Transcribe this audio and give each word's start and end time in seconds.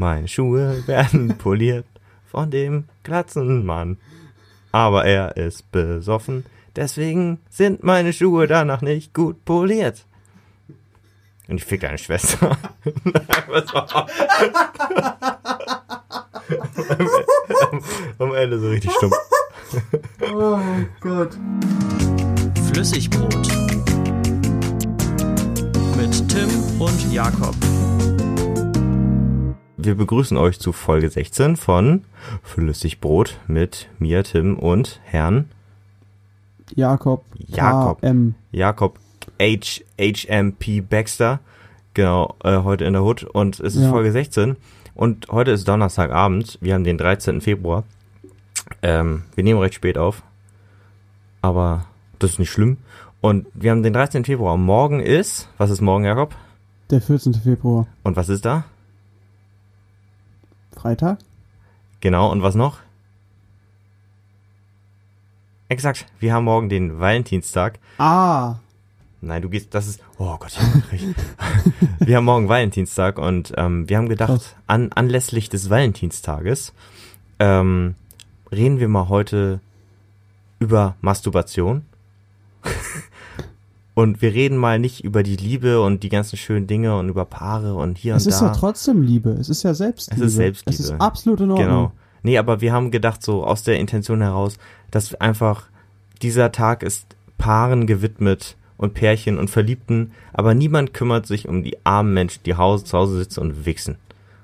Meine 0.00 0.28
Schuhe 0.28 0.82
werden 0.86 1.36
poliert 1.38 1.84
von 2.30 2.50
dem 2.50 2.84
Glatzenmann. 3.02 3.98
Aber 4.72 5.04
er 5.04 5.36
ist 5.36 5.70
besoffen, 5.72 6.46
deswegen 6.74 7.38
sind 7.50 7.82
meine 7.84 8.14
Schuhe 8.14 8.46
danach 8.46 8.80
nicht 8.80 9.12
gut 9.12 9.44
poliert. 9.44 10.06
Und 11.48 11.58
ich 11.58 11.66
fick 11.66 11.82
deine 11.82 11.98
Schwester. 11.98 12.56
Was 13.48 13.74
war? 13.74 14.06
Am 18.18 18.34
Ende 18.34 18.58
so 18.58 18.70
richtig 18.70 18.92
stumm. 18.92 19.12
Oh 20.32 20.58
Gott. 21.00 21.36
Flüssigbrot 22.72 23.48
mit 25.98 26.28
Tim 26.30 26.80
und 26.80 27.12
Jakob. 27.12 27.54
Wir 29.82 29.94
begrüßen 29.94 30.36
euch 30.36 30.60
zu 30.60 30.72
Folge 30.72 31.08
16 31.08 31.56
von 31.56 32.04
Flüssigbrot 32.42 33.38
mit 33.46 33.88
mir, 33.98 34.22
Tim 34.24 34.58
und 34.58 35.00
Herrn 35.04 35.48
Jakob. 36.74 37.24
Jakob. 37.38 38.02
M. 38.02 38.34
Jakob 38.52 38.98
H. 39.40 39.80
HMP 39.98 40.82
Baxter. 40.82 41.40
Genau, 41.94 42.36
äh, 42.44 42.58
heute 42.58 42.84
in 42.84 42.92
der 42.92 43.02
Hood. 43.02 43.24
Und 43.24 43.58
es 43.60 43.74
ist 43.74 43.84
Ja. 43.84 43.88
Folge 43.90 44.12
16. 44.12 44.56
Und 44.94 45.28
heute 45.30 45.52
ist 45.52 45.66
Donnerstagabend. 45.66 46.58
Wir 46.60 46.74
haben 46.74 46.84
den 46.84 46.98
13. 46.98 47.40
Februar. 47.40 47.84
Ähm, 48.82 49.22
wir 49.34 49.44
nehmen 49.44 49.60
recht 49.60 49.74
spät 49.74 49.96
auf. 49.96 50.22
Aber 51.40 51.86
das 52.18 52.32
ist 52.32 52.38
nicht 52.38 52.50
schlimm. 52.50 52.76
Und 53.22 53.46
wir 53.54 53.70
haben 53.70 53.82
den 53.82 53.94
13. 53.94 54.26
Februar. 54.26 54.58
Morgen 54.58 55.00
ist, 55.00 55.48
was 55.56 55.70
ist 55.70 55.80
morgen, 55.80 56.04
Jakob? 56.04 56.34
Der 56.90 57.00
14. 57.00 57.32
Februar. 57.32 57.86
Und 58.02 58.16
was 58.16 58.28
ist 58.28 58.44
da? 58.44 58.64
Freitag? 60.80 61.18
Genau, 62.00 62.32
und 62.32 62.42
was 62.42 62.54
noch? 62.54 62.78
Exakt, 65.68 66.06
wir 66.18 66.32
haben 66.32 66.44
morgen 66.44 66.70
den 66.70 66.98
Valentinstag. 66.98 67.78
Ah. 67.98 68.56
Nein, 69.20 69.42
du 69.42 69.50
gehst, 69.50 69.74
das 69.74 69.86
ist, 69.86 70.00
oh 70.16 70.38
Gott, 70.38 70.58
ich 70.92 71.06
wir 72.00 72.16
haben 72.16 72.24
morgen 72.24 72.48
Valentinstag 72.48 73.18
und 73.18 73.52
ähm, 73.58 73.90
wir 73.90 73.98
haben 73.98 74.08
gedacht, 74.08 74.56
an, 74.66 74.90
anlässlich 74.92 75.50
des 75.50 75.68
Valentinstages 75.68 76.72
ähm, 77.38 77.94
reden 78.50 78.80
wir 78.80 78.88
mal 78.88 79.10
heute 79.10 79.60
über 80.60 80.96
Masturbation. 81.02 81.84
und 84.00 84.22
wir 84.22 84.32
reden 84.32 84.56
mal 84.56 84.78
nicht 84.78 85.04
über 85.04 85.22
die 85.22 85.36
Liebe 85.36 85.82
und 85.82 86.02
die 86.02 86.08
ganzen 86.08 86.36
schönen 86.36 86.66
Dinge 86.66 86.96
und 86.96 87.08
über 87.08 87.24
Paare 87.26 87.74
und 87.74 87.98
hier 87.98 88.14
Es 88.16 88.24
und 88.26 88.32
ist 88.32 88.40
da. 88.40 88.46
ja 88.46 88.52
trotzdem 88.52 89.02
Liebe. 89.02 89.30
Es 89.30 89.48
ist 89.48 89.62
ja 89.62 89.74
Selbstliebe. 89.74 90.24
Es 90.24 90.30
ist 90.30 90.36
Selbstliebe. 90.36 90.74
Es 90.82 90.90
ist 90.90 91.00
absolut 91.00 91.40
in 91.40 91.50
Ordnung. 91.50 91.66
Genau. 91.68 91.92
Nee, 92.22 92.38
aber 92.38 92.60
wir 92.60 92.72
haben 92.72 92.90
gedacht, 92.90 93.22
so 93.22 93.44
aus 93.44 93.62
der 93.62 93.78
Intention 93.78 94.20
heraus, 94.20 94.58
dass 94.90 95.14
einfach 95.14 95.64
dieser 96.22 96.50
Tag 96.52 96.82
ist 96.82 97.06
Paaren 97.38 97.86
gewidmet 97.86 98.56
und 98.76 98.94
Pärchen 98.94 99.38
und 99.38 99.50
Verliebten, 99.50 100.12
aber 100.32 100.54
niemand 100.54 100.94
kümmert 100.94 101.26
sich 101.26 101.48
um 101.48 101.62
die 101.62 101.76
armen 101.84 102.14
Menschen, 102.14 102.42
die 102.44 102.54
Hause, 102.54 102.84
zu 102.84 102.96
Hause 102.96 103.18
sitzen 103.18 103.40
und 103.40 103.66
wichsen. 103.66 103.96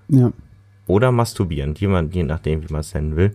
Ja. 0.09 0.33
Oder 0.87 1.13
masturbieren, 1.13 1.75
jemand, 1.75 2.15
je 2.15 2.23
nachdem, 2.23 2.63
wie 2.63 2.73
man 2.73 2.81
es 2.81 2.95
nennen 2.95 3.17
will. 3.17 3.35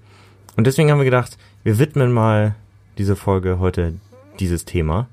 Und 0.55 0.67
deswegen 0.67 0.91
haben 0.91 0.99
wir 0.99 1.05
gedacht, 1.05 1.37
wir 1.63 1.79
widmen 1.79 2.11
mal 2.11 2.55
diese 2.97 3.15
Folge 3.15 3.59
heute 3.59 3.93
dieses 4.39 4.65
Thema. 4.65 5.07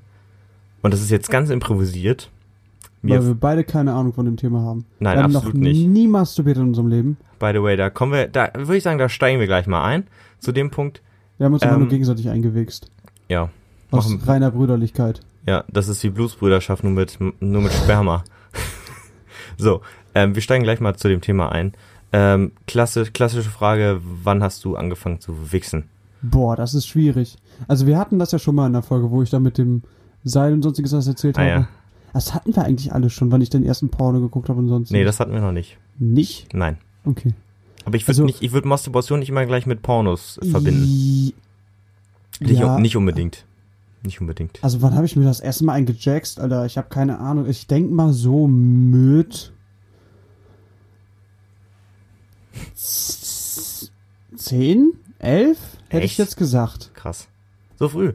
Und 0.81 0.93
das 0.93 1.01
ist 1.01 1.09
jetzt 1.09 1.29
ganz 1.29 1.49
improvisiert. 1.49 2.29
Weil 3.01 3.25
Wir, 3.25 3.33
beide 3.35 3.63
keine 3.63 3.93
Ahnung 3.93 4.13
von 4.13 4.25
dem 4.25 4.35
Thema 4.37 4.61
haben. 4.61 4.85
Nein, 4.99 5.17
wir 5.17 5.23
haben 5.23 5.35
absolut 5.35 5.55
noch 5.55 5.61
nicht. 5.61 5.87
nie 5.87 6.07
masturbiert 6.07 6.57
in 6.57 6.63
unserem 6.63 6.87
Leben. 6.89 7.17
by 7.39 7.51
the 7.53 7.61
way, 7.63 7.77
da 7.77 7.89
kommen 7.89 8.11
wir, 8.11 8.27
da 8.27 8.49
würde 8.55 8.77
ich 8.77 8.83
sagen, 8.83 8.97
da 8.99 9.07
steigen 9.07 9.39
wir 9.39 9.47
gleich 9.47 9.67
mal 9.67 9.83
ein. 9.85 10.07
Zu 10.39 10.51
dem 10.51 10.69
Punkt, 10.71 11.01
Wir 11.37 11.45
haben 11.45 11.53
uns 11.53 11.63
immer 11.63 11.73
Ähm, 11.73 11.79
nur 11.79 11.87
gegenseitig 11.89 12.27
eingewichst. 12.29 12.91
ja, 13.29 13.49
Aus 13.91 14.09
machen- 14.09 14.21
reiner 14.25 14.51
Brüderlichkeit. 14.51 15.21
Ja, 15.47 15.63
das 15.69 15.87
ist 15.87 16.03
wie 16.03 16.09
Blutsbrüderschaft 16.09 16.83
nur 16.83 16.91
mit, 16.93 17.17
nur 17.39 17.61
mit 17.61 17.71
Sperma. 17.71 18.23
so, 19.57 19.81
ähm, 20.15 20.35
wir 20.35 20.41
steigen 20.41 20.63
gleich 20.63 20.79
mal 20.79 20.95
zu 20.95 21.07
dem 21.07 21.21
Thema 21.21 21.51
ein. 21.51 21.73
Ähm, 22.11 22.51
klassisch, 22.67 23.13
klassische 23.13 23.49
Frage, 23.49 24.01
wann 24.23 24.41
hast 24.43 24.65
du 24.65 24.75
angefangen 24.75 25.19
zu 25.21 25.51
wichsen? 25.53 25.85
Boah, 26.21 26.55
das 26.55 26.73
ist 26.73 26.87
schwierig. 26.87 27.37
Also 27.67 27.87
wir 27.87 27.97
hatten 27.97 28.19
das 28.19 28.31
ja 28.31 28.39
schon 28.39 28.55
mal 28.55 28.67
in 28.67 28.73
der 28.73 28.81
Folge, 28.81 29.09
wo 29.11 29.21
ich 29.23 29.29
da 29.29 29.39
mit 29.39 29.57
dem 29.57 29.83
Seil 30.23 30.53
und 30.53 30.61
sonstiges 30.61 30.91
was 30.93 31.07
erzählt 31.07 31.37
Ah, 31.37 31.41
habe. 31.41 31.49
ja. 31.51 31.67
Das 32.13 32.33
hatten 32.33 32.55
wir 32.55 32.63
eigentlich 32.65 32.91
alle 32.91 33.09
schon, 33.09 33.31
wann 33.31 33.41
ich 33.41 33.49
den 33.49 33.63
ersten 33.63 33.89
Porno 33.89 34.19
geguckt 34.19 34.49
habe 34.49 34.59
und 34.59 34.67
sonst. 34.67 34.91
Nee, 34.91 35.03
das 35.03 35.19
hatten 35.19 35.31
wir 35.31 35.41
noch 35.41 35.51
nicht. 35.51 35.77
nicht. 35.99 36.53
Nein. 36.53 36.77
Okay. 37.05 37.33
Aber 37.85 37.95
ich 37.95 38.03
würde 38.03 38.11
Also- 38.11 38.25
nicht, 38.25 38.41
ich 38.41 38.51
würde 38.51 38.67
Masturbation 38.67 39.19
nicht 39.19 39.29
immer 39.29 39.45
gleich 39.45 39.65
mit 39.65 39.81
Pornos 39.81 40.39
verbinden. 40.51 40.81
Nicht, 40.81 41.33
ja, 42.59 42.79
nicht 42.79 42.95
unbedingt. 42.97 43.45
Nicht 44.03 44.21
unbedingt. 44.21 44.59
Also 44.63 44.81
wann 44.81 44.95
habe 44.95 45.05
ich 45.05 45.15
mir 45.15 45.25
das 45.25 45.39
erste 45.39 45.65
Mal 45.65 45.73
eingejackst, 45.73 46.39
Alter? 46.39 46.65
Ich 46.65 46.77
habe 46.77 46.87
keine 46.89 47.19
Ahnung. 47.19 47.47
Ich 47.47 47.67
denk 47.67 47.91
mal 47.91 48.13
so 48.13 48.47
mit 48.47 49.51
z- 52.75 53.91
zehn, 54.35 54.93
elf, 55.19 55.57
hätte 55.89 56.05
ich 56.05 56.17
jetzt 56.17 56.37
gesagt. 56.37 56.91
Krass. 56.93 57.27
So 57.77 57.89
früh. 57.89 58.13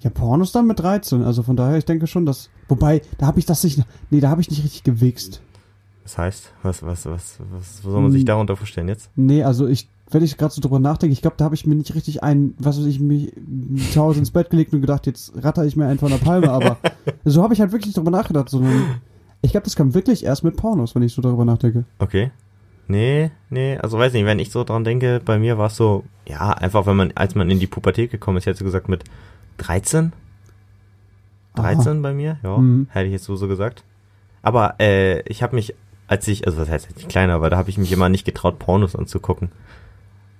Ja, 0.00 0.10
Pornos 0.10 0.52
dann 0.52 0.66
mit 0.66 0.78
13. 0.78 1.22
Also 1.22 1.42
von 1.42 1.56
daher, 1.56 1.78
ich 1.78 1.84
denke 1.84 2.06
schon, 2.06 2.26
dass. 2.26 2.50
Wobei, 2.68 3.02
da 3.18 3.26
habe 3.26 3.38
ich 3.38 3.46
das 3.46 3.64
nicht. 3.64 3.82
Nee, 4.10 4.20
da 4.20 4.28
habe 4.30 4.40
ich 4.40 4.50
nicht 4.50 4.62
richtig 4.62 4.84
gewichst. 4.84 5.40
Das 6.02 6.18
heißt, 6.18 6.52
was, 6.62 6.82
was, 6.84 7.06
was, 7.06 7.38
was, 7.50 7.82
soll 7.82 8.00
man 8.00 8.12
sich 8.12 8.20
Hm. 8.20 8.26
darunter 8.26 8.56
vorstellen 8.56 8.86
jetzt? 8.88 9.10
Nee, 9.16 9.42
also 9.42 9.66
ich, 9.66 9.88
wenn 10.10 10.22
ich 10.22 10.36
gerade 10.36 10.54
so 10.54 10.60
drüber 10.60 10.78
nachdenke, 10.78 11.12
ich 11.12 11.20
glaube, 11.22 11.36
da 11.36 11.44
habe 11.46 11.56
ich 11.56 11.66
mir 11.66 11.74
nicht 11.74 11.94
richtig 11.96 12.22
ein, 12.22 12.54
was 12.58 12.78
weiß 12.78 12.86
ich, 12.86 13.00
mich 13.00 13.32
zu 13.90 14.00
Hause 14.00 14.20
ins 14.20 14.30
Bett 14.30 14.50
gelegt 14.50 14.72
und 14.72 14.82
gedacht, 14.82 15.06
jetzt 15.06 15.32
ratter 15.42 15.64
ich 15.64 15.74
mir 15.74 15.86
einen 15.86 15.98
von 15.98 16.10
der 16.10 16.18
Palme, 16.18 16.50
aber 16.52 16.76
so 17.24 17.42
habe 17.42 17.54
ich 17.54 17.60
halt 17.60 17.72
wirklich 17.72 17.92
drüber 17.94 18.12
nachgedacht, 18.12 18.48
sondern 18.50 19.00
ich 19.42 19.50
glaube, 19.50 19.64
das 19.64 19.74
kam 19.74 19.94
wirklich 19.94 20.24
erst 20.24 20.44
mit 20.44 20.56
Pornos, 20.56 20.94
wenn 20.94 21.02
ich 21.02 21.12
so 21.12 21.22
darüber 21.22 21.44
nachdenke. 21.44 21.84
Okay. 21.98 22.30
Nee, 22.86 23.32
nee, 23.50 23.76
also 23.78 23.98
weiß 23.98 24.12
nicht, 24.12 24.26
wenn 24.26 24.38
ich 24.38 24.52
so 24.52 24.62
dran 24.62 24.84
denke, 24.84 25.20
bei 25.24 25.40
mir 25.40 25.58
war 25.58 25.66
es 25.66 25.76
so, 25.76 26.04
ja, 26.28 26.50
einfach 26.52 26.86
wenn 26.86 26.94
man, 26.96 27.12
als 27.16 27.34
man 27.34 27.50
in 27.50 27.58
die 27.58 27.66
Pubertät 27.66 28.12
gekommen 28.12 28.38
ist, 28.38 28.46
hätte 28.46 28.58
du 28.60 28.64
gesagt 28.64 28.88
mit 28.88 29.02
13? 29.58 30.12
13 31.54 32.02
bei 32.02 32.12
mir, 32.12 32.38
ja, 32.42 32.58
Mhm. 32.58 32.86
hätte 32.90 33.06
ich 33.06 33.12
jetzt 33.12 33.24
so, 33.24 33.36
so 33.36 33.48
gesagt. 33.48 33.82
Aber 34.42 34.74
äh, 34.78 35.20
ich 35.22 35.42
habe 35.42 35.56
mich, 35.56 35.74
als 36.06 36.28
ich, 36.28 36.46
also 36.46 36.58
was 36.58 36.68
heißt, 36.68 36.88
als 36.88 36.98
ich 36.98 37.08
kleiner 37.08 37.40
war, 37.40 37.50
da 37.50 37.56
habe 37.56 37.70
ich 37.70 37.78
mich 37.78 37.90
immer 37.92 38.08
nicht 38.08 38.24
getraut, 38.24 38.58
Pornos 38.58 38.94
anzugucken. 38.94 39.50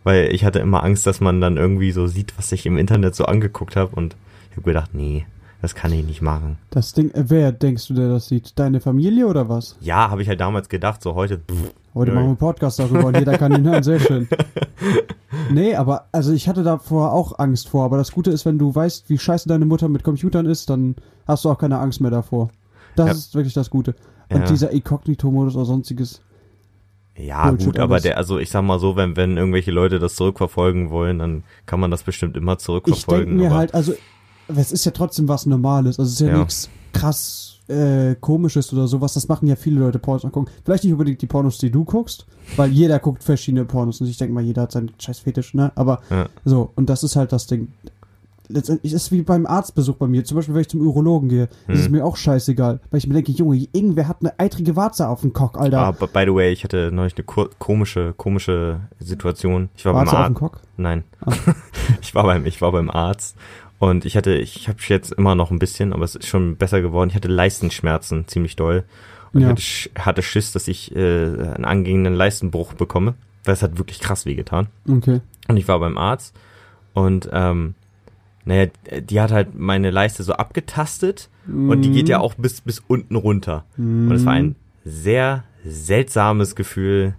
Weil 0.05 0.32
ich 0.32 0.44
hatte 0.44 0.59
immer 0.60 0.84
Angst, 0.84 1.06
dass 1.06 1.21
man 1.21 1.41
dann 1.41 1.56
irgendwie 1.56 1.91
so 1.91 2.06
sieht, 2.06 2.37
was 2.38 2.53
ich 2.53 2.66
im 2.66 2.76
Internet 2.78 3.15
so 3.15 3.25
angeguckt 3.25 3.75
habe 3.76 3.97
und 3.97 4.15
ich 4.50 4.56
habe 4.56 4.62
gedacht, 4.62 4.91
nee, 4.94 5.26
das 5.66 5.75
kann 5.75 5.93
ich 5.93 6.04
nicht 6.06 6.22
machen. 6.22 6.59
Das 6.71 6.93
Ding, 6.93 7.10
äh, 7.10 7.25
wer 7.28 7.50
denkst 7.53 7.88
du, 7.88 7.94
der 7.94 8.09
das 8.09 8.28
sieht? 8.28 8.59
Deine 8.59 8.81
Familie 8.81 9.27
oder 9.27 9.49
was? 9.49 9.77
Ja, 9.81 10.10
habe 10.10 10.22
ich 10.22 10.28
halt 10.28 10.41
damals 10.41 10.69
gedacht, 10.69 11.03
so 11.03 11.15
heute, 11.15 11.38
pff, 11.38 11.72
Heute 11.94 12.10
Nö. 12.10 12.15
machen 12.16 12.25
wir 12.27 12.28
einen 12.28 12.37
Podcast 12.37 12.78
darüber 12.78 13.06
und 13.06 13.16
jeder 13.16 13.37
kann 13.38 13.53
ihn 13.53 13.65
hören, 13.69 13.82
sehr 13.82 13.99
schön. 14.00 14.28
Nee, 15.50 15.75
aber 15.76 16.06
also 16.12 16.32
ich 16.32 16.49
hatte 16.49 16.62
davor 16.62 17.12
auch 17.12 17.38
Angst 17.38 17.69
vor, 17.69 17.84
aber 17.84 17.97
das 17.99 18.10
Gute 18.12 18.31
ist, 18.31 18.44
wenn 18.47 18.59
du 18.59 18.75
weißt, 18.75 19.09
wie 19.09 19.19
scheiße 19.19 19.49
deine 19.49 19.65
Mutter 19.66 19.88
mit 19.88 20.03
Computern 20.03 20.47
ist, 20.47 20.71
dann 20.71 20.97
hast 21.26 21.44
du 21.44 21.50
auch 21.50 21.59
keine 21.59 21.78
Angst 21.78 22.00
mehr 22.00 22.10
davor. 22.10 22.50
Das 22.97 23.06
Ja. 23.06 23.12
ist 23.12 23.34
wirklich 23.34 23.55
das 23.55 23.71
Gute. 23.71 23.94
Und 24.28 24.41
Ja. 24.41 24.47
dieser 24.47 24.71
Inkognito-Modus 24.71 25.55
oder 25.56 25.65
sonstiges. 25.65 26.21
Ja, 27.16 27.49
Bullshit 27.49 27.66
gut, 27.66 27.78
aber 27.78 28.00
der, 28.00 28.16
also 28.16 28.38
ich 28.38 28.50
sag 28.50 28.62
mal 28.62 28.78
so, 28.78 28.97
wenn, 28.97 29.16
wenn 29.16 29.37
irgendwelche 29.37 29.71
Leute 29.71 29.99
das 29.99 30.16
zurückverfolgen 30.16 30.91
wollen, 30.91 31.19
dann 31.19 31.44
kann 31.65 31.81
man 31.81 31.91
das 31.91 32.03
bestimmt 32.03 32.37
immer 32.37 32.53
Ich 32.53 32.59
denke 32.59 32.65
zurückverfolgen. 32.65 33.37
mir 33.37 33.55
halt, 33.55 33.72
also, 33.75 33.94
es 34.49 34.73
ist 34.73 34.84
ja 34.84 34.93
trotzdem 34.93 35.29
was 35.29 35.47
Normales. 35.47 35.99
Also 35.99 36.09
es 36.09 36.15
ist 36.15 36.21
ja, 36.21 36.29
Ja. 36.33 36.39
nichts 36.39 36.69
krass 36.93 37.53
äh, 37.69 38.15
Komisches 38.21 38.73
oder 38.73 38.87
sowas. 38.87 39.15
Das 39.15 39.27
machen 39.27 39.49
ja 39.49 39.57
viele 39.57 39.81
Leute 39.81 39.99
Pornos 39.99 40.25
angucken. 40.25 40.51
Vielleicht 40.65 40.84
nicht 40.84 40.93
unbedingt 40.93 41.21
die 41.21 41.27
Pornos, 41.27 41.59
die 41.59 41.71
du 41.71 41.84
guckst, 41.84 42.25
weil 42.56 42.71
jeder 42.71 42.99
guckt 43.01 43.25
verschiedene 43.25 43.65
Pornos. 43.65 44.00
Und 44.00 44.06
ich 44.06 44.17
denke 44.19 44.32
mal, 44.35 44.43
jeder 44.44 44.62
hat 44.62 44.73
seinen 44.73 44.93
scheiß 44.99 45.19
Fetisch, 45.19 45.53
ne? 45.55 45.73
Aber 45.75 46.00
Ja. 46.11 46.29
so, 46.44 46.70
und 46.76 46.88
das 46.88 47.03
ist 47.03 47.17
halt 47.17 47.32
das 47.32 47.49
Ding. 47.49 47.73
Letztendlich 48.49 48.93
ist 48.93 49.03
es 49.03 49.11
wie 49.11 49.23
beim 49.23 49.44
Arztbesuch 49.44 49.97
bei 49.97 50.06
mir. 50.06 50.23
Zum 50.25 50.37
Beispiel, 50.37 50.55
wenn 50.55 50.61
ich 50.61 50.69
zum 50.69 50.81
Urologen 50.81 51.29
gehe, 51.29 51.49
ist 51.67 51.81
es 51.81 51.85
Hm. 51.87 51.93
mir 51.93 52.05
auch 52.05 52.17
scheißegal. 52.17 52.79
Weil 52.93 52.99
ich 52.99 53.09
mir 53.09 53.15
denke, 53.15 53.32
Junge, 53.32 53.56
irgendwer 53.73 54.06
hat 54.06 54.19
eine 54.20 54.38
eitrige 54.38 54.76
Warze 54.76 55.09
auf 55.09 55.23
dem 55.23 55.32
Cock, 55.32 55.59
Alter. 55.59 55.81
Aber 55.81 56.06
by 56.06 56.23
the 56.26 56.32
way, 56.32 56.53
ich 56.53 56.62
hatte 56.62 56.93
neulich 56.93 57.17
eine 57.17 57.25
ko 57.25 57.49
komische, 57.59 58.15
komische 58.17 58.82
Situation. 59.00 59.70
Ich 59.75 59.85
war 59.85 59.94
Warze 59.94 60.12
beim 60.15 60.37
Arzt. 60.37 60.61
Nein. 60.76 61.03
Ah. 61.23 61.32
ich 62.00 62.15
war 62.15 62.23
beim, 62.23 62.47
ich 62.47 62.62
war 62.62 62.70
beim 62.70 62.88
Arzt 62.88 63.35
und 63.78 64.05
ich 64.05 64.17
hatte, 64.17 64.34
ich 64.34 64.69
habe 64.69 64.78
jetzt 64.88 65.12
immer 65.12 65.34
noch 65.34 65.50
ein 65.50 65.58
bisschen, 65.58 65.93
aber 65.93 66.05
es 66.05 66.14
ist 66.14 66.26
schon 66.28 66.56
besser 66.56 66.81
geworden. 66.81 67.11
Ich 67.11 67.17
hatte 67.17 67.28
Leistenschmerzen 67.28 68.26
ziemlich 68.28 68.56
doll 68.56 68.84
und 69.32 69.40
Ja. 69.43 69.46
ich 69.49 69.50
hatte, 69.52 69.62
Sch- 69.62 69.99
hatte 70.05 70.23
Schiss, 70.23 70.52
dass 70.52 70.69
ich 70.69 70.94
äh, 70.96 70.99
einen 71.00 71.64
angehenden 71.64 72.14
Leistenbruch 72.14 72.75
bekomme. 72.75 73.14
Weil 73.44 73.55
es 73.55 73.62
hat 73.62 73.78
wirklich 73.78 74.00
krass 74.00 74.26
wehgetan. 74.26 74.67
Okay. 74.88 75.20
Und 75.46 75.56
ich 75.56 75.69
war 75.69 75.78
beim 75.78 75.99
Arzt 75.99 76.34
und 76.94 77.28
ähm, 77.32 77.75
naja, 78.44 78.67
die 79.00 79.20
hat 79.20 79.31
halt 79.31 79.55
meine 79.56 79.93
Leiste 79.93 80.25
so 80.25 80.32
abgetastet 80.32 81.29
und 81.46 81.82
die 81.82 81.93
geht 81.93 82.08
ja 82.08 82.19
auch 82.19 82.34
bis, 82.34 82.61
bis 82.61 82.81
unten 82.88 83.14
runter. 83.14 83.64
Und 83.76 84.11
es 84.11 84.25
war 84.26 84.32
ein 84.32 84.56
sehr 84.84 85.44
seltsames 85.64 86.56
Gefühl, 86.56 87.14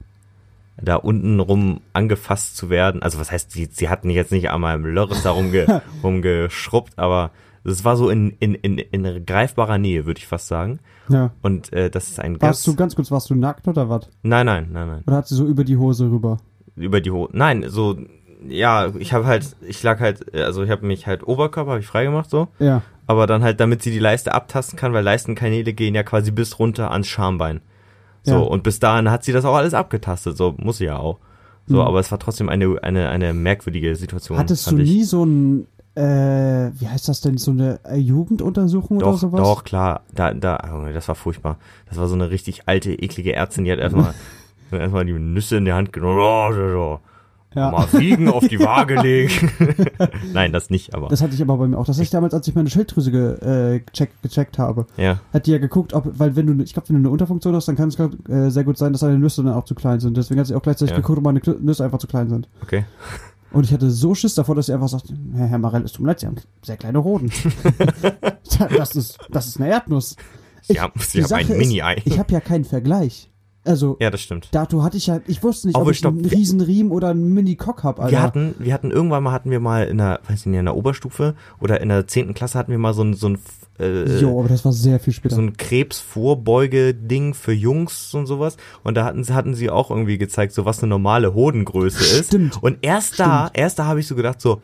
da 0.81 0.95
unten 0.95 1.39
rum 1.39 1.81
angefasst 1.93 2.55
zu 2.57 2.69
werden. 2.69 3.01
Also 3.01 3.19
was 3.19 3.31
heißt, 3.31 3.51
sie, 3.51 3.65
sie 3.71 3.89
hatten 3.89 4.09
jetzt 4.09 4.31
nicht 4.31 4.49
an 4.49 4.61
meinem 4.61 4.85
Lörres 4.85 5.23
da 5.23 5.31
rumge, 5.31 5.81
rumgeschrubbt, 6.03 6.97
aber 6.97 7.31
es 7.63 7.83
war 7.83 7.97
so 7.97 8.09
in, 8.09 8.29
in, 8.39 8.55
in, 8.55 8.77
in 8.77 9.25
greifbarer 9.25 9.77
Nähe, 9.77 10.05
würde 10.05 10.19
ich 10.19 10.27
fast 10.27 10.47
sagen. 10.47 10.79
Ja. 11.09 11.31
Und 11.41 11.73
äh, 11.73 11.89
das 11.89 12.09
ist 12.09 12.19
ein 12.19 12.33
ganz... 12.33 12.41
Warst 12.41 12.67
du 12.67 12.75
ganz 12.75 12.95
kurz, 12.95 13.11
warst 13.11 13.29
du 13.29 13.35
nackt 13.35 13.67
oder 13.67 13.89
was? 13.89 14.09
Nein, 14.23 14.45
nein, 14.45 14.69
nein, 14.71 14.87
nein. 14.87 15.03
Oder 15.05 15.17
hat 15.17 15.27
sie 15.27 15.35
so 15.35 15.45
über 15.45 15.63
die 15.63 15.77
Hose 15.77 16.05
rüber? 16.09 16.37
Über 16.75 17.01
die 17.01 17.11
Hose. 17.11 17.31
Nein, 17.33 17.65
so... 17.67 17.97
Ja, 18.47 18.93
ich 18.99 19.13
habe 19.13 19.25
halt, 19.25 19.55
ich 19.67 19.81
lag 19.81 19.99
halt, 19.99 20.33
also 20.35 20.63
ich 20.63 20.69
habe 20.69 20.85
mich 20.85 21.07
halt 21.07 21.27
Oberkörper, 21.27 21.71
habe 21.71 21.79
ich 21.79 21.87
freigemacht 21.87 22.29
so, 22.29 22.49
Ja. 22.59 22.83
aber 23.07 23.25
dann 23.25 23.41
halt, 23.41 23.59
damit 23.59 23.81
sie 23.81 23.89
die 23.89 23.97
Leiste 23.99 24.31
abtasten 24.31 24.77
kann, 24.77 24.93
weil 24.93 25.03
Leistenkanäle 25.03 25.73
gehen 25.73 25.95
ja 25.95 26.03
quasi 26.03 26.29
bis 26.29 26.59
runter 26.59 26.91
ans 26.91 27.07
Schambein. 27.07 27.61
So, 28.27 28.33
Ja. 28.33 28.39
und 28.39 28.61
bis 28.63 28.79
dahin 28.79 29.09
hat 29.09 29.23
sie 29.23 29.31
das 29.31 29.45
auch 29.45 29.55
alles 29.55 29.73
abgetastet, 29.73 30.35
so 30.37 30.53
muss 30.57 30.77
sie 30.79 30.85
ja 30.85 30.97
auch. 30.97 31.17
So, 31.65 31.75
Mhm. 31.77 31.81
aber 31.81 31.99
es 32.01 32.11
war 32.11 32.19
trotzdem 32.19 32.49
eine, 32.49 32.77
eine, 32.83 33.09
eine 33.09 33.33
merkwürdige 33.33 33.95
Situation. 33.95 34.37
Hattest 34.37 34.69
du 34.69 34.77
ich. 34.77 34.89
nie 34.89 35.03
so 35.03 35.25
ein, 35.25 35.67
äh, 35.95 36.71
wie 36.79 36.87
heißt 36.87 37.07
das 37.07 37.21
denn, 37.21 37.37
so 37.37 37.51
eine 37.51 37.79
äh, 37.85 37.95
Jugenduntersuchung 37.97 38.97
oder 38.97 39.07
Doch, 39.11 39.17
sowas? 39.17 39.41
doch, 39.41 39.63
klar. 39.63 40.01
Da, 40.13 40.33
da, 40.33 40.59
Junge, 40.69 40.93
das 40.93 41.07
war 41.07 41.15
furchtbar. 41.15 41.57
Das 41.89 41.97
war 41.97 42.07
so 42.07 42.15
eine 42.15 42.29
richtig 42.29 42.63
alte, 42.67 42.91
eklige 42.93 43.33
Ärztin, 43.33 43.63
die 43.65 43.71
hat 43.71 43.79
erstmal, 43.79 44.13
erstmal 44.71 45.05
die 45.05 45.13
Nüsse 45.13 45.57
in 45.57 45.65
der 45.65 45.75
Hand 45.75 45.93
genommen, 45.93 46.19
oh. 46.19 46.99
Ja. 47.55 47.71
mal 47.71 47.87
wiegen, 47.93 48.29
auf 48.29 48.47
die 48.47 48.59
Waage 48.59 48.95
legen. 49.01 49.51
Nein, 50.33 50.51
das 50.51 50.69
nicht, 50.69 50.93
aber. 50.93 51.07
Das 51.07 51.21
hatte 51.21 51.33
ich 51.33 51.41
aber 51.41 51.57
bei 51.57 51.67
mir 51.67 51.77
auch. 51.77 51.85
Das 51.85 51.95
hatte 51.95 52.03
ich 52.03 52.09
damals, 52.09 52.33
als 52.33 52.47
ich 52.47 52.53
meine 52.55 52.69
Schilddrüse 52.69 53.09
ge, 53.11 53.75
äh, 53.75 53.79
gecheckt, 53.79 54.21
gecheckt 54.21 54.59
habe. 54.59 54.85
ja, 54.97 55.19
Hat 55.33 55.47
die 55.47 55.51
ja 55.51 55.57
geguckt, 55.57 55.93
ob, 55.93 56.07
weil 56.19 56.35
wenn 56.35 56.45
du, 56.45 56.63
ich 56.63 56.73
glaube, 56.73 56.89
wenn 56.89 56.95
du 56.97 56.99
eine 57.01 57.09
Unterfunktion 57.09 57.55
hast, 57.55 57.67
dann 57.67 57.75
kann 57.75 57.89
es 57.89 57.97
äh, 57.99 58.49
sehr 58.49 58.63
gut 58.63 58.77
sein, 58.77 58.91
dass 58.91 59.01
deine 59.01 59.17
Nüsse 59.17 59.43
dann 59.43 59.53
auch 59.53 59.65
zu 59.65 59.73
klein 59.75 59.99
sind. 59.99 60.17
Deswegen 60.17 60.39
hat 60.39 60.47
sie 60.47 60.55
auch 60.55 60.61
gleichzeitig 60.61 60.91
Ja. 60.91 60.97
geguckt, 60.97 61.17
ob 61.17 61.23
meine 61.23 61.41
Nüsse 61.61 61.83
einfach 61.83 61.99
zu 61.99 62.07
klein 62.07 62.29
sind. 62.29 62.47
okay. 62.61 62.85
Und 63.53 63.63
ich 63.63 63.71
hatte 63.71 63.89
so 63.89 64.13
Schiss 64.13 64.35
davor, 64.35 64.55
dass 64.55 64.65
sie 64.65 64.73
einfach 64.73 64.89
sagt, 64.89 65.05
Herr, 65.33 65.47
Herr 65.47 65.57
Marell, 65.57 65.81
es 65.83 65.93
tut 65.93 66.01
mir 66.01 66.07
leid, 66.09 66.19
Sie 66.19 66.27
haben 66.27 66.35
sehr 66.63 66.75
kleine 66.75 67.01
Hoden. 67.01 67.31
das 68.77 68.95
ist, 68.95 69.17
das 69.31 69.47
ist 69.47 69.57
eine 69.59 69.69
Erdnuss. 69.69 70.15
Sie 70.63 70.73
Ich- 70.73 70.81
haben, 70.81 70.91
die 70.95 71.03
sie 71.21 71.23
haben 71.23 71.49
ein 71.49 71.57
Mini-Ei. 71.57 72.01
Ich 72.03 72.19
habe 72.19 72.33
ja 72.33 72.41
keinen 72.41 72.65
Vergleich. 72.65 73.31
Also, 73.67 73.97
Ja, 73.99 74.09
das 74.09 74.21
stimmt. 74.21 74.47
dato 74.51 74.81
hatte 74.83 74.97
ich 74.97 75.07
ja, 75.07 75.19
ich 75.27 75.43
wusste 75.43 75.67
nicht, 75.67 75.75
Aber 75.75 75.85
ob 75.85 75.91
ich 75.91 75.97
stopp, 75.99 76.13
einen 76.15 76.23
wir- 76.23 76.31
riesen 76.31 76.61
Riemen 76.61 76.91
oder 76.91 77.09
einen 77.09 77.33
Mini-Cock 77.33 77.83
hab, 77.83 77.99
Alter. 77.99 78.11
Wir 78.11 78.21
hatten, 78.23 78.55
wir 78.59 78.73
hatten 78.73 78.91
irgendwann 78.91 79.23
mal 79.23 79.31
hatten 79.31 79.51
wir 79.51 79.59
mal 79.59 79.85
in 79.87 79.97
der, 79.97 80.19
weiß 80.27 80.41
ich 80.41 80.45
nicht, 80.47 80.59
in 80.59 80.65
der 80.65 80.75
Oberstufe 80.75 81.35
oder 81.59 81.81
in 81.81 81.89
der 81.89 82.07
zehnten 82.07 82.33
Klasse 82.33 82.57
hatten 82.57 82.71
wir 82.71 82.79
mal 82.79 82.93
so 82.93 83.03
ein, 83.03 83.13
so 83.13 83.29
ein, 83.29 83.37
äh, 83.79 84.19
jo, 84.19 84.39
aber 84.39 84.49
das 84.49 84.65
war 84.65 84.73
sehr 84.73 84.99
viel 84.99 85.13
später. 85.13 85.35
so 85.35 85.41
ein 85.41 85.55
Krebsvorbeuge-Ding 85.57 87.33
für 87.33 87.53
Jungs 87.53 88.13
und 88.13 88.25
sowas. 88.25 88.57
Und 88.83 88.95
da 88.95 89.05
hatten 89.05 89.23
sie, 89.23 89.33
hatten 89.33 89.53
sie 89.53 89.69
auch 89.69 89.89
irgendwie 89.91 90.17
gezeigt, 90.17 90.53
so 90.53 90.65
was 90.65 90.79
eine 90.81 90.89
normale 90.89 91.33
Hodengröße 91.33 92.19
ist. 92.19 92.27
Stimmt. 92.27 92.61
Und 92.61 92.79
erst 92.81 93.19
da, 93.19 93.49
erst 93.53 93.79
da 93.79 93.85
habe 93.85 93.99
ich 93.99 94.07
so 94.07 94.15
gedacht, 94.15 94.41
so, 94.41 94.61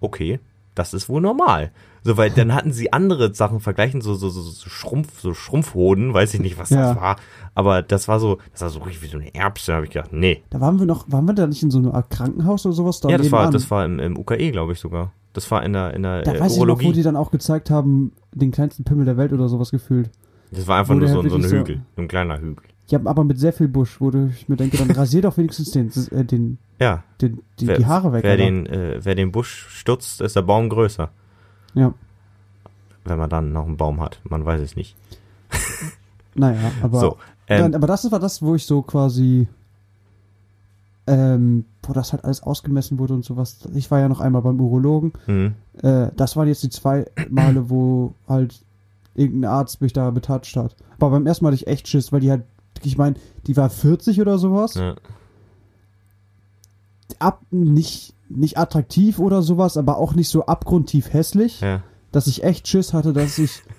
okay, 0.00 0.40
das 0.74 0.94
ist 0.94 1.08
wohl 1.08 1.20
normal. 1.20 1.72
So, 2.02 2.16
weil 2.16 2.30
dann 2.30 2.54
hatten 2.54 2.72
sie 2.72 2.92
andere 2.94 3.34
Sachen 3.34 3.60
vergleichen, 3.60 4.00
so, 4.00 4.14
so, 4.14 4.30
so, 4.30 4.40
so 4.40 4.70
Schrumpf, 4.70 5.20
so 5.20 5.34
Schrumpfhoden, 5.34 6.14
weiß 6.14 6.32
ich 6.32 6.40
nicht, 6.40 6.58
was 6.58 6.70
Ja. 6.70 6.94
das 6.94 6.96
war. 6.96 7.16
Aber 7.54 7.82
das 7.82 8.06
war 8.08 8.20
so, 8.20 8.38
das 8.52 8.62
war 8.62 8.68
so 8.70 8.80
richtig 8.80 9.02
wie 9.02 9.06
so 9.08 9.18
eine 9.18 9.34
Erbse, 9.34 9.74
habe 9.74 9.84
ich 9.84 9.90
gedacht, 9.92 10.12
nee. 10.12 10.42
Da 10.50 10.60
waren 10.60 10.78
wir 10.78 10.86
noch, 10.86 11.10
waren 11.10 11.26
wir 11.26 11.34
da 11.34 11.46
nicht 11.46 11.62
in 11.62 11.70
so 11.70 11.78
einer 11.78 11.94
Art 11.94 12.08
Krankenhaus 12.10 12.64
oder 12.64 12.74
sowas? 12.74 13.00
Da 13.00 13.08
ja, 13.08 13.18
das 13.18 13.30
war, 13.32 13.50
das 13.50 13.70
war 13.70 13.84
im, 13.84 13.98
im 13.98 14.16
UKE, 14.16 14.50
glaube 14.52 14.72
ich 14.72 14.78
sogar. 14.80 15.12
Das 15.32 15.50
war 15.50 15.62
in 15.64 15.72
der, 15.72 15.94
in 15.94 16.02
der 16.02 16.22
Da 16.22 16.34
äh, 16.34 16.40
weiß 16.40 16.52
ich 16.52 16.58
noch, 16.58 16.66
wo 16.66 16.72
Urologie. 16.72 16.92
die 16.92 17.02
dann 17.02 17.16
auch 17.16 17.30
gezeigt 17.30 17.70
haben, 17.70 18.12
den 18.32 18.50
kleinsten 18.50 18.84
Pimmel 18.84 19.04
der 19.04 19.16
Welt 19.16 19.32
oder 19.32 19.48
sowas 19.48 19.70
gefühlt. 19.70 20.10
das 20.50 20.66
war 20.66 20.78
einfach 20.78 20.94
wo 20.94 20.98
nur 20.98 21.08
so, 21.08 21.22
halt 21.22 21.30
so 21.30 21.36
ein 21.36 21.42
wirklich 21.42 21.50
so- 21.50 21.56
Hügel, 21.58 21.82
so 21.96 22.02
ein 22.02 22.08
kleiner 22.08 22.40
Hügel. 22.40 22.64
Ich 22.86 22.94
habe 22.94 23.08
aber 23.08 23.22
mit 23.22 23.38
sehr 23.38 23.52
viel 23.52 23.68
Busch, 23.68 24.00
wo 24.00 24.10
ich 24.10 24.48
mir 24.48 24.56
denke, 24.56 24.76
dann 24.76 24.90
rasier 24.90 25.22
doch 25.22 25.36
wenigstens 25.36 25.70
den, 25.70 25.92
äh, 26.10 26.24
den, 26.24 26.58
Ja, 26.80 27.04
den 27.20 27.40
die, 27.60 27.68
wer, 27.68 27.76
die 27.78 27.86
Haare 27.86 28.12
weg. 28.12 28.24
wer 28.24 28.36
den, 28.36 28.66
äh, 28.66 28.98
wer 29.04 29.14
den 29.14 29.30
Busch 29.30 29.66
stutzt, 29.70 30.20
ist 30.20 30.34
der 30.34 30.42
Baum 30.42 30.68
größer. 30.68 31.08
Ja, 31.74 31.94
Wenn 33.04 33.18
man 33.18 33.30
dann 33.30 33.52
noch 33.52 33.66
einen 33.66 33.76
Baum 33.76 34.00
hat. 34.00 34.20
Man 34.24 34.44
weiß 34.44 34.60
es 34.60 34.74
nicht. 34.74 34.96
Naja, 36.34 36.70
aber, 36.82 37.00
so, 37.00 37.16
ähm, 37.48 37.60
dann, 37.60 37.74
aber 37.74 37.86
das 37.86 38.10
war 38.10 38.18
das, 38.18 38.42
wo 38.42 38.54
ich 38.54 38.64
so 38.66 38.82
quasi, 38.82 39.48
ähm, 41.06 41.64
wo 41.82 41.92
das 41.92 42.12
halt 42.12 42.24
alles 42.24 42.42
ausgemessen 42.42 42.98
wurde 42.98 43.14
und 43.14 43.24
sowas. 43.24 43.58
Ich 43.74 43.90
war 43.90 44.00
ja 44.00 44.08
noch 44.08 44.20
einmal 44.20 44.42
beim 44.42 44.60
Urologen. 44.60 45.12
hm, 45.26 45.54
Äh, 45.82 46.08
das 46.16 46.36
waren 46.36 46.46
jetzt 46.48 46.62
die 46.62 46.70
zwei 46.70 47.06
Male, 47.30 47.70
wo 47.70 48.14
halt 48.28 48.60
irgendein 49.14 49.50
Arzt 49.50 49.80
mich 49.80 49.92
da 49.92 50.10
betatscht 50.10 50.56
hat. 50.56 50.76
Aber 50.98 51.10
beim 51.10 51.26
ersten 51.26 51.44
Mal 51.44 51.52
hatte 51.52 51.62
ich 51.62 51.66
echt 51.66 51.88
Schiss, 51.88 52.12
weil 52.12 52.20
die 52.20 52.30
halt, 52.30 52.44
ich 52.82 52.96
meine, 52.96 53.16
die 53.46 53.56
war 53.56 53.68
40 53.70 54.20
oder 54.20 54.38
sowas. 54.38 54.74
ja. 54.74 54.94
Ab, 57.18 57.42
nicht, 57.50 58.14
nicht 58.28 58.56
attraktiv 58.56 59.18
oder 59.18 59.42
sowas, 59.42 59.76
aber 59.76 59.98
auch 59.98 60.14
nicht 60.14 60.28
so 60.28 60.46
abgrundtief 60.46 61.12
hässlich, 61.12 61.60
ja. 61.60 61.82
dass 62.12 62.28
ich 62.28 62.44
echt 62.44 62.68
Schiss 62.68 62.92
hatte, 62.94 63.12
dass 63.12 63.38
ich. 63.38 63.62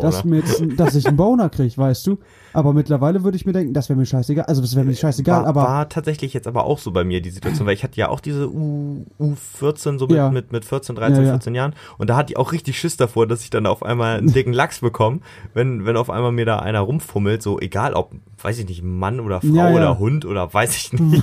dass, 0.00 0.24
mir 0.24 0.38
jetzt, 0.38 0.62
dass 0.76 0.94
ich 0.94 1.06
einen 1.06 1.16
Boner 1.16 1.48
kriege, 1.50 1.76
weißt 1.76 2.06
du. 2.06 2.18
Aber 2.52 2.72
mittlerweile 2.72 3.22
würde 3.22 3.36
ich 3.36 3.46
mir 3.46 3.52
denken, 3.52 3.74
das 3.74 3.88
wäre 3.88 3.98
mir 3.98 4.06
scheißegal. 4.06 4.46
Also 4.46 4.60
das 4.60 4.74
wäre 4.74 4.84
mir 4.84 4.94
scheißegal, 4.94 5.42
war, 5.42 5.46
aber 5.48 5.62
war 5.62 5.88
tatsächlich 5.88 6.32
jetzt 6.34 6.48
aber 6.48 6.64
auch 6.64 6.78
so 6.78 6.90
bei 6.90 7.04
mir 7.04 7.20
die 7.20 7.30
Situation, 7.30 7.66
weil 7.66 7.74
ich 7.74 7.84
hatte 7.84 7.96
ja 7.98 8.08
auch 8.08 8.20
diese 8.20 8.48
U, 8.50 9.04
U14, 9.20 9.98
so 9.98 10.06
mit, 10.06 10.16
Ja. 10.16 10.30
mit, 10.30 10.50
mit 10.50 10.64
14, 10.64 10.96
13, 10.96 11.16
Ja, 11.18 11.22
ja. 11.26 11.32
14 11.34 11.54
Jahren. 11.54 11.74
Und 11.98 12.10
da 12.10 12.16
hatte 12.16 12.32
ich 12.32 12.36
auch 12.38 12.52
richtig 12.52 12.78
Schiss 12.78 12.96
davor, 12.96 13.26
dass 13.26 13.42
ich 13.42 13.50
dann 13.50 13.66
auf 13.66 13.82
einmal 13.84 14.18
einen 14.18 14.32
dicken 14.32 14.52
Lachs 14.52 14.80
bekomme, 14.80 15.20
wenn, 15.54 15.84
wenn 15.86 15.96
auf 15.96 16.10
einmal 16.10 16.32
mir 16.32 16.46
da 16.46 16.58
einer 16.58 16.80
rumfummelt, 16.80 17.42
so 17.42 17.60
egal 17.60 17.92
ob, 17.94 18.12
weiß 18.42 18.58
ich 18.58 18.66
nicht, 18.68 18.82
Mann 18.82 19.20
oder 19.20 19.40
Frau 19.40 19.72
oder 19.74 19.98
Hund 19.98 20.24
oder 20.24 20.52
weiß 20.52 20.76
ich 20.76 20.92
nicht. 20.94 21.22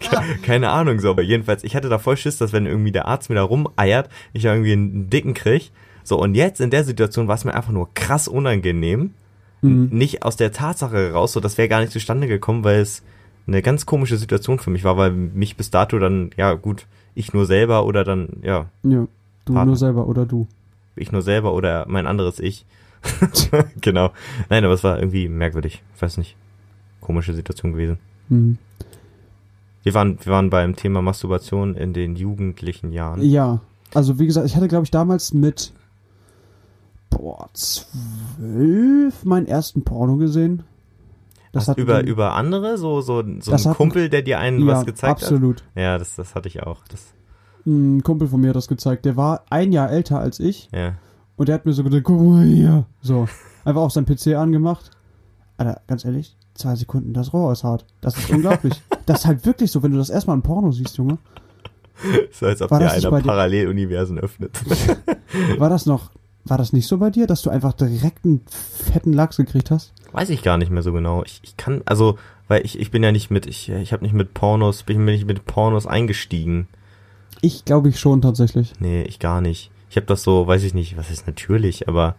Ke- 0.00 0.20
Keine 0.42 0.70
Ahnung 0.70 0.98
so, 1.00 1.10
aber 1.10 1.22
jedenfalls, 1.22 1.62
ich 1.64 1.76
hatte 1.76 1.88
da 1.88 1.98
voll 1.98 2.16
Schiss, 2.16 2.38
dass 2.38 2.52
wenn 2.52 2.66
irgendwie 2.66 2.92
der 2.92 3.06
Arzt 3.06 3.28
mir 3.28 3.36
da 3.36 3.42
rumeiert, 3.42 4.08
ich 4.32 4.42
da 4.42 4.52
irgendwie 4.54 4.72
einen 4.72 5.10
dicken 5.10 5.34
krieg. 5.34 5.70
So, 6.04 6.20
und 6.20 6.34
jetzt 6.34 6.60
in 6.60 6.70
der 6.70 6.84
Situation 6.84 7.26
war 7.28 7.34
es 7.34 7.44
mir 7.44 7.54
einfach 7.54 7.72
nur 7.72 7.92
krass 7.94 8.28
unangenehm 8.28 9.10
Mhm. 9.64 9.88
nicht 9.90 10.22
aus 10.22 10.36
der 10.36 10.52
Tatsache 10.52 11.12
raus, 11.12 11.32
so 11.32 11.40
das 11.40 11.56
wäre 11.56 11.68
gar 11.68 11.80
nicht 11.80 11.90
zustande 11.90 12.28
gekommen, 12.28 12.64
weil 12.64 12.80
es 12.80 13.02
eine 13.46 13.62
ganz 13.62 13.86
komische 13.86 14.18
Situation 14.18 14.58
für 14.58 14.68
mich 14.68 14.84
war, 14.84 14.98
weil 14.98 15.10
mich 15.10 15.56
bis 15.56 15.70
dato 15.70 15.98
dann, 15.98 16.30
ja 16.36 16.52
gut, 16.52 16.86
ich 17.14 17.32
nur 17.32 17.46
selber 17.46 17.86
oder 17.86 18.04
dann, 18.04 18.28
ja, 18.42 18.66
ja, 18.82 19.06
du 19.46 19.52
Partner. 19.54 19.64
nur 19.64 19.76
selber 19.76 20.06
oder 20.06 20.26
du. 20.26 20.46
ich 20.96 21.12
nur 21.12 21.22
selber 21.22 21.54
oder 21.54 21.86
mein 21.88 22.06
anderes 22.06 22.40
Ich. 22.40 22.66
genau. 23.80 24.12
Nein, 24.50 24.64
aber 24.64 24.74
es 24.74 24.84
war 24.84 24.98
irgendwie 24.98 25.28
merkwürdig. 25.28 25.82
Ich 25.96 26.02
weiß 26.02 26.18
nicht. 26.18 26.36
Komische 27.00 27.32
Situation 27.34 27.72
gewesen. 27.72 27.98
Mhm. 28.28 28.58
Wir 29.82 29.94
waren, 29.94 30.18
wir 30.22 30.32
waren 30.32 30.50
beim 30.50 30.76
Thema 30.76 31.00
Masturbation 31.02 31.74
in 31.74 31.92
den 31.94 32.16
jugendlichen 32.16 32.92
Jahren. 32.92 33.22
Ja, 33.22 33.60
also 33.94 34.18
wie 34.18 34.26
gesagt, 34.26 34.46
ich 34.46 34.56
hatte 34.56 34.68
glaube 34.68 34.84
ich 34.84 34.90
damals 34.90 35.32
mit 35.34 35.72
boah, 37.24 37.48
zwölf 37.54 39.24
meinen 39.24 39.46
ersten 39.46 39.82
Porno 39.82 40.18
gesehen. 40.18 40.62
Das 41.52 41.62
Hast 41.62 41.68
hat 41.68 41.78
über, 41.78 41.94
dann- 41.94 42.06
über 42.06 42.34
andere, 42.34 42.76
so, 42.76 43.00
so, 43.00 43.24
so 43.40 43.52
ein 43.52 43.64
hat- 43.64 43.76
Kumpel, 43.78 44.10
der 44.10 44.20
dir 44.20 44.38
einen 44.40 44.60
ja, 44.60 44.66
was 44.66 44.84
gezeigt 44.84 45.22
absolut. 45.22 45.62
hat? 45.62 45.82
Ja, 45.82 45.96
das, 45.98 46.16
das 46.16 46.34
hatte 46.34 46.48
ich 46.48 46.62
auch. 46.62 46.82
Das, 46.88 47.14
Ein 47.64 48.02
Kumpel 48.02 48.28
von 48.28 48.42
mir 48.42 48.48
hat 48.48 48.56
das 48.56 48.68
gezeigt. 48.68 49.06
Der 49.06 49.16
war 49.16 49.44
ein 49.48 49.72
Jahr 49.72 49.90
älter 49.90 50.18
als 50.18 50.38
ich 50.38 50.68
ja. 50.70 50.96
und 51.36 51.48
der 51.48 51.54
hat 51.54 51.64
mir 51.64 51.72
so 51.72 51.82
gedacht, 51.82 52.02
guck 52.04 52.20
mal 52.20 52.44
hier. 52.44 52.84
So, 53.00 53.26
einfach 53.64 53.80
auf 53.80 53.92
sein 53.92 54.04
PC 54.04 54.34
angemacht. 54.34 54.90
Alter, 55.56 55.80
ganz 55.86 56.04
ehrlich, 56.04 56.36
zwei 56.52 56.74
Sekunden, 56.76 57.14
das 57.14 57.32
Rohr 57.32 57.52
ist 57.52 57.64
hart. 57.64 57.86
Das 58.02 58.18
ist 58.18 58.28
unglaublich. 58.28 58.82
das 59.06 59.20
ist 59.20 59.26
halt 59.26 59.46
wirklich 59.46 59.70
so, 59.70 59.82
wenn 59.82 59.92
du 59.92 59.96
das 59.98 60.10
erstmal 60.10 60.36
im 60.36 60.42
Porno 60.42 60.72
siehst, 60.72 60.98
Junge. 60.98 61.16
So 62.32 62.46
als 62.46 62.60
ob 62.60 62.72
War 62.72 62.80
dir 62.80 62.90
einer 62.90 63.10
Paralleluniversen 63.22 64.18
öffnet. 64.18 64.60
War 65.58 65.70
das 65.70 65.86
noch, 65.86 66.10
war 66.44 66.58
das 66.58 66.72
nicht 66.72 66.86
so 66.86 66.98
bei 66.98 67.10
dir, 67.10 67.26
dass 67.26 67.42
du 67.42 67.50
einfach 67.50 67.72
direkt 67.72 68.24
einen 68.24 68.42
fetten 68.46 69.12
Lachs 69.12 69.36
gekriegt 69.36 69.70
hast? 69.70 69.92
Weiß 70.12 70.30
ich 70.30 70.42
gar 70.42 70.58
nicht 70.58 70.70
mehr 70.70 70.82
so 70.82 70.92
genau. 70.92 71.22
Ich, 71.24 71.40
ich 71.42 71.56
kann, 71.56 71.82
also, 71.86 72.18
weil 72.48 72.64
ich, 72.64 72.78
ich 72.78 72.90
bin 72.90 73.02
ja 73.02 73.12
nicht 73.12 73.30
mit, 73.30 73.46
ich, 73.46 73.70
ich 73.70 73.92
habe 73.92 74.04
nicht 74.04 74.14
mit 74.14 74.34
Pornos, 74.34 74.82
bin 74.82 75.04
nicht 75.04 75.26
mit 75.26 75.46
Pornos 75.46 75.86
eingestiegen. 75.86 76.68
Ich 77.40 77.64
glaube 77.64 77.88
ich 77.88 77.98
schon 77.98 78.22
tatsächlich. 78.22 78.72
Nee, 78.78 79.02
ich 79.02 79.18
gar 79.18 79.40
nicht. 79.40 79.70
Ich 79.90 79.96
habe 79.96 80.06
das 80.06 80.22
so, 80.22 80.46
weiß 80.46 80.62
ich 80.64 80.74
nicht, 80.74 80.96
was 80.96 81.10
ist 81.10 81.26
natürlich, 81.26 81.88
aber 81.88 82.14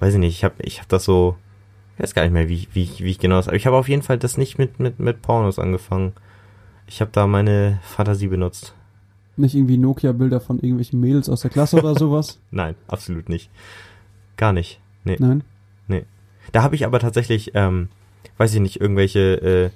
weiß 0.00 0.14
ich 0.14 0.20
nicht, 0.20 0.36
ich 0.36 0.44
habe 0.44 0.54
ich 0.60 0.80
hab 0.80 0.88
das 0.88 1.04
so, 1.04 1.36
ich 1.96 2.02
weiß 2.02 2.14
gar 2.14 2.22
nicht 2.22 2.32
mehr, 2.32 2.48
wie, 2.48 2.68
wie, 2.72 2.90
wie 2.98 3.10
ich 3.10 3.18
genau 3.18 3.36
das, 3.36 3.48
aber 3.48 3.56
ich 3.56 3.66
habe 3.66 3.76
auf 3.76 3.88
jeden 3.88 4.02
Fall 4.02 4.18
das 4.18 4.38
nicht 4.38 4.58
mit, 4.58 4.80
mit, 4.80 4.98
mit 4.98 5.22
Pornos 5.22 5.58
angefangen. 5.58 6.12
Ich 6.86 7.00
habe 7.00 7.10
da 7.12 7.26
meine 7.26 7.80
Fantasie 7.82 8.28
benutzt. 8.28 8.74
Nicht 9.36 9.54
irgendwie 9.54 9.78
Nokia-Bilder 9.78 10.40
von 10.40 10.58
irgendwelchen 10.58 11.00
Mädels 11.00 11.28
aus 11.28 11.42
der 11.42 11.50
Klasse 11.50 11.78
oder 11.78 11.94
sowas. 11.98 12.38
Nein, 12.50 12.74
absolut 12.86 13.28
nicht. 13.28 13.50
Gar 14.36 14.52
nicht. 14.52 14.80
Nee. 15.04 15.16
Nein. 15.18 15.42
Da 16.52 16.62
habe 16.62 16.74
ich 16.74 16.86
aber 16.86 16.98
tatsächlich, 16.98 17.52
ähm, 17.54 17.88
weiß 18.36 18.54
ich 18.54 18.60
nicht, 18.60 18.80
irgendwelche, 18.80 19.20
äh, 19.42 19.70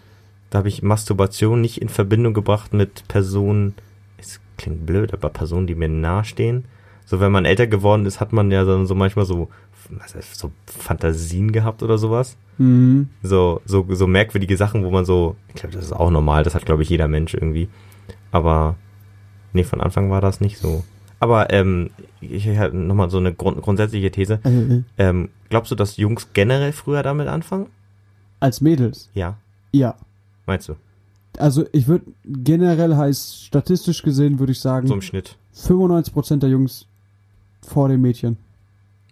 da 0.51 0.59
habe 0.59 0.69
ich 0.69 0.83
Masturbation 0.83 1.61
nicht 1.61 1.81
in 1.81 1.89
Verbindung 1.89 2.35
gebracht 2.35 2.73
mit 2.73 3.07
Personen, 3.09 3.75
es 4.19 4.41
klingt 4.57 4.87
blöd, 4.87 5.13
aber 5.13 5.29
Personen, 5.29 5.67
die 5.67 5.75
mir 5.75 5.89
nahestehen. 5.89 6.65
So, 7.05 7.21
wenn 7.21 7.33
man 7.33 7.47
älter 7.47 7.67
geworden 7.67 8.07
ist, 8.07 8.21
hat 8.21 8.33
man 8.33 8.51
ja 8.51 8.65
dann 8.65 8.87
so 8.87 8.95
manchmal 8.95 9.25
so 9.25 9.49
was 9.91 10.15
heißt, 10.15 10.37
so 10.37 10.51
Fantasien 10.67 11.51
gehabt 11.51 11.83
oder 11.83 11.97
sowas. 11.97 12.37
Mhm. 12.59 13.09
So, 13.23 13.63
so, 13.65 13.87
so 13.89 14.07
merkwürdige 14.07 14.57
Sachen, 14.57 14.85
wo 14.85 14.91
man 14.91 15.07
so, 15.07 15.37
ich 15.49 15.55
glaube, 15.55 15.75
das 15.75 15.87
ist 15.87 15.93
auch 15.93 16.11
normal, 16.11 16.45
das 16.45 16.55
hat, 16.55 16.67
glaube 16.67 16.83
ich, 16.83 16.91
jeder 16.91 17.09
Mensch 17.09 17.33
irgendwie. 17.33 17.69
Aber 18.31 18.77
nee, 19.53 19.65
von 19.65 19.81
Anfang 19.81 20.11
war 20.11 20.21
das 20.21 20.41
nicht 20.41 20.59
so. 20.59 20.85
Aber 21.21 21.53
ähm, 21.53 21.91
ich 22.21 22.47
habe 22.49 22.77
nochmal 22.77 23.11
so 23.11 23.19
eine 23.19 23.35
grund 23.35 23.61
grundsätzliche 23.63 24.11
These. 24.11 24.41
Äh, 24.45 24.49
äh, 24.51 24.83
Ähm, 24.99 25.29
glaubst 25.49 25.71
du, 25.71 25.75
dass 25.75 25.97
Jungs 25.97 26.29
generell 26.33 26.73
früher 26.73 27.03
damit 27.03 27.29
anfangen? 27.29 27.67
als 28.41 28.61
Mädels. 28.61 29.09
Ja, 29.15 29.37
Ja. 29.73 29.97
meinst 30.47 30.69
du? 30.69 30.75
Also 31.39 31.67
ich 31.73 31.89
würde 31.89 32.05
generell 32.25 32.95
heißt 32.97 33.45
statistisch 33.47 34.03
gesehen 34.05 34.39
würde 34.39 34.53
ich 34.53 34.61
sagen 34.61 34.87
So 34.87 34.95
im 34.95 35.03
Schnitt. 35.03 35.37
95% 35.57 36.37
der 36.39 36.49
Jungs 36.51 36.87
vor 37.63 37.89
den 37.89 38.01
Mädchen. 38.01 38.37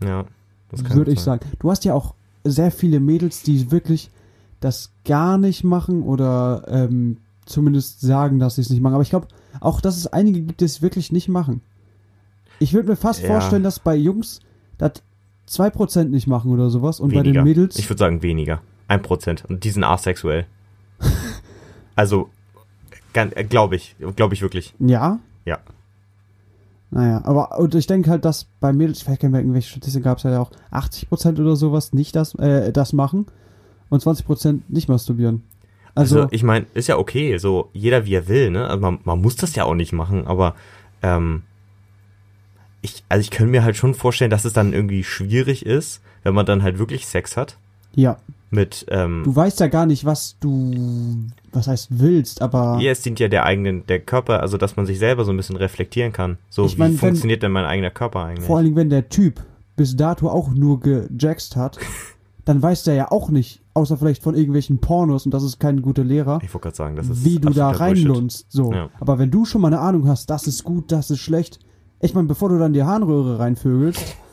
Ja. 0.02 0.24
das 0.70 0.84
kann 0.84 0.96
Würde 0.96 1.10
ich 1.10 1.20
sein. 1.20 1.40
sagen. 1.40 1.52
Du 1.58 1.70
hast 1.70 1.84
ja 1.84 1.92
auch 1.94 2.14
sehr 2.44 2.70
viele 2.70 3.00
Mädels, 3.00 3.42
die 3.42 3.72
wirklich 3.72 4.10
das 4.60 4.92
gar 5.04 5.38
nicht 5.38 5.64
machen 5.64 6.02
oder 6.04 6.64
ähm, 6.68 7.16
zumindest 7.46 8.00
sagen, 8.00 8.38
dass 8.38 8.54
sie 8.56 8.60
es 8.62 8.70
nicht 8.70 8.80
machen. 8.80 8.94
Aber 8.94 9.02
ich 9.02 9.10
glaube 9.10 9.26
auch, 9.60 9.80
dass 9.80 9.96
es 9.96 10.06
einige 10.06 10.42
gibt, 10.42 10.60
die 10.60 10.64
es 10.64 10.82
wirklich 10.82 11.12
nicht 11.12 11.28
machen. 11.28 11.60
Ich 12.58 12.72
würde 12.72 12.88
mir 12.88 12.96
fast 12.96 13.22
Ja. 13.22 13.28
vorstellen, 13.28 13.62
dass 13.62 13.78
bei 13.80 13.94
Jungs 13.96 14.40
das 14.78 15.02
2% 15.48 16.10
nicht 16.10 16.26
machen 16.26 16.50
oder 16.52 16.70
sowas 16.70 17.00
und 17.00 17.10
bei 17.10 17.20
Weniger. 17.20 17.40
den 17.40 17.44
Mädels. 17.44 17.78
Ich 17.78 17.88
würde 17.88 17.98
sagen 17.98 18.22
weniger. 18.22 18.60
Ein 18.88 19.02
Prozent. 19.02 19.44
Und 19.48 19.64
die 19.64 19.70
sind 19.70 19.84
asexuell. 19.84 20.46
also, 21.96 22.30
glaube 23.48 23.76
ich. 23.76 23.96
Glaube 24.16 24.34
ich 24.34 24.42
wirklich. 24.42 24.74
ja? 24.78 25.18
Ja. 25.44 25.58
Naja, 26.90 27.20
aber 27.24 27.58
und 27.58 27.74
ich 27.74 27.86
denke 27.86 28.10
halt, 28.10 28.24
dass 28.24 28.44
bei 28.60 28.72
Mädels, 28.72 29.02
ich 29.02 29.08
weiß 29.08 29.18
gar 29.18 29.28
nicht 29.28 29.32
mehr, 29.32 29.40
irgendwelche 29.40 29.70
Statistiken 29.70 30.04
gab 30.04 30.18
es 30.18 30.24
ja 30.24 30.40
auch 30.40 30.50
80% 30.70 31.40
oder 31.40 31.56
sowas 31.56 31.92
nicht 31.92 32.14
das, 32.14 32.34
äh, 32.36 32.72
das 32.72 32.92
machen 32.92 33.26
und 33.90 34.02
20% 34.02 34.60
nicht 34.68 34.88
masturbieren. 34.88 35.42
Also, 35.96 36.16
Also, 36.22 36.28
ich 36.30 36.42
meine, 36.44 36.66
ist 36.74 36.86
ja 36.88 36.96
okay, 36.98 37.38
so 37.38 37.70
jeder 37.72 38.04
wie 38.06 38.14
er 38.14 38.28
will, 38.28 38.50
ne? 38.50 38.68
Also 38.68 38.80
man, 38.80 38.98
man 39.04 39.20
muss 39.20 39.34
das 39.36 39.54
ja 39.56 39.64
auch 39.64 39.74
nicht 39.74 39.92
machen, 39.92 40.26
aber 40.26 40.54
ähm, 41.02 41.42
ich, 42.82 43.02
also 43.08 43.20
ich 43.20 43.30
könnte 43.30 43.50
mir 43.50 43.64
halt 43.64 43.76
schon 43.76 43.94
vorstellen, 43.94 44.30
dass 44.30 44.44
es 44.44 44.52
dann 44.52 44.72
irgendwie 44.72 45.02
schwierig 45.04 45.64
ist, 45.66 46.00
wenn 46.22 46.34
man 46.34 46.46
dann 46.46 46.62
halt 46.62 46.78
wirklich 46.78 47.06
Sex 47.06 47.36
hat 47.36 47.56
ja, 47.94 48.18
mit 48.50 48.84
ähm, 48.90 49.22
du 49.24 49.34
weißt 49.34 49.58
ja 49.60 49.68
gar 49.68 49.86
nicht, 49.86 50.04
was 50.04 50.36
du, 50.40 51.24
was 51.52 51.66
heißt 51.66 51.88
willst, 51.98 52.42
aber 52.42 52.78
ja, 52.80 52.90
es 52.92 53.00
dient 53.00 53.18
ja 53.18 53.28
der 53.28 53.44
eigenen, 53.44 53.86
der 53.86 54.00
Körper, 54.00 54.40
also 54.40 54.58
dass 54.58 54.76
man 54.76 54.84
sich 54.86 54.98
selber 54.98 55.24
so 55.24 55.32
ein 55.32 55.36
bisschen 55.38 55.56
reflektieren 55.56 56.12
kann. 56.12 56.36
So, 56.50 56.66
Ich 56.66 56.76
wie 56.76 56.80
mein, 56.80 56.90
wenn- 56.92 56.98
funktioniert 56.98 57.42
denn 57.42 57.52
mein 57.52 57.64
eigener 57.64 57.90
Körper 57.90 58.24
eigentlich? 58.24 58.46
vor 58.46 58.56
allen 58.58 58.66
Dingen, 58.66 58.76
wenn 58.76 58.90
der 58.90 59.08
Typ 59.08 59.42
bis 59.76 59.96
dato 59.96 60.28
auch 60.28 60.50
nur 60.50 60.78
gejackst 60.80 61.56
hat, 61.56 61.78
dann 62.46 62.62
weiß 62.62 62.84
der 62.84 62.94
ja 62.94 63.10
auch 63.10 63.28
nicht, 63.28 63.62
außer 63.74 63.98
vielleicht 63.98 64.22
von 64.22 64.34
irgendwelchen 64.34 64.78
Pornos 64.78 65.26
und 65.26 65.34
das 65.34 65.42
ist 65.42 65.60
kein 65.60 65.82
guter 65.82 66.04
Lehrer, 66.04 66.38
ich 66.42 66.54
wollte 66.54 66.62
gerade 66.68 66.76
sagen, 66.76 66.96
das 66.96 67.08
ist 67.10 67.24
wie 67.24 67.38
du 67.38 67.50
da 67.50 67.68
reinlunzt. 67.70 68.46
So. 68.48 68.72
Ja. 68.72 68.88
Aber 68.98 69.18
wenn 69.18 69.30
du 69.30 69.44
schon 69.44 69.60
mal 69.60 69.68
eine 69.68 69.80
Ahnung 69.80 70.08
hast, 70.08 70.30
das 70.30 70.46
ist 70.46 70.64
gut, 70.64 70.90
das 70.90 71.10
ist 71.10 71.20
schlecht, 71.20 71.58
ich 72.00 72.14
meine, 72.14 72.28
bevor 72.28 72.48
du 72.48 72.58
dann 72.58 72.72
die 72.72 72.82
Harnröhre 72.84 73.38
reinvögelst, 73.38 74.16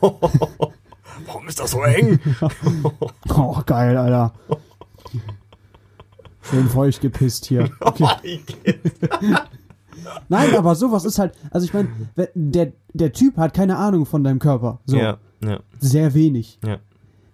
Warum 1.26 1.46
ist 1.46 1.60
das 1.60 1.70
so 1.72 1.82
eng? 1.82 2.18
Oh, 3.36 3.56
geil, 3.66 3.96
Alter. 3.96 4.32
Schön 6.42 6.68
feucht 6.68 7.00
gepisst 7.00 7.46
hier. 7.46 7.70
Okay. 7.80 8.40
Nein, 10.28 10.54
aber 10.56 10.74
sowas 10.74 11.04
ist 11.04 11.18
halt, 11.18 11.34
also 11.50 11.64
ich 11.66 11.72
meine, 11.72 11.88
der, 12.34 12.72
der 12.92 13.12
Typ 13.12 13.36
hat 13.36 13.54
keine 13.54 13.76
Ahnung 13.76 14.06
von 14.06 14.22
deinem 14.22 14.38
Körper. 14.38 14.80
So, 14.86 14.96
Ja, 14.96 15.18
ja, 15.42 15.60
sehr 15.80 16.14
wenig. 16.14 16.58
ja. 16.64 16.78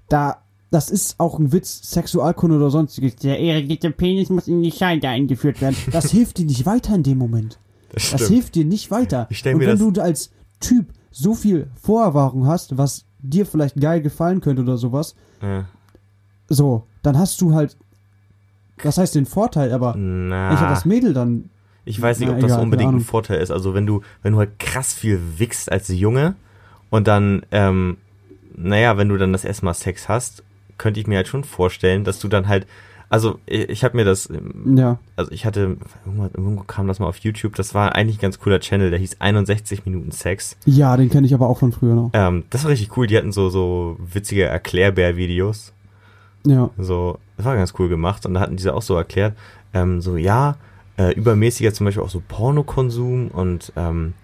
Da, 0.08 0.42
das 0.70 0.90
ist 0.90 1.18
auch 1.18 1.38
ein 1.38 1.52
Witz, 1.52 1.90
Sexualkunde 1.90 2.56
oder 2.56 2.70
sonstiges. 2.70 3.16
Der 3.16 3.40
irrigierte 3.40 3.90
Penis 3.90 4.28
muss 4.30 4.46
in 4.48 4.62
die 4.62 4.70
Scheide 4.72 5.08
eingeführt 5.08 5.60
werden. 5.60 5.76
Das 5.92 6.10
hilft 6.12 6.38
dir 6.38 6.46
nicht 6.46 6.64
weiter 6.66 6.94
in 6.94 7.02
dem 7.02 7.18
Moment. 7.18 7.58
Das 7.92 8.10
Das 8.10 8.28
hilft 8.28 8.54
dir 8.54 8.64
nicht 8.64 8.90
weiter. 8.90 9.26
Ich 9.30 9.44
Und 9.46 9.58
wenn 9.60 9.66
das- 9.68 9.78
du 9.80 10.00
als 10.00 10.30
Typ 10.60 10.86
so 11.10 11.34
viel 11.34 11.68
Vorerfahrung 11.74 12.46
hast, 12.46 12.78
was 12.78 13.04
dir 13.18 13.46
vielleicht 13.46 13.80
geil 13.80 14.00
gefallen 14.00 14.40
könnte 14.40 14.62
oder 14.62 14.76
sowas, 14.76 15.14
Ja. 15.42 15.64
so, 16.48 16.86
dann 17.02 17.18
hast 17.18 17.40
du 17.40 17.52
halt, 17.54 17.76
was 18.82 18.96
heißt 18.98 19.14
den 19.14 19.26
Vorteil, 19.26 19.72
aber 19.72 19.94
Na, 19.96 20.52
ich 20.54 20.60
habe 20.60 20.72
das 20.72 20.84
Mädel 20.84 21.12
dann, 21.12 21.50
Ich 21.84 22.00
weiß 22.00 22.20
nicht, 22.20 22.28
Na, 22.28 22.34
ob 22.34 22.40
das 22.40 22.52
egal, 22.52 22.62
unbedingt 22.62 22.94
ein. 22.94 23.00
Vorteil 23.00 23.40
ist. 23.40 23.50
Also 23.50 23.74
wenn 23.74 23.86
du, 23.86 24.02
wenn 24.22 24.34
du 24.34 24.38
halt 24.38 24.58
krass 24.58 24.92
viel 24.94 25.20
wickst 25.38 25.72
als 25.72 25.88
Junge 25.88 26.34
und 26.90 27.08
dann, 27.08 27.42
ähm, 27.50 27.96
naja, 28.56 28.96
wenn 28.98 29.08
du 29.08 29.16
dann 29.16 29.32
das 29.32 29.44
erste 29.44 29.64
Mal 29.64 29.74
Sex 29.74 30.08
hast, 30.08 30.44
könnte 30.80 30.98
ich 30.98 31.06
mir 31.06 31.16
halt 31.16 31.28
schon 31.28 31.44
vorstellen, 31.44 32.04
dass 32.04 32.18
du 32.20 32.28
dann 32.28 32.48
halt, 32.48 32.66
also 33.10 33.38
ich, 33.44 33.68
ich 33.68 33.84
habe 33.84 33.98
mir 33.98 34.04
das, 34.06 34.30
ja, 34.74 34.98
also 35.14 35.30
ich 35.30 35.44
hatte, 35.44 35.76
irgendwo, 36.06 36.24
irgendwo 36.24 36.62
kam 36.62 36.88
das 36.88 36.98
mal 37.00 37.06
auf 37.06 37.18
YouTube, 37.18 37.54
das 37.54 37.74
war 37.74 37.94
eigentlich 37.94 38.16
ein 38.16 38.22
ganz 38.22 38.38
cooler 38.40 38.60
Channel, 38.60 38.88
der 38.88 38.98
hieß 38.98 39.16
61 39.20 39.84
Minuten 39.84 40.10
Sex. 40.10 40.56
ja, 40.64 40.96
den 40.96 41.10
kenne 41.10 41.26
ich 41.26 41.34
aber 41.34 41.48
auch 41.48 41.58
von 41.58 41.70
früher 41.72 41.94
noch. 41.94 42.10
Ähm, 42.14 42.44
das 42.48 42.64
war 42.64 42.70
richtig 42.70 42.96
cool, 42.96 43.06
die 43.06 43.16
hatten 43.18 43.30
so, 43.30 43.50
so 43.50 43.96
witzige 44.00 44.44
Erklärbär-Videos. 44.44 45.74
Ja, 46.46 46.70
So, 46.78 47.18
das 47.36 47.44
war 47.44 47.56
ganz 47.56 47.74
cool 47.78 47.90
gemacht 47.90 48.24
und 48.24 48.32
da 48.32 48.40
hatten 48.40 48.56
diese 48.56 48.72
auch 48.74 48.80
so 48.80 48.96
erklärt, 48.96 49.36
ähm, 49.74 50.00
so 50.00 50.16
ja, 50.16 50.56
äh, 50.96 51.12
übermäßiger 51.12 51.74
zum 51.74 51.84
Beispiel 51.84 52.02
auch 52.02 52.08
so 52.08 52.22
Pornokonsum 52.26 53.28
und 53.28 53.70
ähm, 53.76 54.14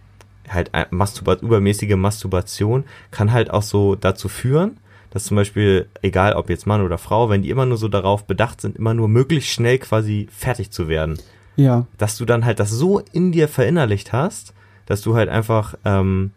halt 0.49 0.71
Masturba 0.91 1.35
übermäßige 1.35 1.97
Masturbation 1.97 2.85
kann 3.11 3.33
halt 3.33 3.51
auch 3.51 3.63
so 3.63 3.95
dazu 3.95 4.29
führen, 4.29 4.79
dass 5.11 5.25
zum 5.25 5.37
Beispiel, 5.37 5.89
egal 6.03 6.35
ob 6.35 6.51
jetzt 6.51 6.67
Mann 6.67 6.83
oder 6.83 6.99
Frau, 6.99 7.31
wenn 7.31 7.43
die 7.43 7.51
immer 7.51 7.67
nur 7.67 7.79
so 7.79 7.89
darauf 7.89 8.25
bedacht 8.25 8.61
sind, 8.61 8.77
immer 8.77 8.95
nur 8.95 9.09
möglichst 9.09 9.51
schnell 9.51 9.79
quasi 9.79 10.29
fertig 10.31 10.71
zu 10.71 10.89
werden, 10.89 11.19
ja, 11.57 11.87
dass 11.99 12.17
du 12.17 12.25
dann 12.25 12.45
halt 12.45 12.61
das 12.61 12.71
so 12.71 13.01
in 13.13 13.33
dir 13.33 13.49
verinnerlicht 13.49 14.13
hast, 14.13 14.55
dass 14.87 15.01
du 15.03 15.15
halt 15.15 15.29
einfach, 15.29 15.75
ähm, 15.85 16.33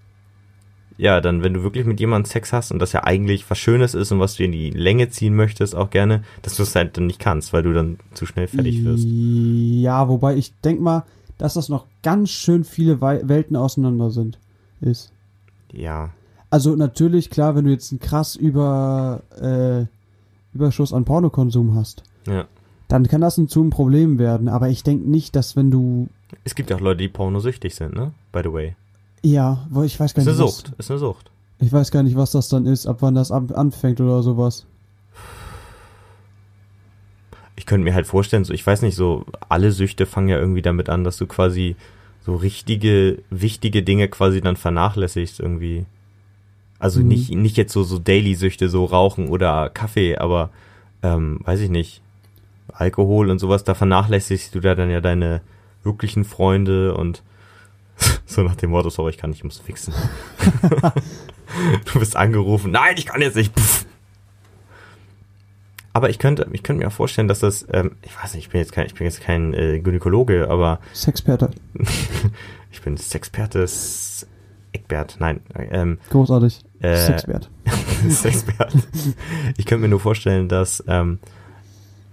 ja, 0.97 1.21
dann, 1.21 1.43
wenn 1.43 1.53
du 1.53 1.63
wirklich 1.63 1.85
mit 1.85 1.99
jemandem 1.99 2.29
Sex 2.29 2.51
hast 2.51 2.71
und 2.71 2.79
das 2.79 2.91
ja 2.91 3.03
eigentlich 3.05 3.49
was 3.49 3.57
Schönes 3.57 3.93
ist 3.93 4.11
und 4.11 4.19
was 4.19 4.35
du 4.35 4.43
in 4.43 4.51
die 4.51 4.69
Länge 4.71 5.09
ziehen 5.09 5.35
möchtest, 5.35 5.75
auch 5.75 5.89
gerne, 5.89 6.23
dass 6.41 6.55
du 6.57 6.63
es 6.63 6.75
halt 6.75 6.97
dann 6.97 7.07
nicht 7.07 7.19
kannst, 7.19 7.53
weil 7.53 7.63
du 7.63 7.73
dann 7.73 7.99
zu 8.13 8.25
schnell 8.25 8.47
fertig 8.47 8.83
wirst. 8.83 9.05
Ja, 9.07 10.09
wobei 10.09 10.35
ich 10.35 10.53
denk 10.59 10.81
mal, 10.81 11.05
dass 11.37 11.53
das 11.53 11.69
noch 11.69 11.85
ganz 12.03 12.31
schön 12.31 12.65
viele 12.65 13.01
Welten 13.01 13.55
auseinander 13.55 14.11
sind, 14.11 14.39
ist. 14.81 15.13
Ja. 15.71 16.11
Also 16.49 16.75
natürlich, 16.75 17.29
klar, 17.29 17.55
wenn 17.55 17.65
du 17.65 17.71
jetzt 17.71 17.91
einen 17.91 17.99
krass 17.99 18.35
über, 18.35 19.21
äh, 19.39 19.85
Überschuss 20.55 20.93
an 20.93 21.05
Pornokonsum 21.05 21.75
hast, 21.75 22.03
Ja. 22.27 22.45
dann 22.87 23.07
kann 23.07 23.21
das 23.21 23.37
ein, 23.37 23.47
zu 23.47 23.61
einem 23.61 23.69
Problem 23.69 24.17
werden. 24.17 24.47
Aber 24.47 24.69
ich 24.69 24.81
denk 24.83 25.05
nicht, 25.05 25.35
dass 25.35 25.55
wenn 25.55 25.69
du, 25.69 26.07
Es 26.43 26.55
gibt 26.55 26.69
ja 26.71 26.75
auch 26.77 26.81
Leute, 26.81 26.97
die 26.99 27.07
pornosüchtig 27.07 27.75
sind, 27.75 27.93
ne? 27.93 28.11
By 28.31 28.41
the 28.43 28.51
way. 28.53 28.75
ja, 29.21 29.65
wo 29.69 29.83
ich 29.83 29.99
weiß 29.99 30.13
gar 30.15 30.21
Ist 30.23 30.27
eine 30.27 30.37
nicht, 30.37 30.45
was, 30.45 30.57
Sucht. 30.57 30.73
Ist 30.79 30.89
eine 30.89 30.99
Sucht. 30.99 31.29
ich 31.59 31.71
weiß 31.71 31.91
gar 31.91 32.01
nicht, 32.03 32.15
was 32.15 32.31
das 32.31 32.49
dann 32.49 32.65
ist, 32.65 32.87
ab 32.87 32.97
wann 33.01 33.13
das 33.15 33.31
anfängt 33.31 34.01
oder 34.01 34.23
sowas. 34.23 34.65
Ich 37.55 37.65
könnte 37.65 37.83
mir 37.83 37.93
halt 37.93 38.07
vorstellen, 38.07 38.45
so, 38.45 38.53
ich 38.53 38.65
weiß 38.65 38.81
nicht, 38.81 38.95
so, 38.95 39.25
alle 39.49 39.71
Süchte 39.71 40.05
fangen 40.05 40.29
ja 40.29 40.37
irgendwie 40.39 40.61
damit 40.61 40.89
an, 40.89 41.03
dass 41.03 41.17
du 41.17 41.27
quasi 41.27 41.75
so 42.25 42.35
richtige, 42.35 43.19
wichtige 43.29 43.83
Dinge 43.83 44.07
quasi 44.07 44.41
dann 44.41 44.55
vernachlässigst 44.55 45.39
irgendwie. 45.39 45.85
Also 46.79 47.01
Mhm. 47.01 47.07
nicht, 47.09 47.29
nicht 47.31 47.57
jetzt 47.57 47.73
so, 47.73 47.83
so 47.83 47.99
Daily-Süchte, 47.99 48.69
so 48.69 48.85
Rauchen 48.85 49.27
oder 49.29 49.69
Kaffee, 49.69 50.17
aber, 50.17 50.49
ähm, 51.03 51.39
weiß 51.43 51.59
ich 51.59 51.69
nicht, 51.69 52.01
Alkohol 52.73 53.29
und 53.29 53.39
sowas, 53.39 53.63
da 53.63 53.73
vernachlässigst 53.75 54.55
du 54.55 54.59
da 54.61 54.75
dann 54.75 54.89
ja 54.89 55.01
deine 55.01 55.41
wirklichen 55.83 56.23
Freunde 56.23 56.95
und 56.95 57.21
so 58.25 58.43
nach 58.43 58.55
dem 58.55 58.69
Motto, 58.69 58.89
sorry, 58.89 59.11
ich 59.11 59.17
kann 59.17 59.29
nicht, 59.31 59.39
ich 59.39 59.43
muss 59.43 59.59
fixen. 59.59 59.93
du 61.93 61.99
bist 61.99 62.15
angerufen, 62.15 62.71
nein, 62.71 62.95
ich 62.97 63.05
kann 63.07 63.21
jetzt 63.21 63.35
nicht. 63.35 63.53
Pff. 63.59 63.85
Aber 65.91 66.09
ich 66.09 66.19
könnte, 66.19 66.47
ich 66.53 66.63
könnte 66.63 66.81
mir 66.83 66.87
auch 66.87 66.93
vorstellen, 66.93 67.27
dass 67.27 67.39
das, 67.39 67.65
ähm, 67.73 67.91
ich 68.03 68.15
weiß 68.15 68.35
nicht, 68.35 68.45
ich 68.45 68.49
bin 68.51 68.61
jetzt 68.61 68.71
kein, 68.71 68.85
ich 68.85 68.93
bin 68.93 69.05
jetzt 69.05 69.21
kein 69.21 69.53
äh, 69.53 69.79
Gynäkologe, 69.79 70.47
aber 70.49 70.79
Sexperte. 70.93 71.49
ich 72.71 72.81
bin 72.81 72.95
Sexperte, 72.95 73.67
Eckbert, 74.71 75.17
nein, 75.19 75.41
ähm, 75.55 75.97
Großartig. 76.09 76.61
Äh, 76.79 76.95
Sexpert. 76.95 77.49
Sexperte. 78.07 78.79
Ich 79.57 79.65
könnte 79.65 79.81
mir 79.81 79.89
nur 79.89 79.99
vorstellen, 79.99 80.47
dass 80.47 80.83
ähm, 80.87 81.19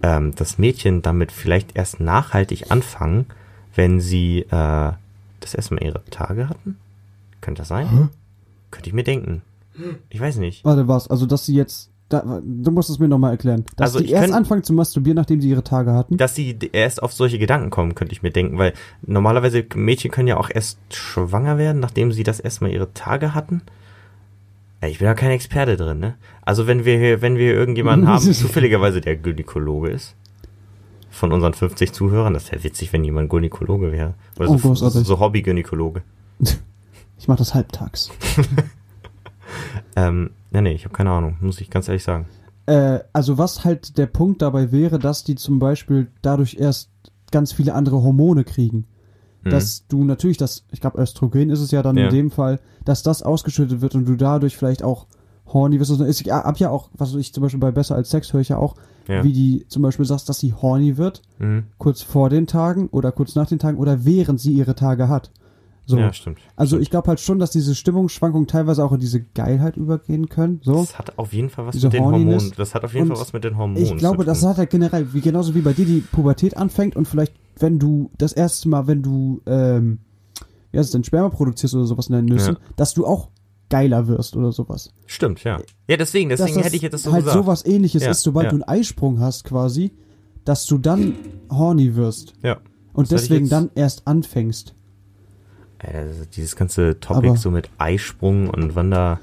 ähm, 0.01 0.33
das 0.35 0.57
Mädchen 0.57 1.01
damit 1.01 1.31
vielleicht 1.31 1.75
erst 1.75 1.99
nachhaltig 1.99 2.71
anfangen, 2.71 3.25
wenn 3.75 3.99
sie 3.99 4.39
äh, 4.39 4.91
das 5.39 5.53
erste 5.53 5.75
Mal 5.75 5.83
ihre 5.83 6.03
Tage 6.05 6.49
hatten. 6.49 6.77
Könnte 7.41 7.61
das 7.61 7.69
sein? 7.69 8.09
Könnte 8.71 8.89
ich 8.89 8.93
mir 8.93 9.03
denken. 9.03 9.43
Ich 10.09 10.19
weiß 10.19 10.37
nicht. 10.37 10.65
Warte, 10.65 10.87
was? 10.87 11.07
Also, 11.07 11.25
dass 11.25 11.45
sie 11.45 11.55
jetzt. 11.55 11.89
Da, 12.09 12.39
du 12.41 12.71
musst 12.71 12.89
es 12.89 12.99
mir 12.99 13.09
nochmal 13.09 13.31
erklären. 13.31 13.65
Dass 13.75 13.93
Also, 13.95 13.99
die 14.05 14.11
erst 14.11 14.25
könnt- 14.27 14.35
anfangen 14.37 14.63
zu 14.63 14.71
masturbieren, 14.71 15.17
nachdem 15.17 15.41
sie 15.41 15.49
ihre 15.49 15.63
Tage 15.63 15.91
hatten. 15.93 16.15
Dass 16.15 16.35
sie 16.35 16.57
erst 16.71 17.03
auf 17.03 17.11
solche 17.11 17.37
Gedanken 17.37 17.69
kommen, 17.69 17.95
könnte 17.95 18.13
ich 18.13 18.23
mir 18.23 18.31
denken, 18.31 18.57
weil 18.57 18.71
normalerweise 19.05 19.65
Mädchen 19.75 20.09
können 20.11 20.29
ja 20.29 20.37
auch 20.37 20.49
erst 20.49 20.79
schwanger 20.93 21.57
werden, 21.57 21.79
nachdem 21.81 22.13
sie 22.13 22.23
das 22.23 22.39
erstmal 22.39 22.71
ihre 22.71 22.93
Tage 22.93 23.35
hatten. 23.35 23.61
Ich 24.85 24.99
bin 24.99 25.05
ja 25.07 25.15
kein 25.15 25.31
Experte 25.31 25.75
drin, 25.75 25.99
ne? 25.99 26.15
Also 26.43 26.65
wenn 26.67 26.85
wir 26.85 26.97
hier, 26.97 27.21
wenn 27.21 27.35
wir 27.35 27.53
irgendjemanden 27.53 28.07
haben, 28.09 28.21
zufälligerweise 28.33 29.01
der 29.01 29.17
Gynäkologe 29.17 29.89
ist, 29.89 30.15
von 31.09 31.33
unseren 31.33 31.53
50 31.55 31.91
Zuhörern, 31.93 32.33
das 32.35 32.51
wäre 32.51 32.63
witzig, 32.63 32.93
wenn 32.93 33.03
jemand 33.03 33.29
Gynäkologe 33.29 33.91
wäre. 33.91 34.13
Oder 34.37 34.49
Oh, 34.51 34.57
so, 34.57 34.67
großartig. 34.69 35.05
so 35.05 35.19
Hobby-Gynäkologe. 35.19 36.03
Ich 37.19 37.27
mache 37.27 37.39
das 37.39 37.55
halbtags. 37.55 38.11
Ähm, 39.95 40.31
nee, 40.51 40.61
nee, 40.61 40.73
ich 40.73 40.85
habe 40.85 40.93
keine 40.93 41.11
Ahnung, 41.11 41.37
muss 41.41 41.59
ich 41.61 41.69
ganz 41.69 41.87
ehrlich 41.87 42.03
sagen. 42.03 42.25
Äh, 42.65 42.99
also 43.13 43.37
was 43.37 43.63
halt 43.65 43.97
der 43.97 44.07
Punkt 44.07 44.41
dabei 44.41 44.71
wäre, 44.71 44.99
dass 44.99 45.23
die 45.23 45.35
zum 45.35 45.59
Beispiel 45.59 46.07
dadurch 46.21 46.55
erst 46.59 46.89
ganz 47.31 47.51
viele 47.53 47.73
andere 47.73 48.03
Hormone 48.03 48.43
kriegen. 48.43 48.85
Mhm. 49.43 49.49
Dass 49.49 49.87
du 49.87 50.03
natürlich 50.03 50.37
das, 50.37 50.65
ich 50.71 50.81
glaube 50.81 51.01
Östrogen 51.01 51.49
ist 51.49 51.61
es 51.61 51.71
ja 51.71 51.81
dann 51.81 51.97
Ja. 51.97 52.05
in 52.07 52.13
dem 52.13 52.31
Fall, 52.31 52.59
dass 52.85 53.03
das 53.03 53.23
ausgeschüttet 53.23 53.81
wird 53.81 53.95
und 53.95 54.05
du 54.07 54.15
dadurch 54.15 54.57
vielleicht 54.57 54.83
auch 54.83 55.07
horny 55.47 55.79
wirst. 55.79 55.91
Ich 56.01 56.29
hab 56.31 56.57
ja 56.59 56.69
auch, 56.69 56.89
was 56.93 57.15
ich 57.15 57.33
zum 57.33 57.41
Beispiel 57.43 57.59
bei 57.61 57.71
Besser 57.71 57.95
als 57.95 58.09
Sex 58.09 58.33
höre 58.33 58.41
ich 58.41 58.49
ja 58.49 58.57
auch, 58.57 58.75
Ja. 59.07 59.23
wie 59.23 59.31
die 59.31 59.65
zum 59.69 59.81
Beispiel 59.81 60.05
sagst, 60.05 60.27
dass 60.27 60.39
sie 60.39 60.53
horny 60.53 60.97
wird, 60.97 61.21
Mhm. 61.39 61.67
kurz 61.77 62.01
vor 62.01 62.29
den 62.29 62.47
Tagen 62.47 62.87
oder 62.89 63.13
kurz 63.13 63.35
nach 63.35 63.47
den 63.47 63.57
Tagen 63.59 63.77
oder 63.77 64.03
während 64.03 64.41
sie 64.41 64.51
ihre 64.51 64.75
Tage 64.75 65.07
hat. 65.07 65.31
So. 65.89 65.97
Ja, 65.97 66.11
stimmt. 66.11 66.39
also 66.57 66.77
ich 66.77 66.89
glaube 66.89 67.07
halt 67.07 67.21
schon, 67.21 67.39
dass 67.39 67.49
diese 67.51 67.73
Stimmungsschwankungen 67.73 68.45
teilweise 68.45 68.83
auch 68.83 68.91
in 68.91 68.99
diese 68.99 69.21
Geilheit 69.21 69.77
übergehen 69.77 70.27
können. 70.27 70.59
So. 70.61 70.73
Das 70.73 70.99
hat 70.99 71.17
auf 71.17 71.31
jeden 71.31 71.49
Fall 71.49 71.65
was 71.65 71.73
Diese 71.75 71.87
mit 71.87 71.93
den 71.93 72.03
Horniness. 72.03 72.33
Hormonen. 72.43 72.53
Das 72.57 72.75
hat 72.75 72.83
auf 72.83 72.93
jeden 72.93 73.03
Und 73.09 73.15
Fall 73.15 73.21
was 73.21 73.31
mit 73.31 73.43
den 73.45 73.57
Hormonen. 73.57 73.81
Ich 73.81 73.95
glaube, 73.95 74.25
das 74.25 74.45
hat 74.45 74.57
halt 74.57 74.69
generell, 74.69 75.13
wie 75.13 75.21
genauso 75.21 75.55
wie 75.55 75.61
bei 75.61 75.71
dir 75.71 75.85
die 75.85 76.01
Pubertät 76.01 76.57
anfängt 76.57 76.97
und 76.97 77.07
vielleicht, 77.07 77.33
wenn 77.57 77.79
du 77.79 78.11
das 78.17 78.33
erste 78.33 78.67
Mal, 78.67 78.85
wenn 78.87 79.01
du, 79.01 79.41
ähm, 79.45 79.99
wie 80.71 80.77
heißt 80.77 80.87
es 80.87 80.91
denn, 80.91 81.05
Sperma 81.05 81.29
produzierst 81.29 81.73
oder 81.73 81.85
sowas 81.85 82.07
in 82.07 82.13
deinen 82.13 82.25
Nüssen, 82.25 82.55
Ja. 82.55 82.59
dass 82.75 82.93
du 82.93 83.05
auch 83.05 83.29
geiler 83.69 84.07
wirst 84.07 84.35
oder 84.35 84.51
sowas. 84.51 84.91
Stimmt, 85.05 85.43
ja. 85.45 85.61
Ja, 85.87 85.95
deswegen, 85.97 86.27
deswegen 86.29 86.55
das 86.57 86.65
hätte 86.65 86.75
ich 86.75 86.81
jetzt 86.81 86.93
das 86.93 87.03
so 87.03 87.13
halt 87.13 87.23
gesagt. 87.23 87.41
sowas 87.45 87.65
ähnliches 87.65 88.03
Ja, 88.03 88.11
ist, 88.11 88.23
sobald 88.23 88.45
ja. 88.45 88.49
du 88.51 88.55
einen 88.57 88.63
Eisprung 88.63 89.19
hast 89.21 89.45
quasi, 89.45 89.91
dass 90.43 90.65
du 90.65 90.77
dann 90.77 91.13
horny 91.49 91.95
wirst 91.95 92.33
Ja. 92.43 92.57
und 92.93 93.09
Das 93.11 93.21
deswegen 93.23 93.47
dann 93.49 93.69
erst 93.75 94.05
anfängst. 94.07 94.73
Äh, 95.79 96.05
dieses 96.35 96.55
ganze 96.55 96.99
Topic 96.99 97.29
Aber- 97.29 97.37
so 97.37 97.51
mit 97.51 97.69
Eisprung 97.77 98.49
und 98.49 98.75
wann 98.75 98.91
da, 98.91 99.19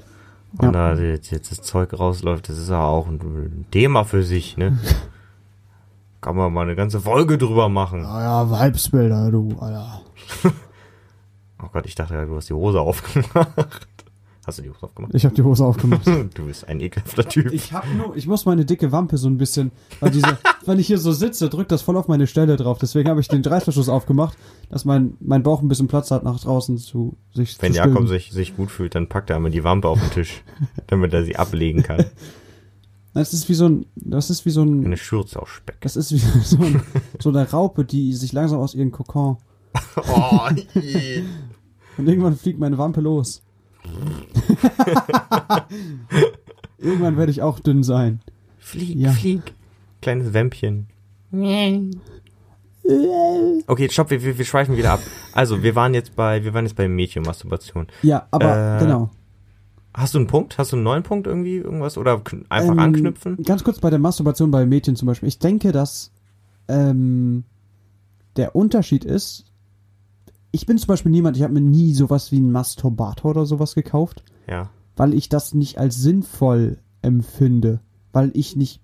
wann 0.53 0.73
Ja. 0.73 0.93
da 0.93 0.95
die, 0.95 1.19
das 1.19 1.61
Zeug 1.61 1.93
rausläuft, 1.97 2.47
das 2.49 2.57
ist 2.57 2.69
ja 2.69 2.81
auch 2.81 3.07
ein 3.07 3.65
Thema 3.71 4.03
für 4.05 4.23
sich, 4.23 4.55
ne? 4.57 4.77
Kann 6.21 6.35
man 6.37 6.51
mal 6.53 6.61
eine 6.63 6.75
ganze 6.75 6.99
Folge 7.01 7.37
drüber 7.37 7.69
machen. 7.69 8.03
Ah 8.05 8.21
ja, 8.23 8.49
Weibsbilder, 8.49 9.29
du, 9.31 9.55
Alter. 9.59 10.01
Oh 11.63 11.67
Gott, 11.71 11.85
ich 11.85 11.95
dachte, 11.95 12.13
ja, 12.15 12.25
du 12.25 12.35
hast 12.35 12.49
die 12.49 12.53
Hose 12.53 12.79
aufgemacht. 12.81 13.87
Hast 14.45 14.59
du 14.59 14.61
die 14.61 14.69
Hose 14.69 14.83
aufgemacht? 14.83 15.15
Ich 15.15 15.25
habe 15.25 15.33
die 15.33 15.41
Hose 15.41 15.65
aufgemacht. 15.65 16.05
Du 16.35 16.45
bist 16.45 16.67
ein 16.67 16.79
ekelhafter 16.79 17.27
Typ. 17.27 17.51
Ich 17.51 17.73
hab 17.73 17.85
nur, 17.95 18.15
ich 18.15 18.27
muss 18.27 18.45
meine 18.45 18.63
dicke 18.63 18.91
Wampe 18.91 19.17
so 19.17 19.27
ein 19.27 19.37
bisschen, 19.37 19.71
weil 19.99 20.11
diese, 20.11 20.37
wenn 20.65 20.77
ich 20.77 20.87
hier 20.87 20.99
so 20.99 21.11
sitze, 21.11 21.49
drückt 21.49 21.71
das 21.71 21.81
voll 21.81 21.97
auf 21.97 22.07
meine 22.07 22.27
Stelle 22.27 22.55
drauf. 22.55 22.77
Deswegen 22.77 23.09
habe 23.09 23.19
ich 23.21 23.27
den 23.27 23.43
Reißverschluss 23.43 23.89
aufgemacht, 23.89 24.37
dass 24.69 24.85
mein, 24.85 25.17
mein 25.19 25.41
Bauch 25.41 25.61
ein 25.61 25.67
bisschen 25.67 25.87
Platz 25.87 26.11
hat, 26.11 26.23
nach 26.23 26.39
draußen 26.39 26.77
zu 26.77 27.17
sich 27.33 27.59
Wenn 27.61 27.73
zu 27.73 27.79
Jakob 27.79 28.07
sich, 28.07 28.31
sich 28.31 28.55
gut 28.55 28.69
fühlt, 28.69 28.93
dann 28.93 29.09
packt 29.09 29.31
er 29.31 29.37
einmal 29.37 29.51
die 29.51 29.63
Wampe 29.63 29.87
auf 29.87 29.99
den 29.99 30.11
Tisch, 30.11 30.43
damit 30.87 31.13
er 31.13 31.23
sie 31.23 31.35
ablegen 31.37 31.81
kann. 31.81 32.05
Das 33.15 33.33
ist 33.33 33.49
wie 33.49 33.53
so 33.53 33.67
ein, 33.69 33.85
das 33.95 34.29
ist 34.29 34.45
wie 34.45 34.49
so 34.51 34.61
ein, 34.61 34.85
Eine 34.85 34.97
Schürze 34.97 35.41
aus 35.41 35.49
Speck. 35.49 35.81
das 35.81 35.95
ist 35.95 36.11
wie 36.11 36.17
so, 36.17 36.57
ein, 36.57 36.83
so 37.19 37.29
eine 37.29 37.49
Raupe, 37.49 37.85
die 37.85 38.13
sich 38.13 38.33
langsam 38.33 38.59
aus 38.59 38.75
ihrem 38.75 38.91
Kokon. 38.91 39.37
Oh, 39.95 40.39
je. 40.73 41.23
Und 41.97 42.07
irgendwann 42.07 42.35
fliegt 42.35 42.59
meine 42.59 42.77
Wampe 42.77 43.01
los. 43.01 43.41
irgendwann 46.77 47.17
werde 47.17 47.31
ich 47.31 47.41
auch 47.41 47.59
dünn 47.59 47.83
sein. 47.83 48.19
Flieg, 48.59 48.95
Ja. 48.97 49.11
flieg. 49.11 49.53
Kleines 50.01 50.33
Wämpchen. 50.33 50.87
Okay, 53.67 53.89
stopp, 53.89 54.09
wir, 54.11 54.23
wir, 54.23 54.37
wir 54.37 54.45
schweifen 54.45 54.77
wieder 54.77 54.91
ab. 54.93 54.99
Also, 55.33 55.63
wir 55.63 55.75
waren 55.75 55.93
jetzt 55.93 56.15
bei, 56.15 56.43
wir 56.43 56.53
waren 56.53 56.65
jetzt 56.65 56.75
bei 56.75 56.87
Mädchenmasturbation. 56.87 57.87
Ja, 58.03 58.27
aber 58.31 58.77
Äh, 58.77 58.79
genau. 58.83 59.09
Hast 59.93 60.13
du 60.13 60.19
einen 60.19 60.27
Punkt? 60.27 60.57
Hast 60.57 60.71
du 60.73 60.75
einen 60.75 60.83
neuen 60.83 61.03
Punkt 61.03 61.25
irgendwie? 61.25 61.55
Irgendwas? 61.55 61.97
Oder 61.97 62.21
einfach 62.49 62.73
Ähm, 62.73 62.79
anknüpfen? 62.79 63.37
Ganz 63.43 63.63
kurz 63.63 63.79
bei 63.79 63.89
der 63.89 63.97
Masturbation 63.99 64.51
bei 64.51 64.65
Mädchen 64.65 64.95
zum 64.97 65.05
Beispiel. 65.07 65.29
Ich 65.29 65.39
denke, 65.39 65.71
dass 65.71 66.11
ähm, 66.67 67.45
der 68.35 68.55
Unterschied 68.55 69.05
ist, 69.05 69.45
ich 70.55 70.65
bin 70.65 70.77
zum 70.77 70.87
Beispiel 70.87 71.11
niemand, 71.11 71.35
ich 71.37 71.43
habe 71.43 71.53
mir 71.53 71.61
nie 71.61 71.93
sowas 71.93 72.31
wie 72.31 72.37
einen 72.37 72.51
Masturbator 72.51 73.31
oder 73.31 73.45
sowas 73.45 73.75
gekauft, 73.75 74.23
Ja. 74.49 74.69
weil 74.95 75.13
ich 75.13 75.27
das 75.29 75.53
nicht 75.53 75.77
als 75.77 75.97
sinnvoll 75.97 76.77
empfinde, 77.01 77.81
weil 78.13 78.31
ich 78.33 78.55
nicht, 78.55 78.81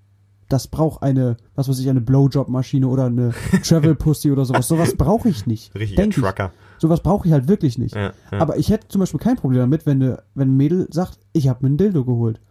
das 0.50 0.68
braucht 0.68 1.02
eine, 1.02 1.38
was 1.56 1.70
weiß 1.70 1.80
ich, 1.80 1.90
eine 1.90 2.02
Blowjob-Maschine 2.02 2.88
oder 2.88 3.06
eine 3.06 3.32
Travel-Pussy 3.64 4.32
oder 4.32 4.44
sowas. 4.44 4.68
Sowas 4.68 4.96
brauche 4.98 5.30
ich 5.30 5.46
nicht. 5.48 5.74
Richtiger 5.74 6.02
Denk 6.02 6.18
ich. 6.18 6.22
Trucker. 6.24 6.52
Sowas 6.78 7.02
brauche 7.02 7.26
ich 7.28 7.34
halt 7.34 7.48
wirklich 7.48 7.78
nicht. 7.78 7.96
Ja, 7.96 8.12
ja. 8.32 8.40
Aber 8.40 8.58
ich 8.58 8.70
hätte 8.70 8.90
zum 8.90 9.00
Beispiel 9.00 9.20
kein 9.22 9.38
Problem 9.38 9.62
damit, 9.62 9.86
wenn, 9.86 10.00
ne, 10.00 10.22
wenn 10.36 10.50
ein 10.50 10.58
Mädel 10.58 10.88
sagt, 10.92 11.20
ich 11.32 11.48
habe 11.48 11.66
mir 11.66 11.74
ein 11.74 11.78
Dildo 11.78 12.04
geholt. 12.04 12.42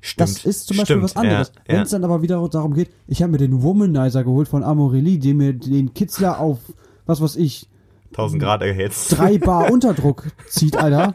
Stimmt. 0.00 0.20
Das 0.30 0.44
ist 0.44 0.66
zum 0.66 0.78
Beispiel 0.78 0.96
Stimmt, 0.96 1.04
was 1.04 1.16
anderes. 1.16 1.52
Ja, 1.54 1.62
Wenn 1.66 1.76
ja. 1.76 1.82
es 1.82 1.90
dann 1.90 2.02
aber 2.04 2.22
wieder 2.22 2.46
darum 2.48 2.74
geht, 2.74 2.90
ich 3.06 3.22
habe 3.22 3.30
mir 3.32 3.38
den 3.38 3.62
Womanizer 3.62 4.24
geholt 4.24 4.48
von 4.48 4.64
Amorelie, 4.64 5.18
der 5.20 5.34
mir 5.34 5.52
den 5.52 5.94
Kitzler 5.94 6.40
auf, 6.40 6.58
was 7.06 7.20
weiß 7.20 7.36
ich, 7.36 7.68
1000 8.16 8.42
Grad 8.42 8.62
erhitzt. 8.62 9.16
drei 9.18 9.38
Bar 9.38 9.70
Unterdruck 9.70 10.24
zieht, 10.48 10.76
Alter. 10.76 11.14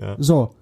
Ja. 0.00 0.16
So. 0.18 0.54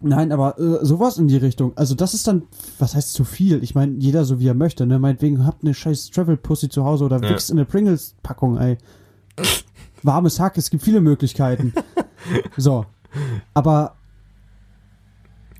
Nein, 0.00 0.30
aber 0.30 0.58
äh, 0.60 0.84
sowas 0.84 1.18
in 1.18 1.26
die 1.26 1.36
Richtung. 1.38 1.72
Also 1.76 1.94
das 1.96 2.14
ist 2.14 2.26
dann, 2.28 2.42
was 2.78 2.94
heißt 2.94 3.12
zu 3.14 3.24
viel? 3.24 3.62
Ich 3.64 3.74
meine, 3.74 3.94
jeder 3.98 4.24
so 4.24 4.38
wie 4.38 4.46
er 4.46 4.54
möchte, 4.54 4.86
ne? 4.86 4.98
Meinetwegen 5.00 5.44
habt 5.44 5.64
eine 5.64 5.74
scheiß 5.74 6.10
Travel-Pussy 6.10 6.68
zu 6.68 6.84
Hause 6.84 7.04
oder 7.04 7.20
Ja. 7.20 7.30
wichst 7.30 7.50
in 7.50 7.58
eine 7.58 7.64
Pringles-Packung, 7.66 8.58
ey. 8.58 8.78
Warmes 10.04 10.38
Hack, 10.38 10.56
es 10.56 10.70
gibt 10.70 10.82
viele 10.84 11.00
Möglichkeiten. 11.00 11.72
So. 12.56 12.84
Aber 13.54 13.94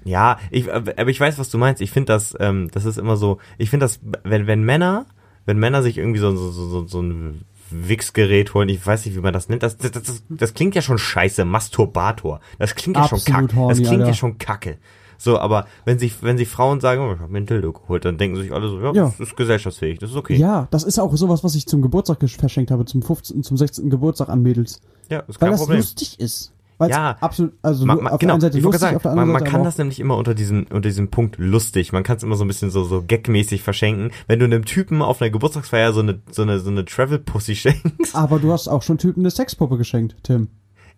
Ja, 0.05 0.39
ich, 0.51 0.73
aber 0.73 1.09
ich 1.09 1.19
weiß, 1.21 1.39
was 1.39 1.51
du 1.51 1.59
meinst. 1.59 1.81
Ich 1.81 1.91
finde 1.91 2.13
das, 2.13 2.37
ähm, 2.41 2.69
das 2.73 2.85
ist 2.85 2.99
immer 2.99 3.17
so, 3.17 3.39
ich 3.59 3.71
finde 3.71 3.85
das, 3.85 4.01
wenn, 4.25 4.47
wenn 4.47 4.63
Männer, 4.63 5.07
wenn 5.47 5.59
Männer 5.59 5.83
sich 5.83 5.99
irgendwie 5.99 6.19
so, 6.21 6.35
so, 6.37 6.51
so, 6.51 6.69
so, 6.69 6.87
so 6.87 7.01
ein 7.01 7.43
Wichsgerät 7.71 8.55
holen, 8.55 8.69
ich 8.69 8.85
weiß 8.87 9.05
nicht, 9.07 9.17
wie 9.17 9.21
man 9.21 9.33
das 9.33 9.49
nennt, 9.49 9.63
das, 9.63 9.77
das, 9.77 9.91
das, 9.93 10.23
das 10.29 10.55
klingt 10.55 10.75
ja 10.75 10.83
schon 10.83 10.99
scheiße, 10.99 11.45
Masturbator. 11.45 12.41
Das 12.59 12.75
klingt 12.75 12.97
ja 12.97 13.09
schon 13.09 13.19
Absolut 13.19 13.41
kacke. 13.49 13.57
horny, 13.57 13.69
Das 13.69 13.79
klingt 13.89 14.01
ja 14.01 14.07
Alter. 14.07 14.17
schon 14.17 14.39
kacke. 14.39 14.79
So, 15.21 15.39
aber 15.39 15.67
wenn 15.85 15.99
sich, 15.99 16.23
wenn 16.23 16.39
sich 16.39 16.49
Frauen 16.49 16.81
sagen, 16.81 17.03
oh, 17.03 17.13
ich 17.15 17.21
hab 17.21 17.29
mir 17.29 17.39
ein 17.39 17.47
Dildo 17.47 17.73
geholt, 17.73 18.05
dann 18.05 18.19
denken 18.19 18.37
sich 18.37 18.53
alle 18.53 18.69
so, 18.69 18.81
ja, 18.81 18.93
Ja. 18.93 19.05
das 19.19 19.29
ist 19.29 19.37
gesellschaftsfähig, 19.37 19.99
das 19.99 20.11
ist 20.11 20.17
okay. 20.17 20.37
ja, 20.37 20.69
das 20.71 20.85
ist 20.85 20.99
auch 21.01 21.15
sowas, 21.17 21.43
was 21.43 21.57
ich 21.57 21.67
zum 21.67 21.83
Geburtstag 21.83 22.19
verschenkt 22.29 22.71
habe, 22.71 22.85
zum 22.85 23.03
15., 23.03 23.43
zum 23.43 23.57
16. 23.57 23.91
Geburtstag 23.91 24.29
an 24.29 24.43
Mädels. 24.43 24.81
Ja, 25.11 25.21
ist 25.21 25.41
Weil 25.41 25.49
kein 25.49 25.51
das 25.53 25.61
Problem. 25.61 25.79
lustig 25.81 26.21
ist. 26.21 26.53
Weil 26.79 26.91
Ja. 26.91 27.17
absolut, 27.21 27.53
also 27.63 27.85
Man, 27.85 27.99
man, 28.05 28.13
auf 28.13 28.21
genau, 28.21 28.31
der 28.31 28.35
einen 28.35 28.41
Seite 28.41 28.61
lustig, 28.61 28.81
sagen, 28.81 28.97
auf 28.97 29.03
der 29.03 29.11
man, 29.11 29.19
anderen 29.19 29.33
man 29.33 29.41
Seite 29.41 29.51
kann 29.51 29.65
das 29.65 29.79
nämlich 29.79 29.99
immer 30.01 30.17
unter 30.17 30.35
diesem, 30.35 30.63
unter 30.71 30.89
diesem 30.89 31.11
Punkt 31.11 31.37
lustig. 31.39 31.93
Man 31.93 32.05
kann 32.05 32.17
es 32.17 32.23
immer 32.23 32.37
so 32.37 32.45
ein 32.45 32.49
bisschen 32.49 32.71
so, 32.71 32.85
so 32.85 33.05
gagmäßig 33.07 33.63
verschenken. 33.63 34.13
Wenn 34.29 34.39
du 34.39 34.45
einem 34.45 34.65
Typen 34.65 35.03
auf 35.03 35.21
einer 35.21 35.31
Geburtstagsfeier 35.31 35.93
so 35.93 36.01
eine, 36.01 36.21
so 36.31 36.43
eine, 36.43 36.61
so 36.61 36.71
eine 36.71 36.85
Travel-Pussy 36.85 37.57
schenkst. 37.57 38.15
aber 38.15 38.39
du 38.39 38.53
hast 38.53 38.69
auch 38.69 38.83
schon 38.83 38.99
Typen 38.99 39.23
eine 39.23 39.31
Sexpuppe 39.31 39.77
geschenkt, 39.77 40.17
Tim. 40.23 40.49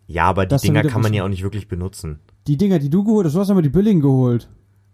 Ja, 0.06 0.24
aber 0.24 0.44
die 0.44 0.50
Das 0.50 0.62
Dinger 0.62 0.82
kann 0.82 1.02
man 1.02 1.14
ja 1.14 1.24
auch 1.24 1.28
nicht 1.28 1.42
wirklich 1.42 1.68
benutzen. 1.68 2.18
Die 2.46 2.56
Dinger, 2.56 2.78
die 2.78 2.90
du 2.90 3.04
geholt 3.04 3.26
hast, 3.26 3.34
du 3.34 3.40
hast 3.40 3.48
immer 3.48 3.62
die 3.62 3.68
billigen 3.68 4.00
geholt. 4.00 4.48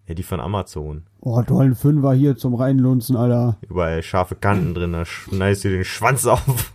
Ja, 0.07 0.15
die 0.15 0.23
von 0.23 0.39
Amazon. 0.41 1.03
Oh, 1.21 1.43
tollen 1.43 1.75
Fünfer 1.75 2.13
hier 2.13 2.37
zum 2.37 2.55
Reinlunzen, 2.55 3.17
Alter. 3.17 3.57
Überall 3.69 4.03
scharfe 4.05 4.37
Kanten 4.37 4.73
drin, 4.75 4.93
da 4.93 5.05
schneidest 5.05 5.65
du 5.65 5.71
den 5.71 5.85
Schwanz 5.85 6.27
auf. 6.27 6.73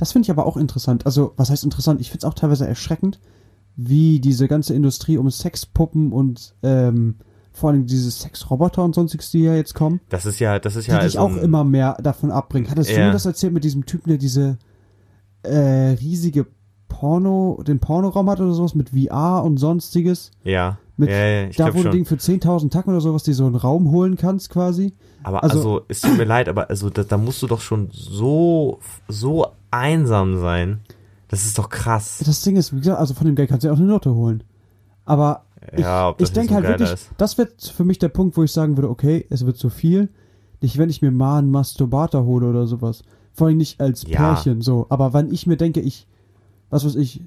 Das 0.00 0.12
finde 0.12 0.24
ich 0.24 0.30
aber 0.30 0.46
auch 0.46 0.56
interessant. 0.56 1.04
Also, 1.04 1.34
was 1.36 1.50
heißt 1.50 1.62
interessant? 1.62 2.00
Ich 2.00 2.08
finde 2.08 2.24
es 2.26 2.30
auch 2.30 2.32
teilweise 2.34 2.66
erschreckend, 2.66 3.20
wie 3.76 4.18
diese 4.18 4.48
ganze 4.48 4.72
Industrie 4.72 5.18
um 5.18 5.30
Sexpuppen 5.30 6.10
und 6.12 6.54
ähm, 6.62 7.16
vor 7.52 7.68
allem 7.70 7.84
diese 7.84 8.10
Sexroboter 8.10 8.82
und 8.82 8.94
sonstiges, 8.94 9.30
die 9.30 9.40
ja 9.42 9.54
jetzt 9.54 9.74
kommen, 9.74 10.00
Das 10.08 10.24
ist 10.24 10.38
ja, 10.38 10.58
das 10.58 10.74
ist 10.76 10.86
die 10.88 10.92
ja 10.92 11.00
dich 11.00 11.12
so 11.12 11.18
auch 11.18 11.36
immer 11.36 11.64
mehr 11.64 11.98
davon 12.02 12.30
abbringen. 12.30 12.70
Hattest 12.70 12.90
du 12.90 12.94
Ja. 12.94 13.06
mir 13.08 13.12
das 13.12 13.26
erzählt 13.26 13.52
mit 13.52 13.62
diesem 13.62 13.84
Typen, 13.84 14.08
der 14.08 14.16
diese 14.18 14.56
äh, 15.42 15.96
riesige 16.00 16.46
Porno, 16.88 17.62
den 17.66 17.78
Pornoraum 17.78 18.28
hat 18.30 18.40
oder 18.40 18.52
sowas 18.54 18.74
mit 18.74 18.90
VR 18.90 19.42
und 19.44 19.58
sonstiges? 19.58 20.30
Ja, 20.44 20.78
Mit, 20.96 21.10
ja, 21.10 21.16
ja, 21.26 21.48
ich 21.48 21.56
da, 21.56 21.74
wo 21.74 21.82
du. 21.82 21.90
Ding 21.90 22.04
für 22.06 22.16
10.000 22.16 22.70
Tacken 22.70 22.92
oder 22.92 23.00
sowas, 23.00 23.22
die 23.22 23.32
so 23.32 23.44
einen 23.46 23.54
Raum 23.56 23.90
holen 23.90 24.16
kannst 24.16 24.48
quasi. 24.50 24.92
Aber 25.22 25.42
also- 25.42 25.56
also, 25.58 25.80
es 25.88 26.00
tut 26.00 26.16
mir 26.16 26.24
leid, 26.24 26.48
aber 26.48 26.70
also 26.70 26.88
da, 26.90 27.02
da 27.04 27.18
musst 27.18 27.42
du 27.42 27.46
doch 27.46 27.60
schon 27.60 27.88
so, 27.92 28.78
so 29.08 29.46
einsam 29.70 30.38
sein. 30.40 30.80
Das 31.28 31.44
ist 31.44 31.58
doch 31.58 31.68
krass. 31.68 32.22
Das 32.24 32.42
Ding 32.42 32.56
ist, 32.56 32.72
wie 32.74 32.78
gesagt, 32.78 32.98
also 32.98 33.14
von 33.14 33.26
dem 33.26 33.36
Geld 33.36 33.48
kannst 33.48 33.64
du 33.64 33.68
ja 33.68 33.74
auch 33.74 33.78
eine 33.78 33.86
Note 33.86 34.14
holen. 34.14 34.42
Aber 35.04 35.44
ich, 35.72 35.80
Ja, 35.80 36.12
das 36.18 36.28
ich 36.28 36.32
denke 36.34 36.54
halt 36.54 36.66
wirklich, 36.66 36.90
ist. 36.92 37.10
das 37.16 37.38
wird 37.38 37.62
für 37.62 37.84
mich 37.84 37.98
der 37.98 38.08
Punkt, 38.08 38.36
wo 38.36 38.42
ich 38.42 38.52
sagen 38.52 38.76
würde, 38.76 38.90
okay, 38.90 39.26
es 39.30 39.46
wird 39.46 39.56
zu 39.56 39.70
viel. 39.70 40.08
Nicht, 40.60 40.76
wenn 40.78 40.90
ich 40.90 41.02
mir 41.02 41.10
mal 41.10 41.38
einen 41.38 41.50
Masturbator 41.50 42.24
hole 42.24 42.48
oder 42.48 42.66
sowas. 42.66 43.02
Vor 43.32 43.46
allem 43.46 43.56
nicht 43.58 43.80
als 43.80 44.04
Ja. 44.06 44.16
Pärchen, 44.16 44.60
so. 44.60 44.86
Aber 44.88 45.12
wenn 45.12 45.32
ich 45.32 45.46
mir 45.46 45.56
denke, 45.56 45.80
ich, 45.80 46.06
was 46.68 46.84
weiß 46.84 46.96
ich, 46.96 47.22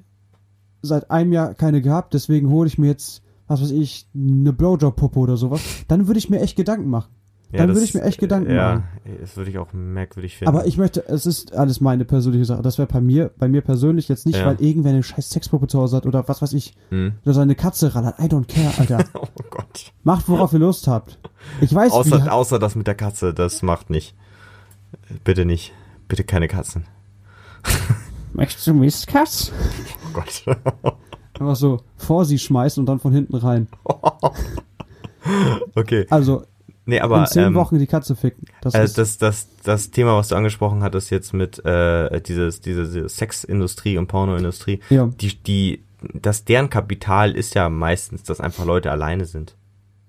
seit 0.82 1.10
einem 1.10 1.32
Jahr 1.32 1.54
keine 1.54 1.80
gehabt, 1.80 2.14
deswegen 2.14 2.50
hole 2.50 2.68
ich 2.68 2.78
mir 2.78 2.88
jetzt 2.88 3.22
was 3.46 3.60
weiß 3.60 3.72
ich, 3.72 4.08
eine 4.14 4.52
Blowjob-Puppe 4.52 5.18
oder 5.18 5.36
sowas, 5.36 5.60
dann 5.88 6.06
würde 6.06 6.18
ich 6.18 6.30
mir 6.30 6.40
echt 6.40 6.56
Gedanken 6.56 6.88
machen. 6.88 7.10
Dann 7.52 7.68
würde 7.68 7.82
ich 7.84 7.94
mir 7.94 8.02
echt 8.02 8.18
Gedanken 8.18 8.52
ja, 8.52 8.74
machen. 8.74 8.84
das 9.20 9.36
würde 9.36 9.48
ich 9.50 9.58
auch 9.58 9.72
merkwürdig 9.72 10.36
finden. 10.36 10.48
Aber 10.52 10.66
ich 10.66 10.76
möchte, 10.76 11.06
es 11.08 11.24
ist 11.24 11.54
alles 11.54 11.80
meine 11.80 12.04
persönliche 12.04 12.44
Sache. 12.44 12.62
Das 12.62 12.78
wäre 12.78 12.88
bei 12.88 13.00
mir, 13.00 13.30
bei 13.38 13.46
mir 13.46 13.60
persönlich 13.62 14.08
jetzt 14.08 14.26
nicht, 14.26 14.38
Ja. 14.38 14.46
weil 14.46 14.60
irgendwer 14.60 14.90
eine 14.90 15.04
scheiß 15.04 15.30
Sexpuppe 15.30 15.68
zu 15.68 15.80
Hause 15.80 15.96
hat 15.96 16.06
oder 16.06 16.26
was 16.28 16.42
weiß 16.42 16.52
ich, 16.54 16.74
Hm? 16.90 17.12
oder 17.24 17.34
seine 17.34 17.54
Katze 17.54 17.94
hat. 17.94 18.18
I 18.18 18.24
don't 18.24 18.46
care, 18.48 18.72
Alter. 18.78 19.04
Oh 19.14 19.28
Gott. 19.50 19.92
Macht, 20.02 20.28
worauf 20.28 20.52
ihr 20.52 20.58
Lust 20.58 20.88
habt. 20.88 21.18
Ich 21.60 21.72
weiß, 21.72 21.92
wie, 21.92 21.96
Außer, 21.96 22.32
außer 22.32 22.58
das 22.58 22.74
mit 22.74 22.86
der 22.88 22.94
Katze, 22.96 23.32
das 23.32 23.62
macht 23.62 23.88
nicht. 23.88 24.16
Bitte 25.22 25.44
nicht. 25.44 25.72
Bitte 26.08 26.24
keine 26.24 26.48
Katzen. 26.48 26.86
möchtest 28.32 28.66
du 28.66 28.74
Mistkatz? 28.74 29.52
Oh 30.08 30.12
Gott. 30.12 30.44
Einfach 31.38 31.56
so 31.56 31.80
vor 31.96 32.24
sie 32.24 32.38
schmeißen 32.38 32.80
und 32.80 32.86
dann 32.86 32.98
von 33.00 33.12
hinten 33.12 33.36
rein. 33.36 33.68
okay. 35.74 36.06
Also 36.10 36.44
Nee, 36.86 37.00
aber 37.00 37.20
in 37.20 37.26
zehn 37.26 37.44
ähm, 37.44 37.54
Wochen 37.54 37.78
die 37.78 37.86
Katze 37.86 38.14
ficken. 38.14 38.46
Das 38.60 38.74
äh, 38.74 38.84
ist, 38.84 38.98
das, 38.98 39.16
das, 39.16 39.48
das 39.62 39.90
Thema, 39.90 40.16
was 40.16 40.28
du 40.28 40.34
angesprochen 40.34 40.82
hattest 40.82 41.10
jetzt 41.10 41.32
mit 41.32 41.64
äh, 41.64 42.20
dieses, 42.20 42.60
diese, 42.60 42.84
diese 42.84 43.08
Sexindustrie 43.08 43.96
und 43.96 44.06
Pornoindustrie, 44.06 44.80
ja. 44.90 45.06
die, 45.06 45.34
die, 45.42 45.84
das 46.12 46.44
deren 46.44 46.68
Kapital 46.68 47.32
ist 47.32 47.54
ja 47.54 47.70
meistens, 47.70 48.22
dass 48.22 48.40
einfach 48.40 48.66
Leute 48.66 48.90
alleine 48.90 49.24
sind. 49.24 49.56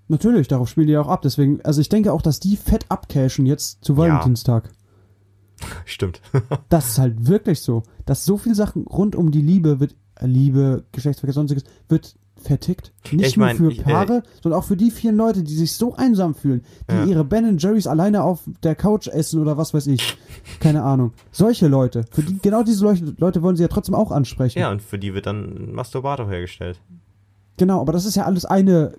Natürlich, 0.08 0.48
darauf 0.48 0.70
spielen 0.70 0.88
die 0.88 0.94
ja 0.94 1.02
auch 1.02 1.08
ab. 1.08 1.22
Deswegen, 1.22 1.62
also 1.64 1.82
ich 1.82 1.90
denke 1.90 2.14
auch, 2.14 2.22
dass 2.22 2.40
die 2.40 2.58
fett 2.58 2.86
abcashen 2.90 3.46
jetzt 3.46 3.84
zu 3.84 3.98
Valentinstag. 3.98 4.70
Stimmt. 5.86 6.22
Das 6.70 6.90
ist 6.90 7.00
halt 7.00 7.28
wirklich 7.28 7.62
so. 7.62 7.84
Dass 8.06 8.26
so 8.26 8.38
viele 8.38 8.56
Sachen 8.56 8.86
rund 8.86 9.16
um 9.16 9.32
die 9.32 9.42
Liebe 9.42 9.80
wird, 9.80 9.96
äh, 10.16 10.28
Liebe, 10.28 10.84
Geschlechtsverkehr, 10.92 11.34
sonstiges, 11.34 11.64
wird 11.88 12.16
vertickt. 12.48 12.94
Nicht 13.12 13.26
ich 13.26 13.38
nur 13.38 13.46
mein, 13.48 13.58
für 13.58 13.72
ich, 13.72 13.80
äh, 13.80 13.84
Paare, 13.84 14.24
sondern 14.42 14.60
auch 14.60 14.64
für 14.66 14.78
die 14.78 14.92
vielen 14.92 15.16
Leute, 15.16 15.44
die 15.44 15.56
sich 15.56 15.74
so 15.74 15.96
einsam 15.96 16.36
fühlen, 16.36 16.64
die 16.90 16.96
Ja. 16.96 17.06
ihre 17.06 17.24
Ben 17.24 17.58
Jerry's 17.58 17.88
alleine 17.88 18.24
auf 18.24 18.42
der 18.64 18.76
Couch 18.76 19.08
essen 19.08 19.42
oder 19.42 19.58
was 19.58 19.74
weiß 19.74 19.88
ich. 19.88 20.18
Keine 20.60 20.84
Ahnung. 20.84 21.14
Solche 21.32 21.68
Leute. 21.68 22.06
Für 22.12 22.22
die, 22.24 22.38
genau 22.42 22.64
diese 22.64 22.84
Leute, 22.84 23.16
Leute 23.18 23.42
wollen 23.42 23.56
sie 23.56 23.64
ja 23.64 23.70
trotzdem 23.70 23.96
auch 23.96 24.12
ansprechen. 24.12 24.60
Ja, 24.60 24.72
und 24.72 24.82
für 24.82 24.98
die 25.00 25.14
wird 25.14 25.26
dann 25.26 25.70
ein 25.70 25.76
Masturbator 25.76 26.30
hergestellt. 26.30 26.80
Genau, 27.58 27.82
aber 27.82 27.94
das 27.94 28.06
ist 28.06 28.16
ja 28.16 28.26
alles 28.26 28.46
eine 28.46 28.94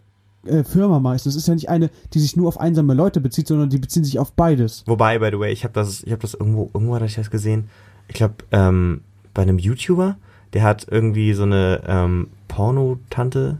äh, 0.46 0.64
Firma 0.64 0.98
meistens. 1.00 1.35
Es 1.35 1.42
ist 1.42 1.48
ja 1.48 1.54
nicht 1.54 1.68
eine, 1.68 1.90
die 2.14 2.20
sich 2.20 2.37
nur 2.37 2.48
auf 2.48 2.59
einsame 2.59 2.94
Leute 2.94 3.20
bezieht, 3.20 3.48
sondern 3.48 3.68
die 3.68 3.78
beziehen 3.78 4.04
sich 4.04 4.18
auf 4.18 4.32
beides. 4.32 4.85
Wobei, 4.87 5.18
by 5.18 5.28
the 5.32 5.38
way, 5.38 5.52
ich 5.52 5.64
habe 5.64 5.74
das, 5.74 6.02
ich 6.02 6.11
habe 6.12 6.22
das 6.22 6.35
irgendwo, 6.35 6.70
irgendwo 6.72 6.94
hatte 6.94 7.04
ich 7.06 7.14
das 7.16 7.30
gesehen. 7.30 7.68
Ich 8.09 8.14
glaube, 8.14 8.37
ähm, 8.52 9.00
bei 9.35 9.42
einem 9.42 9.59
YouTuber, 9.59 10.16
der 10.57 10.62
hat 10.62 10.87
irgendwie 10.90 11.35
so 11.35 11.42
eine 11.42 11.83
ähm, 11.87 12.29
Porno-Tante 12.49 13.59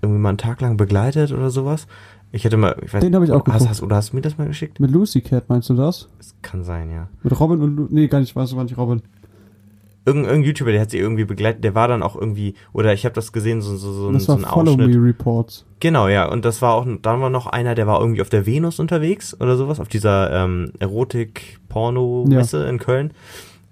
irgendwie 0.00 0.20
mal 0.20 0.30
einen 0.30 0.38
Tag 0.38 0.62
lang 0.62 0.78
begleitet 0.78 1.32
oder 1.32 1.50
sowas. 1.50 1.86
Ich 2.32 2.44
hätte 2.44 2.56
mal, 2.56 2.76
ich 2.82 2.94
weiß, 2.94 3.02
Den 3.02 3.14
hab 3.14 3.22
ich 3.22 3.30
auch 3.30 3.44
hast, 3.46 3.68
hast, 3.68 3.82
oder 3.82 3.96
hast 3.96 4.12
du 4.12 4.16
mir 4.16 4.22
das 4.22 4.38
mal 4.38 4.46
geschickt? 4.46 4.80
Mit 4.80 4.90
Lucy 4.90 5.20
Cat 5.20 5.50
meinst 5.50 5.68
du 5.68 5.74
das? 5.74 6.08
Das 6.16 6.34
kann 6.40 6.64
sein, 6.64 6.90
ja. 6.90 7.08
Mit 7.22 7.38
Robin 7.38 7.60
und 7.60 7.76
Lu 7.76 7.88
Nee, 7.90 8.08
gar 8.08 8.20
nicht, 8.20 8.34
weiß 8.34 8.56
war 8.56 8.64
nicht 8.64 8.78
Robin. 8.78 9.02
Irgend, 10.06 10.24
irgendein 10.24 10.44
YouTuber, 10.44 10.72
der 10.72 10.80
hat 10.80 10.90
sie 10.92 10.96
irgendwie 10.96 11.26
begleitet, 11.26 11.62
der 11.62 11.74
war 11.74 11.88
dann 11.88 12.02
auch 12.02 12.16
irgendwie, 12.16 12.54
oder 12.72 12.94
ich 12.94 13.04
habe 13.04 13.14
das 13.14 13.32
gesehen, 13.32 13.60
so, 13.60 13.76
so, 13.76 13.92
so, 13.92 14.08
ein, 14.08 14.14
Das 14.14 14.24
so 14.24 14.32
war 14.32 14.38
ein 14.38 14.44
Follow 14.50 14.72
Ausschnitt. 14.72 14.96
Me 14.96 15.08
Reports. 15.08 15.66
Genau, 15.80 16.08
ja. 16.08 16.26
Und 16.26 16.46
das 16.46 16.62
war 16.62 16.72
auch, 16.72 16.86
dann 16.86 17.20
war 17.20 17.28
noch 17.28 17.48
einer, 17.48 17.74
der 17.74 17.86
war 17.86 18.00
irgendwie 18.00 18.22
auf 18.22 18.30
der 18.30 18.46
Venus 18.46 18.80
unterwegs 18.80 19.38
oder 19.38 19.58
sowas, 19.58 19.78
auf 19.78 19.88
dieser 19.88 20.32
ähm, 20.32 20.72
Erotik-Porno-Messe 20.78 22.66
in 22.66 22.78
Köln. 22.78 23.12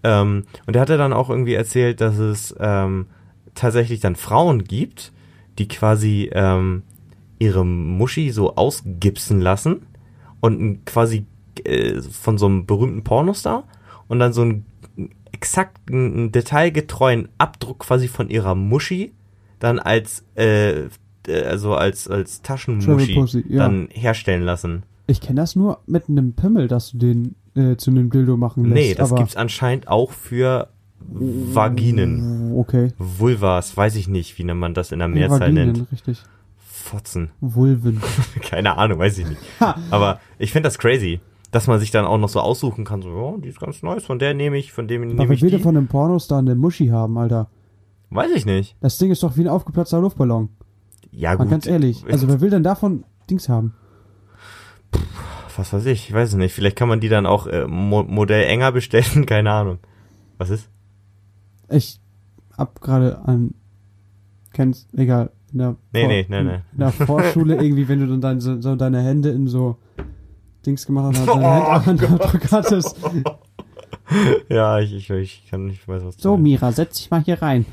Ähm, 0.02 0.44
und 0.66 0.74
der 0.74 0.82
hatte 0.82 0.96
dann 0.96 1.12
auch 1.12 1.30
irgendwie 1.30 1.54
erzählt, 1.54 2.00
dass 2.00 2.18
es 2.18 2.54
ähm, 2.58 3.06
tatsächlich 3.54 4.00
dann 4.00 4.16
Frauen 4.16 4.64
gibt, 4.64 5.12
die 5.58 5.68
quasi 5.68 6.30
ähm, 6.32 6.82
ihre 7.38 7.64
Muschi 7.64 8.30
so 8.30 8.54
ausgipsen 8.56 9.40
lassen 9.40 9.87
und 10.40 10.84
quasi 10.87 11.26
äh, 11.64 12.00
von 12.00 12.38
so 12.38 12.46
einem 12.46 12.66
berühmten 12.66 13.04
Pornostar 13.04 13.64
und 14.08 14.18
dann 14.18 14.32
so 14.32 14.42
einen 14.42 14.64
exakten, 15.32 16.32
detailgetreuen 16.32 17.28
Abdruck 17.38 17.80
quasi 17.80 18.08
von 18.08 18.30
ihrer 18.30 18.54
Muschi 18.54 19.12
dann 19.58 19.78
als 19.78 20.24
äh, 20.37 20.84
äh, 21.28 21.42
also 21.44 21.74
als 21.74 22.08
als 22.08 22.42
Taschenmuschi 22.42 23.44
ja. 23.48 23.58
dann 23.58 23.88
herstellen 23.90 24.42
lassen. 24.42 24.84
Ich 25.06 25.20
kenne 25.20 25.40
das 25.40 25.56
nur 25.56 25.80
mit 25.87 26.08
einem 26.08 26.34
Pimmel, 26.34 26.68
dass 26.68 26.92
du 26.92 26.98
den 26.98 27.34
äh, 27.58 27.76
zu 27.76 27.90
einem 27.90 28.10
Dildo 28.10 28.36
machen 28.36 28.64
lässt. 28.64 28.74
nee, 28.74 28.94
das 28.94 29.10
aber 29.10 29.20
gibt's 29.20 29.36
anscheinend 29.36 29.88
auch 29.88 30.10
für 30.12 30.68
Vaginen. 31.00 32.52
Okay. 32.56 32.92
Vulvas, 32.98 33.76
weiß 33.76 33.96
ich 33.96 34.08
nicht, 34.08 34.38
wie 34.38 34.44
man 34.44 34.74
das 34.74 34.92
in 34.92 34.98
der 34.98 35.08
Mehrzahl 35.08 35.40
Vaginen, 35.40 35.72
nennt. 35.72 35.92
richtig. 35.92 36.22
Fotzen. 36.58 37.30
Vulven. 37.40 38.00
Keine 38.42 38.76
Ahnung, 38.78 38.98
weiß 38.98 39.18
ich 39.18 39.28
nicht. 39.28 39.40
Aber 39.90 40.20
ich 40.38 40.52
finde 40.52 40.68
das 40.68 40.78
crazy, 40.78 41.20
dass 41.50 41.66
man 41.66 41.78
sich 41.80 41.90
dann 41.90 42.04
auch 42.04 42.18
noch 42.18 42.28
so 42.28 42.40
aussuchen 42.40 42.84
kann, 42.84 43.02
so, 43.02 43.08
oh, 43.10 43.36
die 43.38 43.48
ist 43.48 43.60
ganz 43.60 43.82
nice, 43.82 44.04
von 44.04 44.18
der 44.18 44.34
nehme 44.34 44.56
ich, 44.58 44.72
von 44.72 44.88
dem 44.88 45.02
Aber 45.02 45.12
nehme 45.12 45.28
wer 45.28 45.34
ich 45.34 45.42
will 45.42 45.50
die. 45.50 45.56
denn 45.56 45.62
von 45.62 45.76
einem 45.76 45.86
Pornostar 45.88 46.38
eine 46.38 46.54
Muschi 46.54 46.88
haben, 46.88 47.16
Alter? 47.18 47.48
Weiß 48.10 48.30
ich 48.34 48.46
nicht. 48.46 48.76
Das 48.80 48.96
Ding 48.98 49.10
ist 49.10 49.22
doch 49.22 49.36
wie 49.36 49.42
ein 49.42 49.48
aufgeplatzter 49.48 50.00
Luftballon. 50.00 50.48
Ja 51.10 51.30
Mal 51.30 51.36
gut. 51.44 51.50
ganz 51.50 51.66
ehrlich. 51.66 52.04
Also 52.10 52.28
wer 52.28 52.40
will 52.40 52.50
denn 52.50 52.62
davon 52.62 53.04
Dings 53.30 53.48
haben? 53.48 53.74
Was 55.58 55.72
weiß 55.72 55.86
ich, 55.86 56.08
ich 56.08 56.14
weiß 56.14 56.30
es 56.30 56.34
nicht. 56.36 56.54
Vielleicht 56.54 56.76
kann 56.76 56.88
man 56.88 57.00
die 57.00 57.08
dann 57.08 57.26
auch 57.26 57.46
äh, 57.46 57.66
Mo 57.66 58.02
Modell 58.04 58.44
enger 58.44 58.72
bestellen, 58.72 59.26
keine 59.26 59.50
Ahnung. 59.52 59.78
Was 60.38 60.50
ist? 60.50 60.68
Ich 61.68 62.00
hab 62.56 62.80
gerade 62.80 63.18
an 63.24 63.54
kennst 64.52 64.92
egal 64.94 65.30
in 65.52 65.58
der 65.58 65.76
Nee, 65.92 66.00
Vor- 66.00 66.08
nee, 66.08 66.26
nee, 66.28 66.42
nee. 66.42 66.60
in 66.72 66.78
der 66.78 66.92
Vorschule 66.92 67.56
irgendwie 67.62 67.88
wenn 67.88 68.00
du 68.00 68.06
dann 68.06 68.20
dein, 68.20 68.40
so, 68.40 68.60
so 68.60 68.76
deine 68.76 69.02
Hände 69.02 69.30
in 69.30 69.46
so 69.46 69.76
Dings 70.64 70.86
gemacht 70.86 71.16
hast, 71.16 71.28
deine 71.28 71.46
Oh 71.46 71.80
Hände 71.86 72.08
Handaufdruck 72.08 72.50
hattest. 72.52 72.96
Ja, 74.48 74.78
ich, 74.78 74.94
ich, 74.94 75.10
ich 75.10 75.46
kann 75.50 75.66
nicht, 75.66 75.82
ich 75.82 75.88
weiß 75.88 76.02
was. 76.04 76.16
So. 76.16 76.36
Mira, 76.36 76.72
setz 76.72 76.98
dich 76.98 77.10
mal 77.10 77.22
hier 77.22 77.40
rein. 77.42 77.66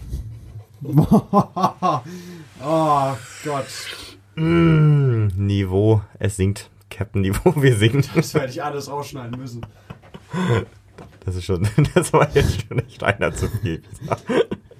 oh 0.84 1.22
Gott. 3.44 3.66
Mm, 4.36 5.28
Niveau, 5.38 6.02
es 6.20 6.36
sinkt. 6.36 6.70
Captain 6.96 7.22
Niveau, 7.22 7.54
wir 7.62 7.76
singen. 7.76 8.04
Das 8.16 8.34
werde 8.34 8.50
ich 8.52 8.64
alles 8.64 8.90
rausschneiden 8.90 9.40
müssen. 9.40 9.62
Das 11.26 11.36
ist 11.36 11.44
schon, 11.46 11.68
das 11.96 12.14
war 12.14 12.30
jetzt 12.34 12.66
schon 12.68 12.80
echt 12.80 13.04
einer 13.04 13.34
zu 13.34 13.48
viel. 13.62 13.82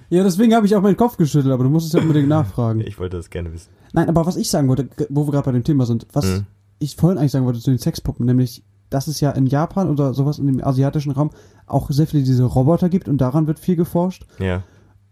Ja, 0.08 0.22
deswegen 0.22 0.54
habe 0.54 0.66
ich 0.66 0.74
auch 0.76 0.82
meinen 0.82 0.96
Kopf 0.96 1.16
geschüttelt, 1.16 1.52
aber 1.52 1.64
du 1.64 1.70
musst 1.70 1.86
es 1.88 1.92
ja 1.92 2.00
unbedingt 2.00 2.28
nachfragen. 2.38 2.80
Ich 2.80 2.98
wollte 2.98 3.16
das 3.16 3.30
gerne 3.30 3.52
wissen. 3.52 3.70
Nein, 3.92 4.08
aber 4.08 4.24
was 4.26 4.36
ich 4.36 4.48
sagen 4.50 4.68
wollte, 4.68 4.88
wo 5.08 5.26
wir 5.26 5.32
gerade 5.32 5.46
bei 5.46 5.52
dem 5.52 5.64
Thema 5.64 5.84
sind, 5.86 6.06
was 6.12 6.24
Mhm. 6.26 6.46
ich 6.78 6.96
vorhin 6.96 7.18
eigentlich 7.18 7.32
sagen 7.32 7.44
wollte 7.44 7.60
zu 7.60 7.70
den 7.70 7.78
Sexpuppen, 7.78 8.24
nämlich, 8.26 8.62
dass 8.90 9.08
es 9.08 9.20
ja 9.20 9.30
in 9.32 9.46
Japan 9.46 9.90
oder 9.90 10.14
sowas 10.14 10.38
in 10.38 10.46
dem 10.46 10.62
asiatischen 10.64 11.10
Raum 11.12 11.30
auch 11.66 11.90
sehr 11.90 12.06
viele 12.06 12.22
diese 12.22 12.44
Roboter 12.44 12.88
gibt 12.88 13.08
und 13.08 13.18
daran 13.18 13.46
wird 13.48 13.58
viel 13.58 13.76
geforscht. 13.76 14.24
Ja. 14.38 14.62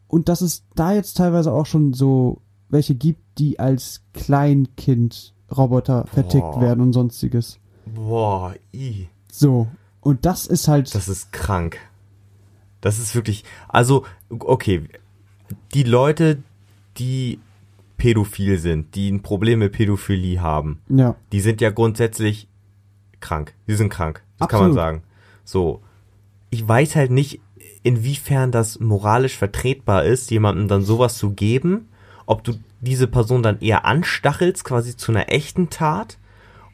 Und 0.06 0.28
dass 0.28 0.40
es 0.40 0.64
da 0.76 0.92
jetzt 0.94 1.16
teilweise 1.16 1.52
auch 1.52 1.66
schon 1.66 1.92
so 1.92 2.40
welche 2.68 2.94
gibt, 2.94 3.20
die 3.38 3.58
als 3.58 4.04
Kleinkind-Roboter 5.48 6.06
vertickt 6.12 6.52
Boah. 6.52 6.60
werden 6.60 6.80
und 6.80 6.92
sonstiges. 6.92 7.58
Boah, 7.86 8.54
i. 8.72 9.08
So. 9.30 9.68
Und 10.00 10.24
das 10.26 10.46
ist 10.46 10.68
halt. 10.68 10.94
Das 10.94 11.08
ist 11.08 11.32
krank. 11.32 11.78
Das 12.80 12.98
ist 12.98 13.14
wirklich, 13.14 13.44
also, 13.68 14.04
okay, 14.28 14.84
die 15.72 15.84
Leute, 15.84 16.42
die 16.98 17.40
pädophil 17.96 18.58
sind, 18.58 18.94
die 18.94 19.10
ein 19.10 19.22
Problem 19.22 19.60
mit 19.60 19.72
Pädophilie 19.72 20.42
haben, 20.42 20.80
ja. 20.88 21.16
die 21.32 21.40
sind 21.40 21.62
ja 21.62 21.70
grundsätzlich 21.70 22.46
krank. 23.20 23.54
Die 23.66 23.74
sind 23.74 23.88
krank. 23.88 24.22
Das 24.38 24.48
kann 24.48 24.60
man 24.60 24.70
Absolut. 24.70 24.76
sagen. 24.76 25.02
So. 25.44 25.80
Ich 26.50 26.66
weiß 26.66 26.94
halt 26.94 27.10
nicht, 27.10 27.40
inwiefern 27.82 28.52
das 28.52 28.78
moralisch 28.80 29.36
vertretbar 29.36 30.04
ist, 30.04 30.30
jemandem 30.30 30.68
dann 30.68 30.82
sowas 30.82 31.16
zu 31.16 31.30
geben, 31.30 31.88
ob 32.26 32.44
du 32.44 32.54
diese 32.84 33.06
Person 33.06 33.42
dann 33.42 33.60
eher 33.60 33.84
anstachelst, 33.84 34.64
quasi 34.64 34.96
zu 34.96 35.12
einer 35.12 35.32
echten 35.32 35.70
Tat, 35.70 36.18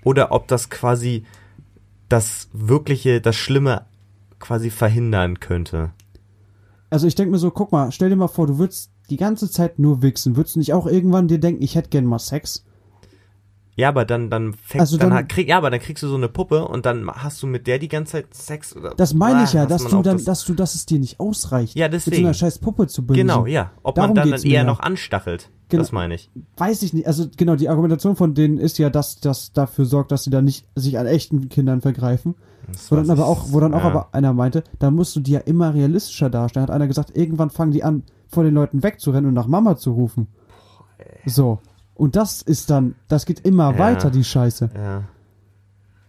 oder 0.05 0.33
ob 0.33 0.49
das 0.49 0.71
quasi 0.71 1.25
das 2.09 2.49
wirkliche, 2.53 3.21
das 3.21 3.37
Schlimme 3.37 3.87
quasi 4.39 4.71
verhindern 4.71 5.41
könnte. 5.41 5.93
Also 6.91 7.07
ich 7.07 7.15
denke 7.15 7.31
mir 7.31 7.39
so, 7.39 7.51
guck 7.51 7.73
mal, 7.73 7.93
stell 7.93 8.11
dir 8.11 8.17
mal 8.17 8.29
vor, 8.29 8.47
du 8.47 8.59
würdest 8.59 8.91
die 9.11 9.17
ganze 9.17 9.51
Zeit 9.51 9.79
nur 9.79 10.03
wichsen. 10.03 10.37
Würdest 10.37 10.57
du 10.57 10.61
nicht 10.61 10.73
auch 10.73 10.87
irgendwann 10.87 11.29
dir 11.29 11.39
denken, 11.39 11.63
ich 11.63 11.75
hätte 11.75 11.91
gern 11.91 12.07
mal 12.07 12.19
Sex? 12.19 12.65
Ja, 13.81 13.89
aber 13.89 14.05
dann, 14.05 14.31
dann, 14.31 14.53
fängt, 14.55 14.81
Also 14.81 14.97
dann, 14.99 15.11
dann- 15.11 15.27
krieg, 15.29 15.49
ja, 15.49 15.57
aber 15.59 15.71
dann 15.71 15.81
kriegst 15.81 16.03
du 16.03 16.09
so 16.09 16.15
eine 16.17 16.29
Puppe 16.29 16.67
und 16.69 16.87
dann 16.87 17.11
hast 17.11 17.43
du 17.43 17.47
mit 17.47 17.67
der 17.67 17.79
die 17.79 17.89
ganze 17.89 18.13
Zeit 18.13 18.35
Sex 18.35 18.77
oder. 18.77 18.95
Das 18.95 19.15
meine 19.15 19.45
ich 19.45 19.53
ja, 19.55 19.67
dass 19.67 19.85
du 19.87 20.03
dann, 20.03 20.17
das- 20.19 20.25
dass 20.25 20.45
du, 20.45 20.55
dass 20.55 20.75
es 20.75 20.87
dir 20.87 20.99
nicht 20.99 21.19
ausreicht. 21.19 21.77
Ja, 21.77 21.89
Mit 21.89 22.01
so 22.01 22.11
deswegen. 22.11 22.27
einer 22.27 22.35
scheiß 22.35 22.59
Puppe 22.59 22.87
zu 22.87 23.07
binden. 23.07 23.27
Genau, 23.27 23.47
ja. 23.47 23.73
Ob 23.83 23.95
Darum 23.97 24.11
man 24.15 24.29
dann, 24.29 24.31
dann 24.31 24.43
eher 24.43 24.65
noch 24.65 24.81
anstachelt. 24.81 25.51
Genau. 25.69 25.83
Das 25.83 25.93
meine 25.93 26.15
ich. 26.15 26.31
Weiß 26.57 26.83
ich 26.83 26.93
nicht. 26.93 27.07
Also 27.07 27.27
genau, 27.37 27.55
die 27.57 27.69
Argumentation 27.69 28.17
von 28.17 28.35
denen 28.35 28.59
ist 28.59 28.79
ja, 28.79 28.91
dass 28.91 29.21
das 29.21 29.53
dafür 29.53 29.85
sorgt, 29.85 30.11
dass 30.13 30.25
sie 30.25 30.31
da 30.31 30.43
nicht 30.43 30.67
sich 30.75 30.99
an 30.99 31.07
echten 31.07 31.49
Kindern 31.49 31.81
vergreifen. 31.81 32.35
Das 32.71 32.91
Wo 32.91 32.97
dann 32.97 33.09
aber 33.11 33.27
auch, 33.27 33.47
wo 33.53 33.61
dann 33.61 33.73
auch 33.75 33.83
Ja. 33.85 33.91
aber 33.91 34.09
einer 34.13 34.33
meinte, 34.33 34.63
da 34.79 34.91
musst 34.91 35.15
du 35.17 35.21
die 35.21 35.33
ja 35.33 35.41
immer 35.41 35.73
realistischer 35.75 36.29
darstellen. 36.29 36.65
Hat 36.65 36.71
einer 36.71 36.87
gesagt, 36.89 37.17
irgendwann 37.17 37.51
fangen 37.51 37.73
die 37.73 37.83
an, 37.85 38.03
vor 38.29 38.45
den 38.45 38.55
Leuten 38.55 38.83
wegzurennen 38.83 39.27
und 39.29 39.35
nach 39.35 39.47
Mama 39.47 39.77
zu 39.77 39.93
rufen. 39.93 40.27
So. 41.25 41.59
Und 42.01 42.17
das 42.17 42.41
ist 42.41 42.71
dann, 42.71 42.95
das 43.09 43.27
geht 43.27 43.41
immer 43.41 43.73
Ja. 43.73 43.79
weiter, 43.79 44.11
die 44.11 44.25
Scheiße. 44.25 44.71
Ja. 44.75 45.05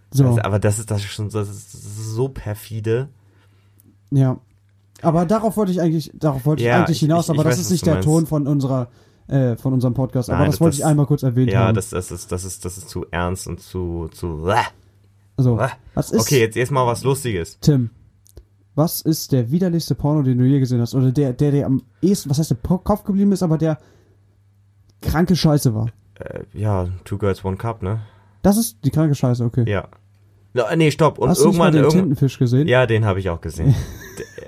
So, 0.09 0.23
Das, 0.35 0.45
aber 0.45 0.57
das 0.59 0.79
ist 0.79 0.89
das 0.89 1.01
schon 1.03 1.29
das 1.29 1.49
ist 1.49 1.71
so 1.73 2.29
perfide. 2.29 3.09
ja. 4.09 4.37
Aber 5.03 5.25
darauf 5.25 5.57
wollte 5.57 5.71
ich 5.71 5.81
eigentlich, 5.81 6.11
darauf 6.13 6.45
wollte 6.45 6.61
ich 6.61 6.67
Ja, 6.67 6.77
eigentlich 6.77 6.97
ich- 6.97 6.99
hinaus, 7.01 7.25
ich- 7.25 7.31
aber 7.31 7.39
ich 7.39 7.43
das 7.49 7.57
weiß, 7.57 7.65
ist 7.65 7.71
nicht 7.71 7.85
der 7.87 7.95
meinst. 7.95 8.07
Ton 8.07 8.27
von 8.27 8.45
unserer, 8.47 8.89
äh, 9.27 9.55
von 9.57 9.73
unserem 9.73 9.93
Podcast. 9.95 10.29
aber 10.29 10.39
Nein, 10.39 10.45
das, 10.47 10.55
das- 10.55 10.61
wollte 10.61 10.77
ich 10.77 10.85
einmal 10.85 11.07
kurz 11.07 11.23
erwähnt 11.23 11.51
Ja, 11.51 11.61
haben. 11.67 11.75
das, 11.75 11.89
das 11.89 12.11
ist 12.11 12.31
das 12.31 12.43
ist 12.45 12.63
das 12.65 12.77
ist 12.77 12.87
zu 12.89 13.05
ernst 13.09 13.47
und 13.47 13.59
zu 13.61 14.09
zu. 14.13 14.47
so, 15.37 15.57
was 15.95 16.11
ist, 16.11 16.21
Okay, 16.21 16.39
jetzt 16.39 16.55
erstmal 16.55 16.85
was 16.85 17.03
Lustiges. 17.03 17.57
Tim, 17.61 17.89
was 18.75 19.01
ist 19.01 19.31
der 19.31 19.49
widerlichste 19.51 19.95
Porno, 19.95 20.21
den 20.21 20.37
du 20.37 20.45
je 20.45 20.59
gesehen 20.59 20.79
hast? 20.81 20.93
Oder 20.93 21.11
der, 21.11 21.33
der, 21.33 21.51
der 21.51 21.65
am 21.65 21.81
ehesten, 22.01 22.29
was 22.29 22.37
heißt 22.39 22.51
der 22.51 22.57
Kopf 22.57 23.03
geblieben 23.03 23.31
ist, 23.31 23.41
aber 23.43 23.57
der 23.57 23.79
kranke 25.01 25.35
Scheiße 25.35 25.73
war? 25.75 25.87
Äh, 26.15 26.41
ja, 26.53 26.87
Two 27.03 27.17
Girls 27.17 27.43
One 27.43 27.57
Cup, 27.57 27.81
ne? 27.81 28.01
Das 28.41 28.57
ist 28.57 28.77
die 28.83 28.89
kranke 28.91 29.15
Scheiße, 29.15 29.43
okay. 29.43 29.69
Ja. 29.69 29.87
No, 30.53 30.63
nee, 30.75 30.91
stopp. 30.91 31.17
Und 31.17 31.29
hast 31.29 31.41
du 31.41 31.47
nicht 31.47 31.57
mal 31.57 31.65
irgendwann 31.67 31.73
den 31.73 31.83
irgendwann 31.83 32.01
Tintenfisch 32.09 32.37
gesehen? 32.37 32.67
Ja, 32.67 32.85
den 32.85 33.05
habe 33.05 33.19
ich 33.19 33.29
auch 33.29 33.39
gesehen. 33.39 33.73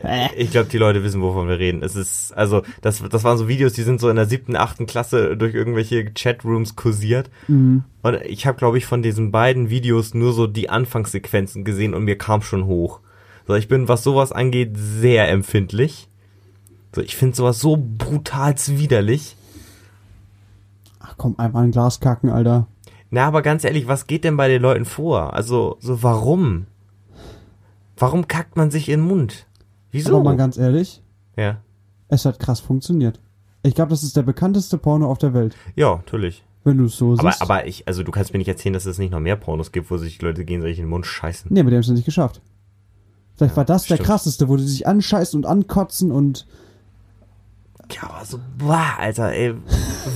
D- 0.03 0.29
ich 0.35 0.51
glaube, 0.51 0.67
die 0.69 0.77
Leute 0.77 1.01
wissen, 1.03 1.21
wovon 1.21 1.47
wir 1.47 1.59
reden. 1.59 1.81
Es 1.81 1.95
ist, 1.95 2.33
also, 2.33 2.61
das, 2.81 3.01
das 3.09 3.23
waren 3.23 3.37
so 3.37 3.47
Videos, 3.47 3.71
die 3.71 3.83
sind 3.83 4.01
so 4.01 4.09
in 4.09 4.17
der 4.17 4.25
siebten, 4.25 4.57
achten 4.57 4.85
Klasse 4.85 5.37
durch 5.37 5.53
irgendwelche 5.55 6.11
Chatrooms 6.11 6.75
kursiert. 6.75 7.29
Mhm. 7.47 7.83
Und 8.01 8.15
ich 8.25 8.45
habe, 8.45 8.57
glaube 8.57 8.77
ich, 8.77 8.85
von 8.85 9.01
diesen 9.01 9.31
beiden 9.31 9.69
Videos 9.69 10.13
nur 10.13 10.33
so 10.33 10.45
die 10.45 10.69
Anfangssequenzen 10.69 11.63
gesehen 11.63 11.93
und 11.93 12.03
mir 12.03 12.17
kam 12.17 12.41
schon 12.41 12.65
hoch. 12.65 12.99
So, 13.47 13.55
ich 13.55 13.69
bin, 13.69 13.87
was 13.87 14.03
sowas 14.03 14.33
angeht, 14.33 14.71
sehr 14.75 15.29
empfindlich. 15.29 16.09
So, 16.93 17.01
ich 17.01 17.15
finde 17.15 17.35
sowas 17.37 17.59
so 17.61 17.77
brutal 17.77 18.55
widerlich. 18.67 19.37
Ach 21.13 21.17
komm, 21.17 21.35
einmal 21.37 21.65
ein 21.65 21.71
Glas 21.71 21.99
kacken, 21.99 22.29
Alter. 22.29 22.67
Na, 23.11 23.27
aber 23.27 23.43
ganz 23.43 23.63
ehrlich, 23.63 23.87
was 23.87 24.07
geht 24.07 24.23
denn 24.23 24.37
bei 24.37 24.47
den 24.47 24.61
Leuten 24.61 24.85
vor? 24.85 25.33
Also, 25.33 25.77
so 25.79 26.01
warum? 26.01 26.65
Warum 27.97 28.27
kackt 28.27 28.57
man 28.57 28.71
sich 28.71 28.89
in 28.89 29.01
den 29.01 29.07
Mund? 29.07 29.45
Wieso? 29.91 30.15
Aber 30.15 30.23
mal 30.23 30.37
ganz 30.37 30.57
ehrlich, 30.57 31.03
ja. 31.37 31.57
es 32.07 32.25
hat 32.25 32.39
krass 32.39 32.59
funktioniert. 32.59 33.19
Ich 33.61 33.75
glaube, 33.75 33.91
das 33.91 34.01
ist 34.01 34.17
der 34.17 34.23
bekannteste 34.23 34.79
Porno 34.79 35.09
auf 35.09 35.19
der 35.19 35.35
Welt. 35.35 35.55
Ja, 35.75 35.97
natürlich. 35.97 36.43
Wenn 36.63 36.77
du 36.79 36.85
es 36.85 36.97
so 36.97 37.13
Aber, 37.13 37.31
siehst. 37.31 37.41
aber 37.43 37.67
ich, 37.67 37.87
also 37.87 38.01
du 38.01 38.11
kannst 38.11 38.33
mir 38.33 38.39
nicht 38.39 38.47
erzählen, 38.47 38.73
dass 38.73 38.85
es 38.87 38.97
nicht 38.97 39.11
noch 39.11 39.19
mehr 39.19 39.35
Pornos 39.35 39.71
gibt, 39.71 39.91
wo 39.91 39.97
sich 39.97 40.17
die 40.17 40.25
Leute 40.25 40.43
gegenseitig 40.43 40.79
in 40.79 40.85
den 40.85 40.89
Mund 40.89 41.05
scheißen. 41.05 41.53
nee, 41.53 41.59
aber 41.59 41.69
die 41.69 41.75
haben 41.75 41.81
es 41.81 41.89
nicht 41.89 42.05
geschafft. 42.05 42.41
Vielleicht 43.35 43.55
war 43.57 43.65
das 43.65 43.85
der 43.85 43.95
stimmt. 43.95 44.07
krasseste, 44.07 44.49
wo 44.49 44.57
die 44.57 44.63
sich 44.63 44.87
anscheißen 44.87 45.37
und 45.37 45.45
ankotzen 45.45 46.11
und 46.11 46.47
Ja, 47.91 48.09
aber 48.09 48.25
so, 48.25 48.39
boah, 48.57 48.95
Alter, 48.97 49.31
ey, 49.33 49.53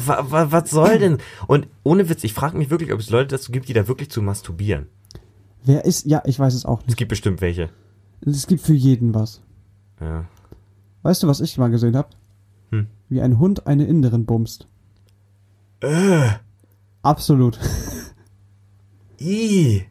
wa, 0.05 0.25
wa, 0.29 0.51
was 0.51 0.69
soll 0.71 0.99
denn? 0.99 1.17
Und 1.47 1.67
ohne 1.83 2.09
Witz, 2.09 2.23
ich 2.23 2.33
frage 2.33 2.57
mich 2.57 2.69
wirklich, 2.69 2.91
ob 2.93 2.99
es 2.99 3.09
Leute 3.09 3.27
dazu 3.35 3.51
gibt, 3.51 3.67
die 3.69 3.73
da 3.73 3.87
wirklich 3.87 4.09
zu 4.09 4.21
masturbieren. 4.21 4.87
wer 5.63 5.85
ist, 5.85 6.05
ja, 6.05 6.21
ich 6.25 6.39
weiß 6.39 6.53
es 6.53 6.65
auch 6.65 6.79
Es 6.81 6.87
nicht. 6.87 6.97
gibt 6.97 7.09
bestimmt 7.09 7.41
welche. 7.41 7.69
Es 8.21 8.47
gibt 8.47 8.61
für 8.61 8.73
jeden 8.73 9.13
was. 9.13 9.41
Ja. 9.99 10.25
Weißt 11.03 11.21
du, 11.23 11.27
was 11.27 11.39
ich 11.41 11.57
mal 11.57 11.69
gesehen 11.69 11.95
habe? 11.95 12.09
Hm. 12.71 12.87
Wie 13.09 13.21
ein 13.21 13.37
Hund 13.39 13.67
eine 13.67 13.85
Inderin 13.85 14.25
bumst. 14.25 14.67
Äh, 15.81 16.29
Absolut. 17.03 17.59
ih. 19.19 19.83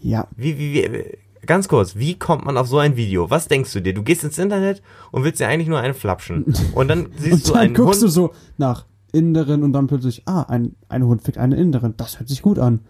Ja. 0.00 0.28
Wie, 0.36 0.58
wie, 0.58 0.74
wie, 0.92 1.18
ganz 1.46 1.68
kurz, 1.68 1.96
wie 1.96 2.18
kommt 2.18 2.44
man 2.44 2.56
auf 2.56 2.66
so 2.68 2.78
ein 2.78 2.96
Video? 2.96 3.30
Was 3.30 3.48
denkst 3.48 3.72
du 3.72 3.80
dir? 3.80 3.94
Du 3.94 4.02
gehst 4.02 4.24
ins 4.24 4.38
Internet 4.38 4.82
und 5.10 5.24
willst 5.24 5.40
dir 5.40 5.48
eigentlich 5.48 5.68
nur 5.68 5.78
einen 5.80 5.94
flapschen. 5.94 6.52
Und 6.74 6.88
dann 6.88 7.08
siehst 7.16 7.32
Und 7.32 7.48
du 7.48 7.52
dann 7.52 7.60
einen 7.62 7.74
guckst 7.74 8.00
Hund. 8.00 8.02
du 8.02 8.08
so 8.08 8.32
nach 8.58 8.86
Inderin 9.12 9.62
und 9.62 9.72
dann 9.72 9.86
plötzlich, 9.86 10.22
ah, 10.26 10.42
ein, 10.42 10.76
ein 10.88 11.04
Hund 11.04 11.22
fickt 11.22 11.38
eine 11.38 11.56
Inderin. 11.56 11.94
Das 11.96 12.18
hört 12.18 12.28
sich 12.28 12.42
gut 12.42 12.58
an. 12.58 12.80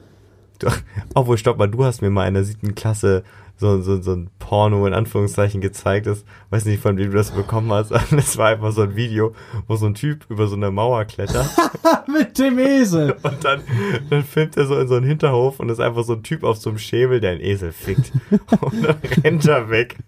Du, 0.59 0.69
obwohl, 1.15 1.39
stopp 1.39 1.59
mal, 1.59 1.69
du 1.69 1.85
hast 1.85 2.03
mir 2.03 2.11
mal 2.11 2.29
in 2.29 2.35
der 2.35 2.45
siebten 2.45 2.75
Klasse 2.75 3.23
so, 3.61 3.83
so, 3.83 4.01
so 4.01 4.13
ein 4.13 4.31
Porno 4.39 4.87
in 4.87 4.95
Anführungszeichen 4.95 5.61
gezeigt. 5.61 6.07
Das, 6.07 6.25
weiß 6.49 6.65
nicht, 6.65 6.81
von 6.81 6.97
wem 6.97 7.11
du 7.11 7.17
das 7.17 7.31
bekommen 7.31 7.71
hast. 7.73 7.93
Das 8.11 8.39
war 8.39 8.49
einfach 8.49 8.73
so 8.73 8.83
ein 8.83 8.97
Video, 8.97 9.35
wo 9.69 9.77
so 9.77 9.87
ein 9.87 9.95
Typ 9.95 10.25
über 10.31 10.47
so 10.47 10.57
eine 10.57 10.71
Mauer 10.71 11.05
klettert 11.05 11.49
Mit 12.09 12.39
dem 12.39 12.59
Esel. 12.59 13.17
und 13.23 13.45
dann, 13.45 13.61
dann 14.09 14.25
filmt 14.25 14.57
er 14.57 14.67
so 14.67 14.79
in 14.79 14.89
so 14.89 14.95
einen 14.95 15.07
Hinterhof 15.07 15.61
und 15.61 15.69
ist 15.69 15.81
einfach 15.81 16.05
so 16.05 16.15
ein 16.15 16.23
Typ 16.23 16.43
auf 16.43 16.57
so 16.57 16.71
einem 16.71 16.79
Schäbel, 16.79 17.21
der 17.21 17.33
einen 17.33 17.41
Esel 17.41 17.73
fickt. 17.73 18.13
Und 18.61 18.83
dann 18.83 18.97
rennt 19.23 19.47
er 19.47 19.69
weg. 19.69 19.99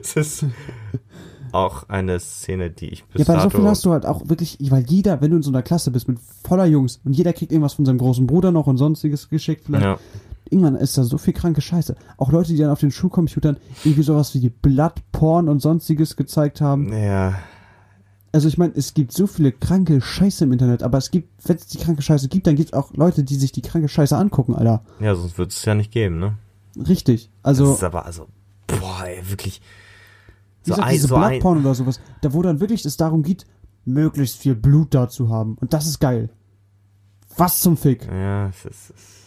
Es 0.00 0.16
ist 0.16 0.44
auch 1.52 1.88
eine 1.88 2.18
Szene, 2.20 2.70
die 2.70 2.88
ich 2.88 3.04
bis 3.04 3.26
Ja, 3.26 3.34
bei 3.34 3.40
so 3.40 3.50
viel 3.50 3.64
hast 3.64 3.84
du 3.84 3.92
halt 3.92 4.06
auch 4.06 4.28
wirklich, 4.28 4.58
weil 4.70 4.84
jeder, 4.86 5.20
wenn 5.20 5.30
du 5.30 5.36
in 5.36 5.42
so 5.42 5.50
einer 5.50 5.62
Klasse 5.62 5.90
bist 5.90 6.08
mit 6.08 6.18
voller 6.44 6.66
Jungs 6.66 7.00
und 7.04 7.12
jeder 7.12 7.32
kriegt 7.32 7.52
irgendwas 7.52 7.74
von 7.74 7.84
seinem 7.84 7.98
großen 7.98 8.26
Bruder 8.26 8.50
noch 8.50 8.66
und 8.66 8.76
sonstiges 8.76 9.28
geschickt, 9.28 9.64
vielleicht. 9.66 9.84
ja. 9.84 9.98
Irgendwann 10.50 10.76
ist 10.76 10.96
da 10.98 11.04
so 11.04 11.18
viel 11.18 11.32
kranke 11.34 11.60
Scheiße. 11.60 11.94
Auch 12.16 12.32
Leute, 12.32 12.52
die 12.52 12.58
dann 12.58 12.70
auf 12.70 12.80
den 12.80 12.90
Schulcomputern 12.90 13.56
irgendwie 13.84 14.02
sowas 14.02 14.34
wie 14.34 14.48
Bloodporn 14.48 15.48
und 15.48 15.60
sonstiges 15.60 16.16
gezeigt 16.16 16.60
haben. 16.60 16.92
ja, 16.92 17.34
Also 18.32 18.48
ich 18.48 18.58
meine, 18.58 18.72
es 18.76 18.94
gibt 18.94 19.12
so 19.12 19.26
viele 19.26 19.52
kranke 19.52 20.00
Scheiße 20.00 20.44
im 20.44 20.52
Internet, 20.52 20.82
aber 20.82 20.98
es 20.98 21.10
gibt, 21.10 21.28
wenn 21.48 21.56
es 21.56 21.66
die 21.66 21.78
kranke 21.78 22.02
Scheiße 22.02 22.28
gibt, 22.28 22.46
dann 22.46 22.56
gibt 22.56 22.70
es 22.70 22.72
auch 22.72 22.92
Leute, 22.94 23.24
die 23.24 23.36
sich 23.36 23.52
die 23.52 23.62
kranke 23.62 23.88
Scheiße 23.88 24.16
angucken, 24.16 24.54
Alter. 24.54 24.82
ja, 25.00 25.14
sonst 25.14 25.38
wird 25.38 25.52
es 25.52 25.64
ja 25.64 25.74
nicht 25.74 25.90
geben, 25.92 26.18
ne? 26.18 26.36
Richtig. 26.88 27.30
Das 27.42 27.48
Also, 27.60 27.74
ist 27.74 27.82
aber, 27.84 28.04
also, 28.06 28.26
boah, 28.66 29.04
ey, 29.06 29.22
wirklich... 29.28 29.60
wie 30.64 30.70
gesagt, 30.70 30.92
diese 30.92 31.08
Bloodporn 31.08 31.58
oder 31.60 31.74
sowas, 31.74 32.00
da 32.20 32.32
wo 32.32 32.42
dann 32.42 32.60
wirklich 32.60 32.84
es 32.84 32.96
darum 32.96 33.22
geht, 33.22 33.46
möglichst 33.84 34.36
viel 34.38 34.54
Blut 34.54 34.94
da 34.94 35.08
zu 35.08 35.30
haben. 35.30 35.56
Und 35.60 35.72
das 35.72 35.86
ist 35.86 35.98
geil. 35.98 36.28
Was 37.36 37.60
zum 37.60 37.76
Fick? 37.76 38.06
Ja, 38.06 38.48
es 38.48 38.64
ist, 38.66 38.90
es 38.90 39.17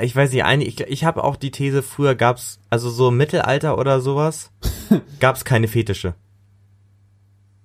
ich 0.00 0.14
weiß 0.14 0.32
nicht, 0.32 0.44
ich, 0.44 0.80
ich 0.80 1.04
habe 1.04 1.24
auch 1.24 1.36
die 1.36 1.50
These, 1.50 1.82
früher 1.82 2.14
gab's, 2.14 2.60
also 2.70 2.90
so 2.90 3.08
im 3.08 3.16
Mittelalter 3.16 3.78
oder 3.78 4.00
sowas, 4.00 4.50
gab's 5.20 5.44
keine 5.44 5.68
Fetische. 5.68 6.14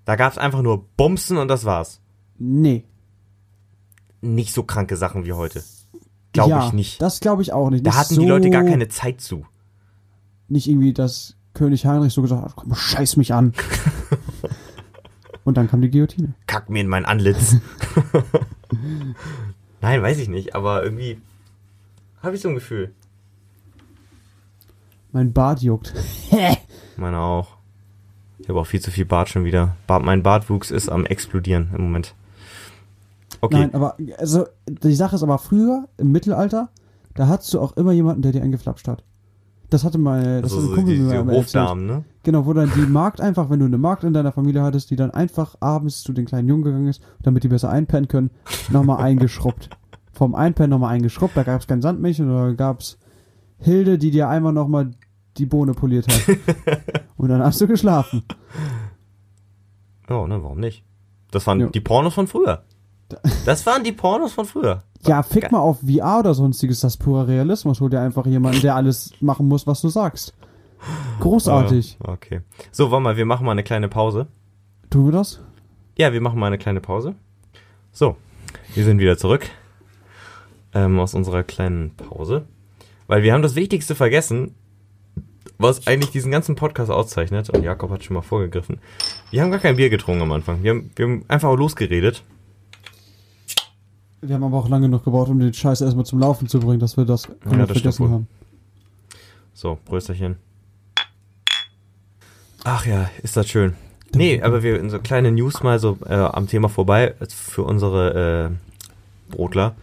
Da 0.05 0.15
gab's 0.15 0.37
einfach 0.37 0.61
nur 0.61 0.85
Bumsen 0.97 1.37
und 1.37 1.47
das 1.47 1.65
war's. 1.65 2.01
Nee. 2.37 2.83
Nicht 4.21 4.53
so 4.53 4.63
kranke 4.63 4.97
Sachen 4.97 5.25
wie 5.25 5.33
heute. 5.33 5.63
Glaube 6.33 6.49
ja, 6.49 6.67
ich 6.67 6.73
nicht. 6.73 7.01
Das 7.01 7.19
glaube 7.19 7.41
ich 7.41 7.53
auch 7.53 7.69
nicht. 7.69 7.85
Da 7.85 7.91
Nicht 7.91 7.99
hatten 7.99 8.15
so, 8.15 8.21
die 8.21 8.27
Leute 8.27 8.49
gar 8.49 8.63
keine 8.63 8.89
Zeit 8.89 9.21
zu. 9.21 9.45
Nicht 10.47 10.67
irgendwie, 10.67 10.93
dass 10.93 11.35
König 11.53 11.85
Heinrich 11.85 12.13
so 12.13 12.21
gesagt 12.21 12.43
hat, 12.43 12.55
komm, 12.55 12.73
scheiß 12.73 13.17
mich 13.17 13.33
an. 13.33 13.53
Und 15.43 15.57
dann 15.57 15.69
kam 15.69 15.81
die 15.81 15.91
Guillotine. 15.91 16.33
Kack 16.47 16.69
mir 16.69 16.81
in 16.81 16.87
mein 16.87 17.05
Antlitz. 17.05 17.57
Nein, 19.81 20.01
weiß 20.01 20.17
ich 20.19 20.29
nicht, 20.29 20.55
aber 20.55 20.83
irgendwie 20.83 21.21
habe 22.23 22.35
ich 22.35 22.41
so 22.41 22.49
ein 22.49 22.55
Gefühl. 22.55 22.91
Mein 25.11 25.31
Bart 25.31 25.61
juckt. 25.61 25.93
Meine 26.97 27.19
auch. 27.19 27.57
Ich 28.39 28.49
habe 28.49 28.59
auch 28.59 28.65
viel 28.65 28.81
zu 28.81 28.91
viel 28.91 29.05
Bart 29.05 29.29
schon 29.29 29.45
wieder. 29.45 29.75
Bart, 29.87 30.03
mein 30.03 30.23
Bartwuchs 30.23 30.71
ist 30.71 30.89
am 30.89 31.05
explodieren 31.05 31.69
im 31.75 31.83
Moment. 31.83 32.15
Okay. 33.41 33.59
Nein, 33.59 33.73
aber 33.73 33.97
also 34.17 34.45
die 34.67 34.95
Sache 34.95 35.15
ist 35.15 35.23
aber 35.23 35.37
früher 35.37 35.87
im 35.97 36.11
Mittelalter, 36.11 36.69
da 37.15 37.27
hattest 37.27 37.53
du 37.53 37.59
auch 37.59 37.75
immer 37.77 37.91
jemanden, 37.91 38.21
der 38.21 38.31
dir 38.31 38.41
eingeflapscht 38.41 38.87
hat. 38.87 39.03
Das 39.69 39.83
hatte 39.83 39.97
mal, 39.97 40.41
das 40.41 40.53
also 40.53 40.57
hat 40.57 40.63
ein 40.63 40.69
so 40.69 40.75
Kumpel 40.75 40.95
die, 40.95 41.01
mir 41.01 41.11
diese 41.11 41.23
mal 41.23 41.35
erzählt. 41.35 41.63
Hofdamen, 41.63 41.85
ne? 41.85 42.03
Genau, 42.23 42.45
wo 42.45 42.53
dann 42.53 42.71
die 42.75 42.81
Magd 42.87 43.21
einfach, 43.21 43.49
wenn 43.49 43.59
du 43.59 43.65
eine 43.65 43.77
Magd 43.77 44.03
in 44.03 44.13
deiner 44.13 44.31
Familie 44.31 44.61
hattest, 44.61 44.91
die 44.91 44.95
dann 44.95 45.11
einfach 45.11 45.55
abends 45.59 46.03
zu 46.03 46.13
den 46.13 46.25
kleinen 46.25 46.47
Jungen 46.47 46.63
gegangen 46.63 46.87
ist, 46.87 47.01
damit 47.21 47.43
die 47.43 47.47
besser 47.47 47.69
einpennen 47.69 48.07
können, 48.07 48.31
nochmal 48.69 48.97
eingeschrubbt. 49.03 49.69
Vom 50.13 50.35
Einpennen 50.35 50.69
nochmal 50.69 50.93
eingeschrubbt, 50.93 51.35
da 51.35 51.43
gab 51.43 51.59
es 51.61 51.67
kein 51.67 51.81
Sandmännchen 51.81 52.29
oder 52.31 52.53
gab 52.53 52.79
es 52.81 52.97
Hilde, 53.57 53.97
die 53.97 54.11
dir 54.11 54.29
einmal 54.29 54.53
nochmal 54.53 54.91
die 55.37 55.45
Bohne 55.47 55.73
poliert 55.73 56.07
hat. 56.07 56.37
Und 57.17 57.29
dann 57.29 57.41
hast 57.41 57.59
du 57.61 57.67
geschlafen. 57.67 58.23
Ja, 60.09 60.27
ne, 60.27 60.43
warum 60.43 60.59
nicht? 60.59 60.83
Das 61.31 61.47
waren 61.47 61.59
Ja. 61.59 61.67
die 61.67 61.79
Pornos 61.81 62.13
von 62.13 62.27
früher. 62.27 62.63
Das 63.45 63.65
waren 63.65 63.83
die 63.83 63.91
Pornos 63.91 64.33
von 64.33 64.45
früher. 64.45 64.83
Ja, 65.05 65.21
fick 65.23 65.51
mal 65.51 65.59
auf 65.59 65.79
VR 65.81 66.19
oder 66.19 66.33
sonstiges, 66.33 66.79
das 66.79 66.93
ist 66.93 66.97
purer 66.99 67.27
Realismus. 67.27 67.81
Hol 67.81 67.89
dir 67.89 67.99
einfach 67.99 68.25
jemanden, 68.25 68.61
der 68.61 68.75
alles 68.75 69.11
machen 69.19 69.47
muss, 69.47 69.67
was 69.67 69.81
du 69.81 69.89
sagst. 69.89 70.33
Großartig. 71.19 71.97
Okay. 71.99 72.41
So, 72.71 72.89
warte 72.91 73.03
mal, 73.03 73.17
wir 73.17 73.25
machen 73.25 73.45
mal 73.45 73.51
eine 73.51 73.63
kleine 73.63 73.89
Pause. 73.89 74.27
Tun 74.89 75.05
wir 75.05 75.11
das? 75.11 75.41
Ja, 75.97 76.13
wir 76.13 76.21
machen 76.21 76.39
mal 76.39 76.47
eine 76.47 76.57
kleine 76.57 76.79
Pause. 76.81 77.15
So, 77.91 78.15
wir 78.73 78.83
sind 78.83 78.99
wieder 78.99 79.17
zurück 79.17 79.49
ähm, 80.73 80.99
aus 80.99 81.13
unserer 81.13 81.43
kleinen 81.43 81.91
Pause. 81.95 82.45
Weil 83.07 83.23
wir 83.23 83.33
haben 83.33 83.41
das 83.41 83.55
Wichtigste 83.55 83.95
vergessen, 83.95 84.55
was 85.57 85.87
eigentlich 85.87 86.11
diesen 86.11 86.31
ganzen 86.31 86.55
Podcast 86.55 86.89
auszeichnet. 86.91 87.49
Und 87.49 87.63
Jakob 87.63 87.91
hat 87.91 88.03
schon 88.03 88.15
mal 88.15 88.21
vorgegriffen. 88.21 88.79
Wir 89.31 89.41
haben 89.41 89.51
gar 89.51 89.59
kein 89.59 89.75
Bier 89.75 89.89
getrunken 89.89 90.23
am 90.23 90.31
Anfang. 90.31 90.63
Wir 90.63 90.71
haben, 90.71 90.91
wir 90.95 91.05
haben 91.05 91.25
einfach 91.27 91.55
losgeredet. 91.55 92.23
Wir 94.21 94.35
haben 94.35 94.43
aber 94.43 94.57
auch 94.57 94.69
lange 94.69 94.87
noch 94.87 95.03
gebraucht, 95.03 95.29
um 95.29 95.39
den 95.39 95.53
Scheiß 95.53 95.81
erstmal 95.81 96.05
zum 96.05 96.19
Laufen 96.19 96.47
zu 96.47 96.59
bringen, 96.59 96.79
dass 96.79 96.95
wir 96.95 97.03
das 97.03 97.27
komplett 97.27 97.69
das 97.69 97.77
vergessen 97.77 98.09
haben. 98.09 98.27
So, 99.53 99.77
Brösterchen. 99.85 100.37
Ach 102.63 102.85
ja, 102.85 103.09
ist 103.21 103.35
das 103.35 103.49
schön. 103.49 103.75
Nee, 104.15 104.41
aber 104.41 104.63
wir 104.63 104.79
in 104.79 104.89
so 104.89 104.99
kleine 104.99 105.31
News 105.31 105.61
mal 105.63 105.79
so 105.79 105.97
äh, 106.05 106.13
am 106.13 106.47
Thema 106.47 106.69
vorbei. 106.69 107.15
Für 107.27 107.63
unsere 107.63 108.49
äh, 108.51 108.73
Nichtbrotler. 109.33 109.75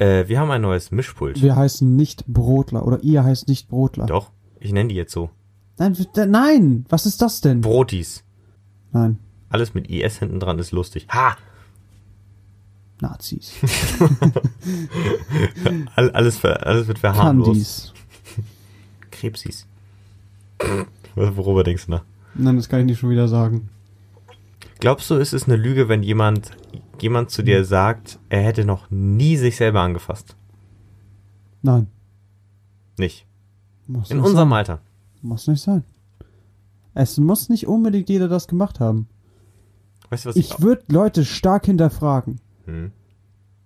Äh, 0.00 0.28
wir 0.28 0.40
haben 0.40 0.50
ein 0.50 0.62
neues 0.62 0.90
Mischpult. 0.90 1.42
Wir 1.42 1.56
heißen 1.56 1.94
nicht 1.94 2.24
Brotler 2.26 2.86
oder 2.86 3.02
ihr 3.02 3.22
heißt 3.22 3.48
nicht 3.48 3.68
Brotler. 3.68 4.06
Doch, 4.06 4.30
ich 4.58 4.72
nenne 4.72 4.88
die 4.88 4.94
jetzt 4.94 5.12
so. 5.12 5.28
Nein, 5.78 5.94
nein, 6.28 6.86
was 6.88 7.04
ist 7.04 7.20
das 7.20 7.42
denn? 7.42 7.60
Brotis. 7.60 8.24
Nein, 8.92 9.18
Alles 9.50 9.74
mit 9.74 9.88
IS 9.88 10.18
hinten 10.18 10.40
dran 10.40 10.58
ist 10.58 10.72
lustig. 10.72 11.06
Ha! 11.10 11.36
Nazis. 13.00 13.52
All, 15.96 16.10
alles, 16.10 16.44
alles 16.44 16.88
wird 16.88 16.98
verharmlost. 16.98 17.48
Kandis. 17.48 17.92
Krebsis. 19.10 19.66
Worüber 21.14 21.64
denkst 21.64 21.86
du 21.86 21.92
nach? 21.92 22.02
Nein, 22.34 22.56
das 22.56 22.68
kann 22.68 22.80
ich 22.80 22.86
nicht 22.86 22.98
schon 22.98 23.10
wieder 23.10 23.28
sagen. 23.28 23.68
Glaubst 24.80 25.08
du, 25.10 25.16
ist 25.16 25.32
es 25.32 25.44
eine 25.44 25.56
Lüge, 25.56 25.88
wenn 25.88 26.02
jemand, 26.02 26.50
jemand 27.00 27.30
zu 27.30 27.42
dir 27.42 27.64
sagt, 27.64 28.18
er 28.28 28.42
hätte 28.42 28.64
noch 28.64 28.90
nie 28.90 29.36
sich 29.36 29.56
selber 29.56 29.80
angefasst? 29.80 30.36
Nein. 31.62 31.86
Nicht. 32.98 33.26
Muss 33.86 34.10
In 34.10 34.18
nicht 34.18 34.26
unserem 34.26 34.50
sein. 34.50 34.58
Alter. 34.58 34.80
Muss 35.22 35.46
nicht 35.46 35.62
sein. 35.62 35.84
Es 36.94 37.18
muss 37.18 37.48
nicht 37.48 37.66
unbedingt 37.66 38.08
jeder 38.08 38.28
das 38.28 38.48
gemacht 38.48 38.80
haben. 38.80 39.08
Weißt 40.10 40.24
du, 40.24 40.28
was 40.30 40.36
ich, 40.36 40.50
Ich 40.50 40.60
würde 40.60 40.82
Leute 40.88 41.24
stark 41.24 41.66
hinterfragen. 41.66 42.40
hm. 42.66 42.92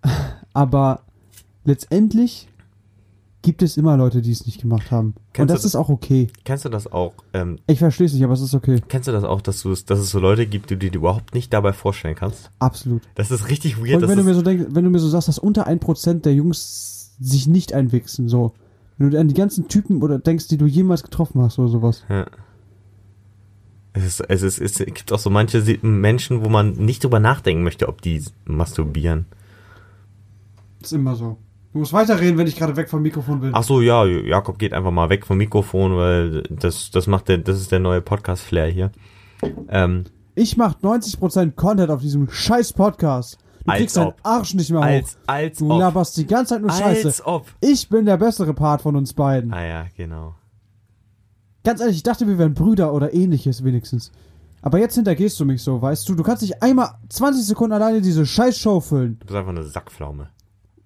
Aber 0.53 1.03
letztendlich 1.65 2.49
gibt 3.45 3.63
es 3.63 3.77
immer 3.77 3.97
Leute, 3.97 4.23
die 4.23 4.33
es 4.33 4.45
nicht 4.47 4.61
gemacht 4.61 4.91
haben. 4.91 5.15
Kennst 5.33 5.43
Und 5.43 5.51
das 5.55 5.63
das- 5.63 5.67
ist 5.67 5.77
auch 5.77 5.89
okay. 5.91 6.27
Kennst 6.45 6.65
du 6.65 6.69
das 6.71 6.91
auch? 6.91 7.13
Ähm, 7.33 7.59
Ich 7.69 7.79
verstehe 7.79 8.07
es 8.07 8.13
nicht, 8.15 8.25
aber 8.25 8.33
es 8.33 8.41
ist 8.41 8.55
okay. 8.55 8.83
kennst 8.89 9.07
du 9.07 9.13
das 9.13 9.23
auch, 9.23 9.41
dass, 9.41 9.63
du 9.63 9.71
es, 9.71 9.85
dass 9.85 9.99
es 10.01 10.11
so 10.11 10.19
Leute 10.19 10.47
gibt, 10.47 10.71
die 10.71 10.77
du 10.79 10.91
dir 10.91 10.97
überhaupt 10.99 11.35
nicht 11.35 11.53
dabei 11.53 11.73
vorstellen 11.73 12.17
kannst? 12.17 12.51
Absolut. 12.59 13.03
Das 13.15 13.31
ist 13.31 13.49
richtig 13.49 13.79
weird. 13.79 14.03
Und 14.03 14.09
wenn 14.09 14.19
du, 14.19 14.25
mir 14.25 14.35
so 14.35 14.43
denk, 14.43 14.67
wenn 14.71 14.83
du 14.85 14.91
mir 14.91 14.99
so 14.99 15.09
sagst, 15.09 15.29
dass 15.29 15.39
unter 15.39 15.69
1% 15.69 16.23
der 16.25 16.35
Jungs 16.35 17.15
sich 17.21 17.47
nicht 17.47 17.73
einwichsen, 17.73 18.29
so. 18.29 18.53
Wenn 18.99 19.11
du 19.11 19.21
an 19.21 19.29
die 19.29 19.35
ganzen 19.35 19.69
Typen 19.69 20.03
oder 20.03 20.19
denkst, 20.19 20.49
die 20.49 20.57
du 20.57 20.67
jemals 20.67 21.03
getroffen 21.03 21.41
hast 21.43 21.59
oder 21.59 21.69
sowas. 21.69 22.03
ja. 22.09 22.27
es, 23.93 24.05
ist, 24.05 24.21
es, 24.29 24.43
ist, 24.43 24.61
es 24.61 24.87
gibt 24.87 25.13
auch 25.13 25.19
so 25.19 25.31
manche 25.31 25.63
Menschen, 25.83 26.45
wo 26.45 26.49
man 26.49 26.73
nicht 26.73 27.05
drüber 27.05 27.21
nachdenken 27.21 27.63
möchte, 27.63 27.89
ob 27.89 28.03
die 28.03 28.23
masturbieren. 28.47 29.27
ist 30.83 30.93
immer 30.93 31.15
so. 31.15 31.37
Du 31.75 31.81
musst 31.81 31.93
weiterreden, 31.93 32.39
wenn 32.39 32.47
ich 32.47 32.55
gerade 32.55 32.77
weg 32.77 32.89
vom 32.89 33.03
Mikrofon 33.03 33.41
bin. 33.41 33.51
Ach 33.53 33.65
so, 33.65 33.81
ja, 33.81 34.05
Jakob 34.07 34.61
geht 34.61 34.73
einfach 34.73 34.93
mal 34.93 35.09
weg 35.11 35.27
vom 35.27 35.37
Mikrofon, 35.39 35.97
weil 35.97 36.45
das, 36.49 36.93
das 36.93 37.09
macht 37.09 37.27
der, 37.29 37.39
das 37.39 37.61
ist 37.61 37.73
der 37.73 37.81
neue 37.81 38.01
Podcast-Flair 38.01 38.69
hier. 38.69 38.93
Ähm, 39.69 40.05
Ich 40.37 40.57
mach 40.57 40.75
90% 40.81 41.51
Content 41.57 41.91
auf 41.91 42.01
diesem 42.01 42.31
scheiß 42.31 42.75
Podcast. 42.75 43.39
Du 43.65 43.73
Als 43.73 43.79
kriegst 43.81 43.97
deinen 43.97 44.07
ob. 44.09 44.17
Arsch 44.23 44.55
nicht 44.55 44.71
mehr 44.71 44.79
hoch. 44.83 44.85
als, 44.85 45.19
als 45.27 45.59
du 45.59 45.69
ob. 45.73 45.81
laberst 45.81 46.17
die 46.17 46.29
ganze 46.29 46.55
Zeit 46.55 46.63
nur 46.63 46.71
Scheiße. 46.71 47.09
Als 47.09 47.27
ob. 47.27 47.47
Ich 47.61 47.89
bin 47.89 48.07
der 48.07 48.19
bessere 48.19 48.55
Part 48.55 48.83
von 48.83 48.95
uns 48.95 49.13
beiden. 49.13 49.53
Ah 49.53 49.67
ja, 49.67 49.87
genau. 49.97 50.37
Ganz 51.65 51.81
ehrlich, 51.81 51.97
ich 51.97 52.03
dachte, 52.05 52.29
wir 52.29 52.39
wären 52.39 52.55
Brüder 52.55 52.93
oder 52.95 53.13
ähnliches 53.13 53.65
wenigstens. 53.65 54.13
Aber 54.63 54.79
jetzt 54.79 54.95
hintergehst 54.95 55.41
du 55.41 55.45
mich 55.45 55.61
so, 55.61 55.83
weißt 55.83 56.09
du? 56.09 56.15
Du 56.15 56.23
kannst 56.23 56.43
nicht 56.43 56.63
einmal 56.63 56.91
20 57.09 57.45
Sekunden 57.45 57.73
alleine 57.73 58.01
diese 58.01 58.25
scheiß 58.25 58.57
Show 58.57 58.79
füllen. 58.79 59.17
Du 59.19 59.27
bist 59.27 59.37
einfach 59.37 59.51
eine 59.51 59.65
Sackpflaume. 59.65 60.29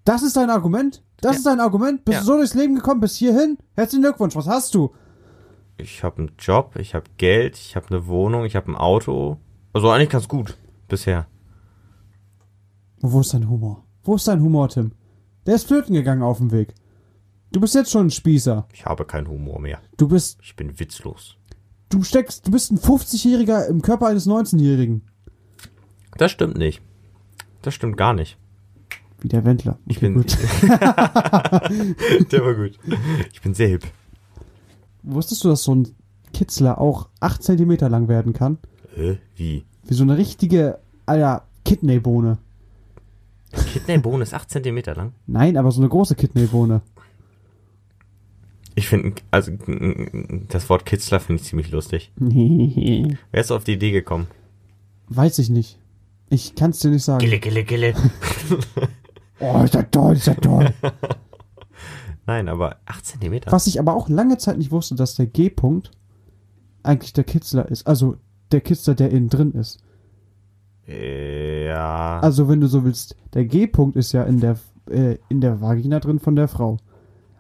Das 0.09 0.23
ist 0.23 0.39
dein 0.39 0.49
Argument? 0.49 1.03
Das 1.21 1.33
Ja. 1.33 1.37
ist 1.37 1.45
dein 1.45 1.61
Argument? 1.61 2.03
Bist 2.07 2.15
Ja. 2.15 2.21
du 2.21 2.27
so 2.29 2.37
durchs 2.39 2.55
Leben 2.55 2.75
gekommen 2.77 2.99
bis 2.99 3.17
hierhin? 3.17 3.59
Herzlichen 3.75 4.05
Glückwunsch, 4.05 4.35
was 4.37 4.47
hast 4.47 4.75
du? 4.75 4.91
Ich 5.77 6.03
habe 6.03 6.17
einen 6.21 6.31
Job, 6.39 6.77
ich 6.79 6.95
habe 6.95 7.05
Geld, 7.19 7.59
ich 7.59 7.77
habe 7.77 7.89
eine 7.91 8.07
Wohnung, 8.07 8.47
ich 8.47 8.57
habe 8.57 8.73
ein 8.73 8.75
Auto. 8.75 9.37
Also 9.75 9.91
eigentlich 9.91 10.09
ganz 10.09 10.27
gut 10.27 10.57
bisher. 10.89 11.27
Wo 13.03 13.21
ist 13.21 13.35
dein 13.35 13.51
Humor? 13.51 13.85
Wo 14.03 14.15
ist 14.15 14.27
dein 14.27 14.41
Humor, 14.43 14.71
Tim? 14.71 14.93
Der 15.45 15.57
ist 15.57 15.67
flöten 15.69 15.93
gegangen 15.93 16.23
auf 16.23 16.39
dem 16.39 16.53
Weg. 16.53 16.73
Du 17.53 17.61
bist 17.61 17.75
jetzt 17.75 17.91
schon 17.91 18.07
ein 18.07 18.11
Spießer. 18.11 18.67
Ich 18.73 18.87
habe 18.87 19.05
keinen 19.05 19.29
Humor 19.29 19.61
mehr. 19.61 19.79
Du 19.99 20.09
bist, 20.09 20.39
Ich 20.43 20.57
bin 20.57 20.81
witzlos. 20.81 21.37
du 21.91 22.03
steckst, 22.03 22.47
du 22.47 22.51
bist 22.51 22.71
ein 22.73 22.79
50-Jähriger 22.79 23.67
im 23.67 23.83
Körper 23.83 24.07
eines 24.07 24.27
19-Jährigen. 24.27 25.03
Das 26.17 26.31
stimmt 26.31 26.57
nicht. 26.57 26.81
Das 27.61 27.75
stimmt 27.75 27.99
gar 27.99 28.15
nicht. 28.15 28.39
Wie 29.21 29.29
der 29.29 29.45
Wendler. 29.45 29.79
Ich 29.87 29.97
Okay, 29.97 30.07
bin. 30.11 30.15
gut. 30.15 30.37
Der 32.33 32.45
war 32.45 32.55
gut. 32.55 32.79
Ich 33.33 33.41
bin 33.43 33.53
sehr 33.55 33.69
hip. 33.69 33.85
Wusstest 35.03 35.43
du, 35.45 35.49
dass 35.49 35.63
so 35.65 35.75
ein 35.75 35.89
Kitzler 36.33 36.81
auch 36.81 37.09
8 37.21 37.43
Zentimeter 37.43 37.89
lang 37.89 38.07
werden 38.09 38.33
kann? 38.33 38.59
Hä? 38.95 39.19
Wie? 39.35 39.65
Wie 39.85 39.95
so 39.95 40.03
eine 40.05 40.17
richtige, 40.19 40.79
Alter, 41.07 41.45
Kidneybohne. 41.65 42.39
Kidneybohne 43.73 44.23
ist 44.23 44.35
8 44.35 44.51
cm 44.51 44.83
lang. 44.95 45.13
Nein, 45.27 45.57
aber 45.57 45.73
so 45.73 45.81
eine 45.81 45.89
große 45.89 46.15
Kidneybohne. 46.15 46.83
Ich 48.75 48.87
finde, 48.89 49.15
also 49.33 49.51
das 50.49 50.69
Wort 50.69 50.87
Kitzler 50.87 51.19
finde 51.19 51.43
ich 51.43 51.49
ziemlich 51.49 51.71
lustig. 51.73 52.13
Wer 52.19 53.41
ist 53.41 53.51
auf 53.51 53.65
die 53.65 53.73
Idee 53.73 53.91
gekommen? 53.91 54.29
Weiß 55.09 55.39
ich 55.41 55.49
nicht. 55.51 55.79
Ich 56.31 56.55
kann's 56.55 56.79
dir 56.81 56.91
nicht 56.91 57.03
sagen. 57.03 57.19
Gille, 57.21 57.41
gille, 57.41 57.65
gille. 57.65 57.95
Oh, 59.41 59.63
ist 59.63 59.75
das 59.75 59.87
toll, 59.91 60.15
ist 60.15 60.27
das 60.27 60.37
toll. 60.37 60.73
Nein, 62.27 62.49
aber 62.49 62.77
8 62.87 63.07
cm. 63.07 63.41
Was 63.47 63.67
ich 63.67 63.81
aber 63.81 63.95
auch 63.95 64.09
lange 64.09 64.37
Zeit 64.37 64.59
nicht 64.59 64.71
wusste, 64.71 64.95
dass 64.95 65.15
der 65.15 65.27
G-Punkt 65.27 65.91
eigentlich 66.83 67.13
der 67.13 67.25
Kitzler 67.25 67.69
ist. 67.69 67.87
Also 67.87 68.17
der 68.53 68.61
Kitzler, 68.61 68.95
der 68.95 69.11
innen 69.11 69.31
drin 69.31 69.53
ist. 69.53 69.83
Ja. 70.87 72.21
Also 72.21 72.49
wenn 72.49 72.61
du 72.61 72.67
so 72.67 72.85
willst, 72.85 73.17
der 73.35 73.45
G-Punkt 73.45 73.97
ist 73.97 74.13
ja 74.13 74.25
in 74.25 74.41
der, 74.41 74.59
äh, 74.91 75.19
in 75.29 75.41
der 75.41 75.61
Vagina 75.61 76.01
drin 76.01 76.19
von 76.19 76.37
der 76.37 76.49
Frau. 76.49 76.79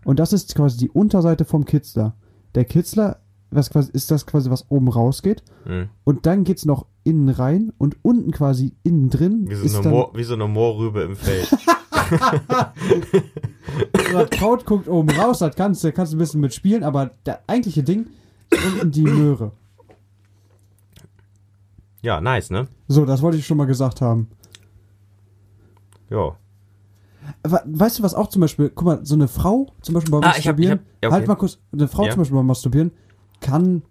Und 0.04 0.18
das 0.18 0.32
ist 0.32 0.54
quasi 0.54 0.78
die 0.78 0.90
Unterseite 0.90 1.44
vom 1.44 1.64
Kitzler. 1.64 2.14
Der 2.54 2.64
Kitzler, 2.64 3.20
was 3.50 3.70
quasi, 3.70 3.90
ist 3.92 4.10
das 4.10 4.26
quasi, 4.26 4.50
was 4.50 4.70
oben 4.70 4.88
rausgeht. 4.88 5.42
Hm. 5.64 5.88
Und 6.04 6.26
dann 6.26 6.44
geht's 6.44 6.64
noch 6.64 6.86
innen 7.04 7.28
rein 7.28 7.72
und 7.78 7.96
unten 8.02 8.32
quasi 8.32 8.74
innen 8.82 9.10
drin 9.10 9.46
Wie, 9.48 9.54
so 9.68 9.78
eine 9.78 9.84
dann, 9.84 9.92
Moor, 9.92 10.12
wie 10.14 10.24
so 10.24 10.34
eine 10.34 10.46
Moorrübe 10.46 11.02
im 11.02 11.16
Feld. 11.16 11.54
das 14.12 14.30
Kraut 14.30 14.64
guckt 14.66 14.88
oben 14.88 15.10
raus, 15.10 15.38
das 15.40 15.54
kannst 15.56 15.84
du 15.84 15.92
kannst 15.92 16.12
du 16.12 16.16
ein 16.16 16.20
bisschen 16.20 16.40
mitspielen, 16.40 16.82
aber 16.82 17.10
der 17.26 17.40
eigentliche 17.46 17.82
Ding 17.82 18.06
ist 18.50 18.64
unten 18.64 18.90
die 18.90 19.02
Möhre. 19.02 19.52
ja, 22.02 22.20
nice, 22.20 22.50
ne? 22.50 22.68
So, 22.86 23.04
das 23.04 23.22
wollte 23.22 23.36
ich 23.38 23.46
schon 23.46 23.56
mal 23.58 23.66
gesagt 23.66 24.00
haben. 24.00 24.28
Ja. 26.10 26.36
Weißt 27.42 27.98
du, 27.98 28.02
was 28.02 28.14
auch 28.14 28.28
zum 28.28 28.40
Beispiel, 28.40 28.70
guck 28.74 28.86
mal, 28.86 29.04
so 29.04 29.14
eine 29.14 29.28
Frau, 29.28 29.66
zum 29.82 29.94
Beispiel 29.94 30.12
beim 30.12 30.22
Ah, 30.22 30.34
ich 30.38 30.48
hab- 30.48 30.58
ich 30.58 30.68
Masturbieren, 30.68 30.78
hab- 30.78 31.02
ja, 31.02 31.08
okay. 31.08 31.14
halt 31.16 31.28
mal 31.28 31.34
kurz, 31.34 31.58
eine 31.72 31.88
Frau 31.88 32.04
Ja. 32.04 32.10
zum 32.12 32.20
Beispiel 32.20 32.36
beim 32.36 32.46
Masturbieren 32.46 32.92
kann, 33.40 33.82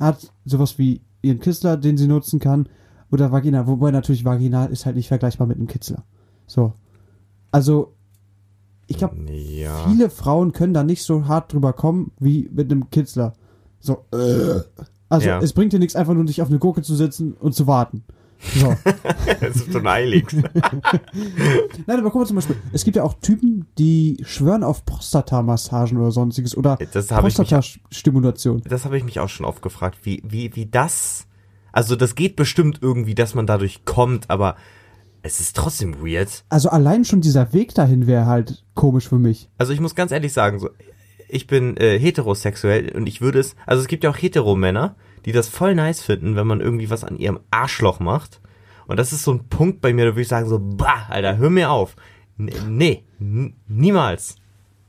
hat 0.00 0.32
sowas 0.46 0.78
wie 0.78 1.02
ihren 1.20 1.40
Kitzler, 1.40 1.76
den 1.76 1.98
sie 1.98 2.06
nutzen 2.06 2.40
kann, 2.40 2.68
oder 3.12 3.30
Vagina, 3.32 3.66
wobei 3.66 3.90
natürlich 3.90 4.24
Vaginal 4.24 4.70
ist 4.70 4.86
halt 4.86 4.96
nicht 4.96 5.08
vergleichbar 5.08 5.46
mit 5.46 5.58
einem 5.58 5.66
Kitzler. 5.66 6.04
So. 6.46 6.72
Also, 7.56 7.94
ich 8.86 8.98
glaube, 8.98 9.16
Ja. 9.32 9.88
viele 9.88 10.10
Frauen 10.10 10.52
können 10.52 10.74
da 10.74 10.82
nicht 10.82 11.02
so 11.04 11.26
hart 11.26 11.54
drüber 11.54 11.72
kommen 11.72 12.10
wie 12.20 12.50
mit 12.52 12.70
einem 12.70 12.90
Kitzler. 12.90 13.32
So, 13.80 14.04
äh. 14.12 14.60
Also, 15.08 15.26
Ja. 15.28 15.38
es 15.40 15.54
bringt 15.54 15.72
dir 15.72 15.78
nichts, 15.78 15.96
einfach 15.96 16.12
nur 16.12 16.24
dich 16.26 16.42
auf 16.42 16.48
eine 16.48 16.58
Gurke 16.58 16.82
zu 16.82 16.94
setzen 16.94 17.32
und 17.32 17.54
zu 17.54 17.66
warten. 17.66 18.04
So. 18.56 18.74
Das 19.40 19.56
ist 19.56 19.72
so 19.72 19.78
ein 19.78 19.86
Eiligst. 19.86 20.36
Nein, 21.86 21.98
aber 21.98 22.10
guck 22.10 22.16
mal 22.20 22.26
zum 22.26 22.36
Beispiel, 22.36 22.56
es 22.74 22.84
gibt 22.84 22.96
ja 22.98 23.04
auch 23.04 23.14
Typen, 23.22 23.64
die 23.78 24.18
schwören 24.26 24.62
auf 24.62 24.84
Prostatamassagen 24.84 25.96
oder 25.96 26.10
sonstiges 26.10 26.54
oder 26.58 26.76
Prostatastimulation. 26.76 28.60
das 28.68 28.84
habe 28.84 28.98
ich 28.98 29.04
mich 29.04 29.18
auch 29.18 29.30
schon 29.30 29.46
oft 29.46 29.62
gefragt, 29.62 30.00
wie, 30.02 30.22
wie, 30.28 30.54
wie 30.54 30.66
das, 30.66 31.26
also 31.72 31.96
das 31.96 32.14
geht 32.16 32.36
bestimmt 32.36 32.80
irgendwie, 32.82 33.14
dass 33.14 33.34
man 33.34 33.46
dadurch 33.46 33.86
kommt, 33.86 34.28
aber 34.28 34.56
es 35.26 35.40
ist 35.40 35.56
trotzdem 35.56 36.00
weird. 36.04 36.44
Also 36.48 36.68
allein 36.70 37.04
schon 37.04 37.20
dieser 37.20 37.52
Weg 37.52 37.74
dahin 37.74 38.06
wäre 38.06 38.26
halt 38.26 38.64
komisch 38.74 39.08
für 39.08 39.18
mich. 39.18 39.48
Also 39.58 39.72
ich 39.72 39.80
muss 39.80 39.94
ganz 39.94 40.12
ehrlich 40.12 40.32
sagen, 40.32 40.58
so, 40.58 40.70
ich 41.28 41.46
bin 41.46 41.76
äh, 41.76 41.98
heterosexuell 41.98 42.92
und 42.96 43.06
ich 43.08 43.20
würde 43.20 43.40
es, 43.40 43.56
also 43.66 43.82
es 43.82 43.88
gibt 43.88 44.04
ja 44.04 44.10
auch 44.10 44.16
Heteromänner, 44.16 44.94
die 45.24 45.32
das 45.32 45.48
voll 45.48 45.74
nice 45.74 46.00
finden, 46.00 46.36
wenn 46.36 46.46
man 46.46 46.60
irgendwie 46.60 46.88
was 46.88 47.04
an 47.04 47.16
ihrem 47.18 47.40
Arschloch 47.50 47.98
macht. 48.00 48.40
Und 48.86 48.98
das 48.98 49.12
ist 49.12 49.24
so 49.24 49.32
ein 49.32 49.48
Punkt 49.48 49.80
bei 49.80 49.92
mir, 49.92 50.04
da 50.04 50.12
würde 50.12 50.20
ich 50.22 50.28
sagen 50.28 50.48
so, 50.48 50.60
bah, 50.60 51.06
Alter, 51.08 51.36
hör 51.38 51.50
mir 51.50 51.70
auf. 51.70 51.96
N 52.38 52.50
nee, 52.68 53.02
niemals. 53.66 54.36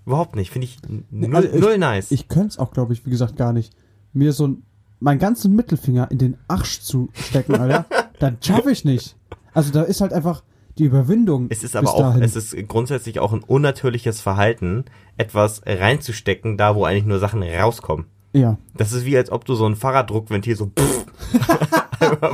Überhaupt 0.05 0.35
nicht, 0.35 0.51
finde 0.51 0.65
ich 0.65 0.77
null, 1.09 1.35
also 1.35 1.49
ich- 1.49 1.59
null 1.59 1.77
nice. 1.77 2.11
Ich 2.11 2.27
könnte 2.27 2.47
es 2.49 2.59
auch, 2.59 2.71
glaube 2.71 2.93
ich, 2.93 3.05
wie 3.05 3.09
gesagt, 3.09 3.35
gar 3.35 3.51
nicht. 3.53 3.73
Mir 4.13 4.31
so 4.33 4.47
ein, 4.47 4.63
meinen 4.99 5.19
ganzen 5.19 5.55
Mittelfinger 5.55 6.09
in 6.11 6.17
den 6.17 6.37
Arsch 6.47 6.79
zu 6.81 7.09
stecken, 7.13 7.55
Alter, 7.55 7.85
dann 8.19 8.37
schaffe 8.41 8.71
ich 8.71 8.85
nicht. 8.85 9.15
Also 9.57 9.71
da 9.71 9.81
ist 9.81 10.01
halt 10.01 10.13
einfach 10.13 10.43
die 10.77 10.83
Überwindung. 10.83 11.47
Es 11.49 11.63
ist 11.63 11.75
aber 11.75 11.91
auch, 11.91 11.99
dahin. 11.99 12.21
es 12.21 12.35
ist 12.35 12.55
grundsätzlich 12.67 13.19
auch 13.19 13.33
ein 13.33 13.41
unnatürliches 13.41 14.21
Verhalten, 14.21 14.85
etwas 15.17 15.63
reinzustecken, 15.65 16.57
da 16.57 16.75
wo 16.75 16.85
eigentlich 16.85 17.05
nur 17.05 17.17
Sachen 17.17 17.41
rauskommen. 17.41 18.05
Ja. 18.33 18.59
Das 18.75 18.93
ist 18.93 19.05
wie 19.05 19.17
als 19.17 19.31
ob 19.31 19.45
du 19.45 19.55
so 19.55 19.65
ein 19.65 19.75
Fahrraddruckventil 19.75 20.55
so 20.55 20.67
pff, 20.77 21.05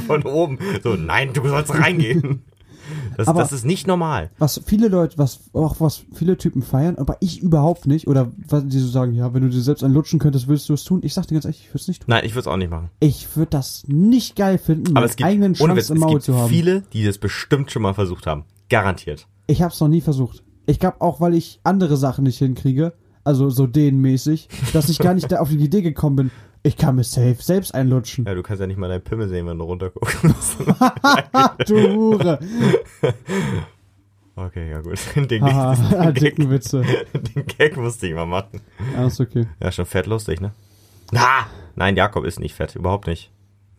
von 0.05 0.23
oben 0.23 0.59
so 0.83 0.95
nein, 0.95 1.31
du 1.31 1.47
sollst 1.47 1.73
reingehen. 1.73 2.43
Das, 3.17 3.27
Aber- 3.27 3.41
das 3.41 3.51
ist 3.51 3.65
nicht 3.65 3.87
normal. 3.87 4.29
Was 4.39 4.61
viele 4.65 4.87
Leute, 4.87 5.17
was 5.17 5.39
auch 5.53 5.79
was 5.79 6.03
viele 6.13 6.37
Typen 6.37 6.61
feiern, 6.61 6.95
aber 6.97 7.17
ich 7.19 7.41
überhaupt 7.41 7.85
nicht. 7.87 8.07
Oder 8.07 8.31
was 8.47 8.65
die 8.67 8.79
so 8.79 8.87
sagen, 8.87 9.13
ja, 9.13 9.33
wenn 9.33 9.41
du 9.43 9.49
dir 9.49 9.61
selbst 9.61 9.83
einen 9.83 9.93
lutschen 9.93 10.19
könntest, 10.19 10.47
würdest 10.47 10.69
du 10.69 10.73
es 10.73 10.83
tun. 10.83 11.01
Ich 11.03 11.13
sag 11.13 11.27
dir 11.27 11.35
ganz 11.35 11.45
ehrlich, 11.45 11.61
ich 11.61 11.69
würde 11.69 11.79
es 11.81 11.87
nicht 11.87 12.01
tun. 12.01 12.07
Nein, 12.09 12.23
ich 12.25 12.31
würde 12.33 12.41
es 12.41 12.47
auch 12.47 12.57
nicht 12.57 12.69
machen. 12.71 12.89
Ich 12.99 13.35
würde 13.35 13.49
das 13.51 13.83
nicht 13.87 14.35
geil 14.35 14.57
finden, 14.57 14.95
Aber 14.95 15.05
es 15.05 15.15
gibt, 15.15 15.27
eigenen 15.29 15.55
Schwanz 15.55 15.75
Witz, 15.77 15.89
im 15.89 15.95
es 15.97 16.01
Maul 16.01 16.11
gibt 16.13 16.23
zu 16.23 16.35
haben. 16.37 16.49
viele, 16.49 16.81
die 16.93 17.03
das 17.05 17.17
bestimmt 17.17 17.71
schon 17.71 17.81
mal 17.81 17.93
versucht 17.93 18.27
haben. 18.27 18.43
Garantiert. 18.69 19.27
Ich 19.47 19.61
habe 19.61 19.73
es 19.73 19.79
noch 19.79 19.87
nie 19.89 20.01
versucht. 20.01 20.43
Ich 20.65 20.79
glaube 20.79 21.01
auch, 21.01 21.19
weil 21.19 21.33
ich 21.35 21.59
andere 21.63 21.97
Sachen 21.97 22.23
nicht 22.23 22.37
hinkriege, 22.39 22.93
also 23.25 23.49
so 23.49 23.67
dehnmäßig, 23.67 24.47
dass 24.73 24.89
ich 24.89 24.99
gar 24.99 25.13
nicht 25.13 25.29
da 25.31 25.39
auf 25.39 25.49
die 25.49 25.57
Idee 25.57 25.81
gekommen 25.81 26.15
bin. 26.15 26.31
Ich 26.65 26.77
kann 26.77 26.95
mir 26.95 27.03
safe 27.03 27.35
selbst 27.39 27.75
einlutschen. 27.75 28.23
Ja, 28.25 28.33
du 28.35 28.41
kannst 28.41 28.61
ja 28.61 28.67
nicht 28.67 28.77
mal 28.77 28.87
deinen 28.87 29.01
Pimmel 29.03 29.27
sehen, 29.27 29.45
wenn 29.47 29.57
du 29.57 29.65
runterguckst. 29.65 30.57
du 31.67 31.93
Hure. 31.93 32.39
okay, 34.37 34.71
ja 34.71 34.79
gut. 34.81 34.97
Den, 35.29 35.43
Haha, 35.43 35.75
den, 36.11 36.13
Gag, 36.13 36.49
Witze. 36.49 36.83
den 37.13 37.45
Gag 37.45 37.75
musste 37.75 38.07
ich 38.07 38.13
mal 38.13 38.25
machen. 38.25 38.61
Ja, 38.95 39.05
ist 39.07 39.19
okay. 39.19 39.45
Ja, 39.61 39.71
schon 39.73 39.85
fett 39.85 40.07
lustig, 40.07 40.39
ne? 40.39 40.51
Na! 41.11 41.47
Nein, 41.75 41.95
Jakob 41.97 42.23
ist 42.23 42.39
nicht 42.39 42.55
fett, 42.55 42.75
überhaupt 42.75 43.07
nicht. 43.07 43.29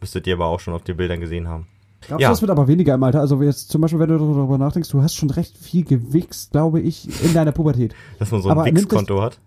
Müsstet 0.00 0.26
ihr 0.26 0.34
aber 0.34 0.46
auch 0.46 0.60
schon 0.60 0.74
auf 0.74 0.82
den 0.82 0.96
Bildern 0.98 1.20
gesehen 1.20 1.48
haben. 1.48 1.66
Glaubst 2.02 2.20
Ja. 2.20 2.28
du, 2.28 2.32
das 2.32 2.42
wird 2.42 2.50
aber 2.50 2.68
weniger 2.68 2.92
im 2.94 3.02
Alter? 3.02 3.20
Also 3.20 3.40
jetzt 3.42 3.70
zum 3.70 3.80
Beispiel, 3.80 3.98
wenn 4.00 4.10
du 4.10 4.18
darüber 4.18 4.58
nachdenkst, 4.58 4.90
du 4.90 5.02
hast 5.02 5.14
schon 5.14 5.30
recht 5.30 5.56
viel 5.56 5.84
gewichst, 5.84 6.52
glaube 6.52 6.80
ich, 6.80 7.08
in 7.24 7.32
deiner 7.32 7.52
Pubertät. 7.52 7.94
Dass 8.18 8.30
man 8.30 8.42
so 8.42 8.50
ein 8.50 8.76
Wix-Konto 8.76 9.22
hat. 9.22 9.40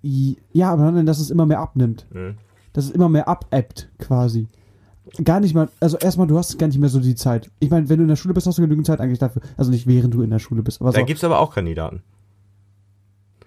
Ja, 0.00 0.72
aber 0.72 0.90
dann, 0.92 1.04
dass 1.04 1.18
es 1.18 1.30
immer 1.30 1.44
mehr 1.44 1.60
abnimmt. 1.60 2.06
Mhm. 2.10 2.36
Dass 2.74 2.84
es 2.84 2.90
immer 2.90 3.08
mehr 3.08 3.26
abebbt, 3.28 3.88
quasi. 3.98 4.48
Gar 5.24 5.40
nicht 5.40 5.54
mal, 5.54 5.68
also 5.80 5.96
erstmal, 5.96 6.26
du 6.26 6.36
hast 6.36 6.58
gar 6.58 6.66
nicht 6.66 6.78
mehr 6.78 6.88
so 6.90 7.00
die 7.00 7.14
Zeit. 7.14 7.50
Ich 7.60 7.70
meine, 7.70 7.88
wenn 7.88 7.96
du 7.98 8.02
in 8.02 8.08
der 8.08 8.16
Schule 8.16 8.34
bist, 8.34 8.46
hast 8.46 8.58
du 8.58 8.62
genügend 8.62 8.86
Zeit 8.86 9.00
eigentlich 9.00 9.18
dafür. 9.18 9.42
Also 9.56 9.70
nicht 9.70 9.86
während 9.86 10.12
du 10.12 10.20
in 10.22 10.30
der 10.30 10.38
Schule 10.40 10.62
bist, 10.62 10.80
aber 10.82 10.90
Da 10.92 11.00
so. 11.00 11.06
gibt's 11.06 11.24
aber 11.24 11.38
auch 11.38 11.54
Kandidaten. 11.54 12.02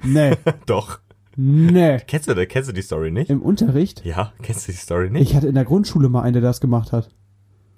Nee, 0.04 0.36
Doch. 0.66 1.00
nee. 1.36 1.98
Kennst 2.08 2.30
du, 2.30 2.48
kennst 2.48 2.70
du 2.70 2.74
die 2.74 2.82
Story 2.82 3.12
nicht? 3.12 3.30
Im 3.30 3.42
Unterricht? 3.42 4.06
Ja, 4.06 4.32
kennst 4.42 4.68
du 4.68 4.72
die 4.72 4.78
Story 4.78 5.10
nicht? 5.10 5.30
Ich 5.30 5.36
hatte 5.36 5.48
in 5.48 5.56
der 5.56 5.66
Grundschule 5.66 6.10
mal 6.10 6.22
einen, 6.22 6.34
der 6.34 6.42
das 6.42 6.62
gemacht 6.62 6.92
hat. 6.92 7.10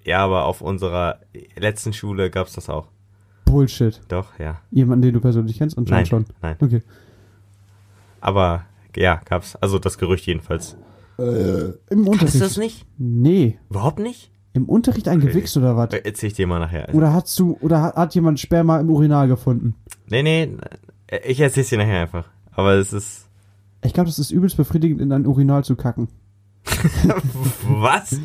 Ja, 0.06 0.20
aber 0.24 0.46
auf 0.46 0.62
unserer 0.62 1.20
letzten 1.58 1.94
Schule 1.94 2.30
gab's 2.30 2.54
das 2.54 2.70
auch. 2.70 2.88
Bullshit. 3.46 4.02
Doch, 4.10 4.38
ja. 4.40 4.60
Jemanden, 4.72 5.02
den 5.04 5.14
du 5.14 5.22
persönlich 5.22 5.58
kennst? 5.58 5.78
Nein, 5.78 5.84
Anscheinend 5.88 6.08
schon. 6.10 6.26
nein. 6.42 6.56
Okay. 6.62 6.82
Aber 8.22 8.66
ja, 8.96 9.22
gab's. 9.26 9.56
Also 9.56 9.80
das 9.80 9.98
Gerücht 9.98 10.26
jedenfalls. 10.28 10.78
Im 11.90 12.06
Kennst 12.06 12.08
Unterricht? 12.10 12.36
du 12.36 12.40
das 12.40 12.58
nicht? 12.58 12.86
Nee. 12.98 13.60
Überhaupt 13.70 14.00
nicht? 14.00 14.32
Im 14.54 14.66
Unterricht 14.68 15.08
ein 15.08 15.22
Okay. 15.22 15.46
oder 15.58 15.78
was? 15.78 15.94
Äh, 15.94 16.02
Erzähl 16.06 16.28
ich 16.28 16.34
dir 16.34 16.48
mal 16.48 16.60
nachher. 16.60 16.94
Oder 16.94 17.14
hast 17.14 17.38
du, 17.40 17.58
oder 17.62 17.82
hat, 17.82 17.96
hat 17.96 18.16
jemand 18.16 18.40
Sperma 18.40 18.80
im 18.80 18.90
Urinal 18.90 19.28
gefunden? 19.28 19.76
Nee, 20.08 20.24
nee, 20.24 20.50
äh, 21.08 21.20
ich 21.30 21.40
erzähl's 21.40 21.70
dir 21.70 21.78
nachher 21.78 22.02
einfach. 22.02 22.26
Aber 22.52 22.74
es 22.74 22.92
ist. 22.94 23.28
Ich 23.84 23.94
glaube, 23.94 24.08
das 24.10 24.20
ist 24.20 24.32
übelst 24.32 24.58
befriedigend, 24.58 25.02
in 25.02 25.12
ein 25.12 25.26
Urinal 25.28 25.64
zu 25.64 25.76
kacken. 25.76 26.08
Was? 27.68 28.20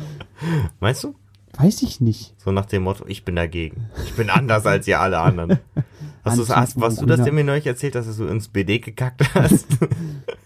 Meinst 0.79 1.03
du? 1.03 1.15
Weiß 1.57 1.81
ich 1.83 2.01
nicht. 2.01 2.33
So 2.37 2.51
nach 2.51 2.65
dem 2.65 2.83
Motto, 2.83 3.05
ich 3.07 3.23
bin 3.23 3.35
dagegen. 3.35 3.85
Ich 4.05 4.13
bin 4.15 4.29
anders 4.29 4.65
als 4.65 4.87
ihr 4.87 4.99
alle 4.99 5.19
anderen. 5.19 5.59
Hast, 6.25 6.39
Anti- 6.39 6.51
hast, 6.53 6.77
hast 6.81 7.01
du 7.01 7.05
das 7.05 7.21
dir 7.21 7.31
mir 7.31 7.43
neulich 7.43 7.67
erzählt, 7.67 7.93
dass 7.93 8.17
du 8.17 8.25
ins 8.25 8.47
BD 8.47 8.79
gekackt 8.79 9.35
hast? 9.35 9.67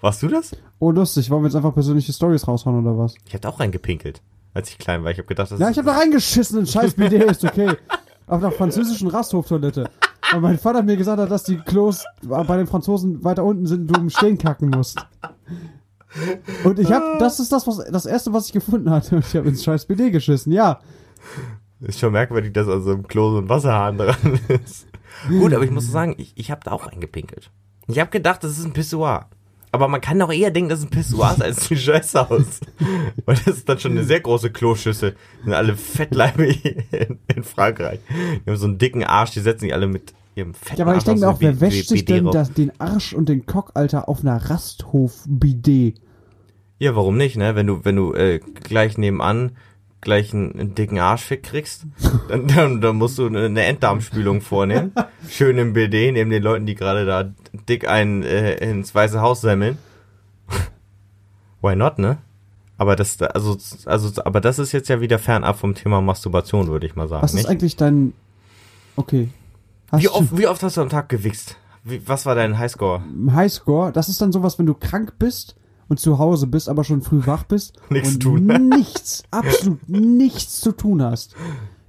Warst 0.00 0.22
du 0.22 0.28
das? 0.28 0.56
Oh, 0.78 0.90
lustig. 0.90 1.30
Wollen 1.30 1.42
wir 1.42 1.48
jetzt 1.48 1.56
einfach 1.56 1.74
persönliche 1.74 2.12
Stories 2.12 2.46
raushauen 2.46 2.86
oder 2.86 2.96
was? 2.96 3.14
Ich 3.26 3.34
hatte 3.34 3.48
auch 3.48 3.58
reingepinkelt, 3.58 4.22
als 4.54 4.70
ich 4.70 4.78
klein 4.78 5.02
war. 5.02 5.10
Ich 5.10 5.18
habe 5.18 5.26
gedacht, 5.26 5.50
das 5.50 5.58
Ja, 5.58 5.70
ich 5.70 5.78
habe 5.78 5.86
da 5.86 5.96
reingeschissen 5.96 6.60
in 6.60 6.66
scheiß 6.66 6.94
BD, 6.94 7.16
ist 7.18 7.44
okay. 7.44 7.70
Auf 8.26 8.42
einer 8.42 8.52
französischen 8.52 9.08
Rasthoftoilette. 9.08 9.90
Weil 10.30 10.40
mein 10.40 10.58
Vater 10.58 10.82
mir 10.82 10.96
gesagt 10.96 11.18
hat, 11.18 11.30
dass 11.30 11.44
die 11.44 11.56
Klos 11.56 12.04
bei 12.22 12.56
den 12.56 12.66
Franzosen 12.66 13.24
weiter 13.24 13.44
unten 13.44 13.66
sind 13.66 13.80
und 13.82 13.96
du 13.96 14.00
im 14.00 14.10
Stehen 14.10 14.36
kacken 14.36 14.68
musst. 14.68 15.04
Und 16.64 16.78
ich 16.78 16.92
habe, 16.92 17.16
das 17.18 17.40
ist 17.40 17.50
das, 17.52 17.66
was, 17.66 17.78
das 17.90 18.06
erste, 18.06 18.32
was 18.32 18.46
ich 18.46 18.52
gefunden 18.52 18.90
hatte. 18.90 19.16
Und 19.16 19.26
ich 19.26 19.34
habe 19.34 19.48
ins 19.48 19.64
scheiß 19.64 19.86
BD 19.86 20.10
geschissen, 20.10 20.52
ja. 20.52 20.80
Ist 21.80 22.00
schon 22.00 22.12
merkwürdig, 22.12 22.52
dass 22.52 22.68
an 22.68 22.82
so 22.82 22.92
einem 22.92 23.06
Klo 23.06 23.30
so 23.32 23.38
ein 23.38 23.48
Wasserhahn 23.48 23.98
dran 23.98 24.40
ist. 24.48 24.86
Gut, 25.28 25.54
aber 25.54 25.64
ich 25.64 25.70
muss 25.70 25.90
sagen, 25.90 26.14
ich, 26.18 26.32
ich 26.36 26.50
habe 26.50 26.60
da 26.64 26.72
auch 26.72 26.86
eingepinkelt. 26.86 27.50
Ich 27.86 27.98
habe 27.98 28.10
gedacht, 28.10 28.44
das 28.44 28.58
ist 28.58 28.64
ein 28.64 28.72
Pissoir. 28.72 29.28
Aber 29.70 29.88
man 29.88 30.00
kann 30.00 30.18
doch 30.18 30.32
eher 30.32 30.50
denken, 30.50 30.70
dass 30.70 30.80
es 30.80 30.86
ein 30.86 30.90
Pissoir 30.90 31.32
ist 31.32 31.42
als 31.42 31.70
ein 31.70 31.76
Scheißhaus. 31.76 32.60
Weil 33.26 33.36
das 33.44 33.58
ist 33.58 33.68
dann 33.68 33.78
schon 33.78 33.92
eine 33.92 34.04
sehr 34.04 34.20
große 34.20 34.50
Kloschüssel. 34.50 35.16
Die 35.40 35.44
sind 35.44 35.54
alle 35.54 35.76
fettleibig 35.76 36.64
in, 36.92 37.18
in 37.34 37.42
Frankreich. 37.44 38.00
Die 38.08 38.50
haben 38.50 38.56
so 38.56 38.66
einen 38.66 38.78
dicken 38.78 39.04
Arsch, 39.04 39.32
die 39.32 39.40
setzen 39.40 39.60
sich 39.60 39.74
alle 39.74 39.86
mit 39.86 40.14
ihrem 40.34 40.54
fetten 40.54 40.78
Ja, 40.78 40.84
aber 40.84 40.92
ich 40.92 40.96
Arsch 40.98 41.04
denke 41.04 41.28
auch, 41.28 41.40
wer 41.40 41.60
wäscht 41.60 41.88
sich 41.88 42.04
denn 42.04 42.26
das, 42.26 42.52
den 42.52 42.72
Arsch 42.80 43.12
und 43.12 43.28
den 43.28 43.44
Cock, 43.46 43.72
Alter, 43.74 44.08
auf 44.08 44.20
einer 44.20 44.36
Rasthof-BD? 44.36 45.94
Ja, 46.78 46.94
warum 46.94 47.16
nicht, 47.16 47.36
ne? 47.36 47.54
Wenn 47.56 47.66
du, 47.66 47.84
wenn 47.84 47.96
du 47.96 48.14
äh, 48.14 48.38
gleich 48.38 48.96
nebenan 48.98 49.52
gleich 50.00 50.32
einen, 50.32 50.52
einen 50.52 50.74
dicken 50.74 50.98
Arschfick 50.98 51.42
kriegst, 51.42 51.86
dann, 52.28 52.46
dann, 52.46 52.80
dann 52.80 52.96
musst 52.96 53.18
du 53.18 53.26
eine, 53.26 53.62
Enddarmspülung 53.64 54.40
vornehmen. 54.40 54.92
Schön 55.28 55.58
im 55.58 55.72
BD, 55.72 56.12
neben 56.12 56.30
den 56.30 56.42
Leuten, 56.42 56.66
die 56.66 56.74
gerade 56.74 57.04
da 57.04 57.32
dick 57.68 57.88
einen 57.88 58.22
äh, 58.22 58.54
ins 58.56 58.94
Weiße 58.94 59.20
Haus 59.20 59.40
semmeln. 59.40 59.78
Why 61.60 61.74
not, 61.74 61.98
ne? 61.98 62.18
Aber 62.76 62.94
das, 62.94 63.16
da- 63.16 63.26
also, 63.26 63.56
also, 63.86 64.22
aber 64.24 64.40
das 64.40 64.60
ist 64.60 64.72
jetzt 64.72 64.88
ja 64.88 65.00
wieder 65.00 65.18
fernab 65.18 65.58
vom 65.58 65.74
Thema 65.74 66.00
Masturbation, 66.00 66.68
würde 66.68 66.86
ich 66.86 66.94
mal 66.94 67.08
sagen. 67.08 67.22
Was 67.22 67.32
ist 67.32 67.38
nicht? 67.38 67.48
eigentlich 67.48 67.76
dein. 67.76 68.12
Okay. 68.94 69.28
Hast 69.90 70.02
Wie 70.02 70.08
oft, 70.08 70.36
wie 70.38 70.46
oft 70.46 70.62
hast 70.62 70.76
du 70.76 70.82
am 70.82 70.88
Tag 70.88 71.08
gewichst? 71.08 71.56
Wie, 71.82 72.06
was 72.06 72.24
war 72.26 72.34
dein 72.36 72.56
Highscore? 72.58 73.02
Highscore? 73.32 73.90
Das 73.92 74.08
ist 74.08 74.20
dann 74.20 74.30
sowas, 74.30 74.58
wenn 74.58 74.66
du 74.66 74.74
krank 74.74 75.14
bist 75.18 75.56
und 75.88 75.98
zu 75.98 76.18
Hause 76.18 76.46
bist, 76.46 76.68
aber 76.68 76.84
schon 76.84 77.02
früh 77.02 77.26
wach 77.26 77.44
bist. 77.44 77.80
Nichts 77.90 78.14
und 78.14 78.20
tun. 78.20 78.46
Nichts, 78.68 79.22
absolut 79.30 79.88
nichts 79.88 80.60
zu 80.60 80.72
tun 80.72 81.02
hast. 81.02 81.34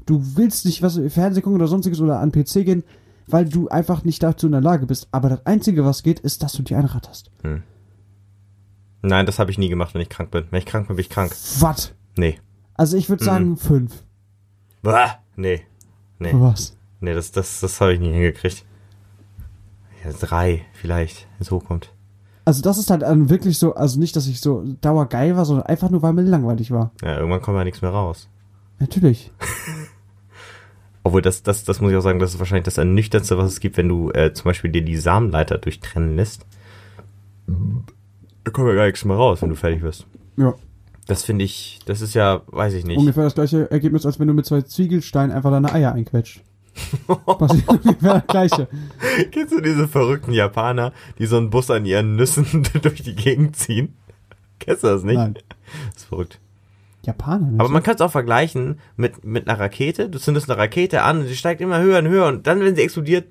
Du 0.05 0.21
willst 0.35 0.65
nicht 0.65 0.81
was 0.81 0.99
Fernsehen 1.09 1.43
gucken 1.43 1.59
oder 1.59 1.67
sonstiges 1.67 2.01
oder 2.01 2.19
an 2.19 2.31
PC 2.31 2.65
gehen, 2.65 2.83
weil 3.27 3.45
du 3.45 3.67
einfach 3.67 4.03
nicht 4.03 4.23
dazu 4.23 4.47
in 4.47 4.53
der 4.53 4.61
Lage 4.61 4.87
bist. 4.87 5.07
Aber 5.11 5.29
das 5.29 5.45
Einzige, 5.45 5.85
was 5.85 6.01
geht, 6.01 6.19
ist, 6.19 6.41
dass 6.41 6.53
du 6.53 6.63
dir 6.63 6.79
einratterst. 6.79 7.29
Nein, 9.03 9.25
das 9.27 9.37
habe 9.37 9.51
ich 9.51 9.59
nie 9.59 9.69
gemacht, 9.69 9.93
wenn 9.93 10.01
ich 10.01 10.09
krank 10.09 10.31
bin. 10.31 10.45
Wenn 10.49 10.59
ich 10.59 10.65
krank 10.65 10.87
bin, 10.87 10.95
bin 10.95 11.01
ich 11.01 11.11
krank. 11.11 11.31
Was? 11.59 11.93
Nee. 12.17 12.39
Also 12.73 12.97
ich 12.97 13.07
würde 13.09 13.23
sagen 13.23 13.57
fünf. 13.57 14.03
Bah, 14.81 15.19
nee. 15.35 15.61
Nee. 16.17 16.31
Was? 16.33 16.75
Nee, 17.01 17.13
das, 17.13 17.31
das, 17.31 17.59
das 17.59 17.79
habe 17.79 17.93
ich 17.93 17.99
nie 17.99 18.11
hingekriegt. 18.11 18.65
Ja, 20.03 20.11
drei, 20.13 20.65
vielleicht, 20.73 21.27
wenn 21.37 21.41
es 21.41 21.51
hochkommt. 21.51 21.93
Also 22.49 22.63
das 22.63 22.79
ist 22.79 22.89
halt 22.89 23.03
dann 23.03 23.29
wirklich 23.29 23.59
so, 23.59 23.75
also 23.75 23.99
nicht, 23.99 24.15
dass 24.15 24.25
ich 24.25 24.41
so 24.41 24.63
dauergeil 24.81 25.37
war, 25.37 25.45
sondern 25.45 25.67
einfach 25.67 25.91
nur, 25.91 26.01
weil 26.01 26.13
mir 26.13 26.23
langweilig 26.23 26.71
war. 26.71 26.89
Ja, 27.03 27.15
irgendwann 27.17 27.43
kommt 27.43 27.59
ja 27.59 27.63
nichts 27.63 27.83
mehr 27.83 27.91
raus. 27.91 28.27
Natürlich. 28.79 29.31
Obwohl, 31.03 31.21
das, 31.21 31.43
das, 31.43 31.63
das 31.63 31.79
muss 31.79 31.91
ich 31.91 31.97
auch 31.97 32.01
sagen, 32.01 32.17
das 32.17 32.33
ist 32.33 32.39
wahrscheinlich 32.39 32.65
das 32.65 32.79
Ernüchternste, 32.79 33.37
was 33.37 33.51
es 33.51 33.59
gibt, 33.59 33.77
wenn 33.77 33.87
du 33.87 34.09
äh, 34.13 34.33
zum 34.33 34.45
Beispiel 34.45 34.71
dir 34.71 34.81
die 34.81 34.97
Samenleiter 34.97 35.59
durchtrennen 35.59 36.15
lässt. 36.15 36.47
Da 37.45 38.49
kommt 38.49 38.67
ja 38.67 38.73
gar 38.73 38.87
nichts 38.87 39.05
mehr 39.05 39.15
raus, 39.15 39.43
wenn 39.43 39.49
du 39.49 39.55
fertig 39.55 39.83
wirst. 39.83 40.07
Ja. 40.35 40.55
Das 41.05 41.21
finde 41.21 41.45
ich, 41.45 41.81
das 41.85 42.01
ist 42.01 42.15
ja, 42.15 42.41
weiß 42.47 42.73
ich 42.73 42.83
nicht. 42.83 42.97
Ungefähr 42.97 43.25
das 43.25 43.35
gleiche 43.35 43.69
Ergebnis, 43.69 44.07
als 44.07 44.19
wenn 44.19 44.27
du 44.27 44.33
mit 44.33 44.47
zwei 44.47 44.63
Ziegelsteinen 44.63 45.35
einfach 45.35 45.51
deine 45.51 45.71
Eier 45.71 45.93
einquetscht. 45.93 46.41
Das 48.01 48.27
gleiche. 48.27 48.67
Kennst 49.31 49.53
du 49.53 49.61
diese 49.61 49.87
verrückten 49.87 50.31
Japaner, 50.31 50.93
die 51.17 51.25
so 51.25 51.37
einen 51.37 51.49
Bus 51.49 51.69
an 51.69 51.85
ihren 51.85 52.15
Nüssen 52.15 52.67
durch 52.81 53.03
die 53.03 53.15
Gegend 53.15 53.55
ziehen? 53.55 53.95
Kennst 54.59 54.83
du 54.83 54.87
das 54.87 55.03
nicht? 55.03 55.17
Nein. 55.17 55.35
Das 55.93 56.03
ist 56.03 56.05
verrückt. 56.05 56.39
Japaner. 57.03 57.47
nicht? 57.47 57.59
Aber 57.59 57.69
man 57.69 57.83
kann 57.83 57.95
es 57.95 58.01
auch 58.01 58.11
vergleichen 58.11 58.79
mit, 58.97 59.23
mit 59.23 59.47
einer 59.47 59.59
Rakete. 59.59 60.09
Du 60.09 60.19
zündest 60.19 60.49
eine 60.49 60.59
Rakete 60.59 61.01
an 61.01 61.19
und 61.19 61.27
sie 61.27 61.35
steigt 61.35 61.61
immer 61.61 61.79
höher 61.79 61.99
und 61.99 62.07
höher 62.07 62.27
und 62.27 62.47
dann, 62.47 62.59
wenn 62.61 62.75
sie 62.75 62.81
explodiert, 62.81 63.27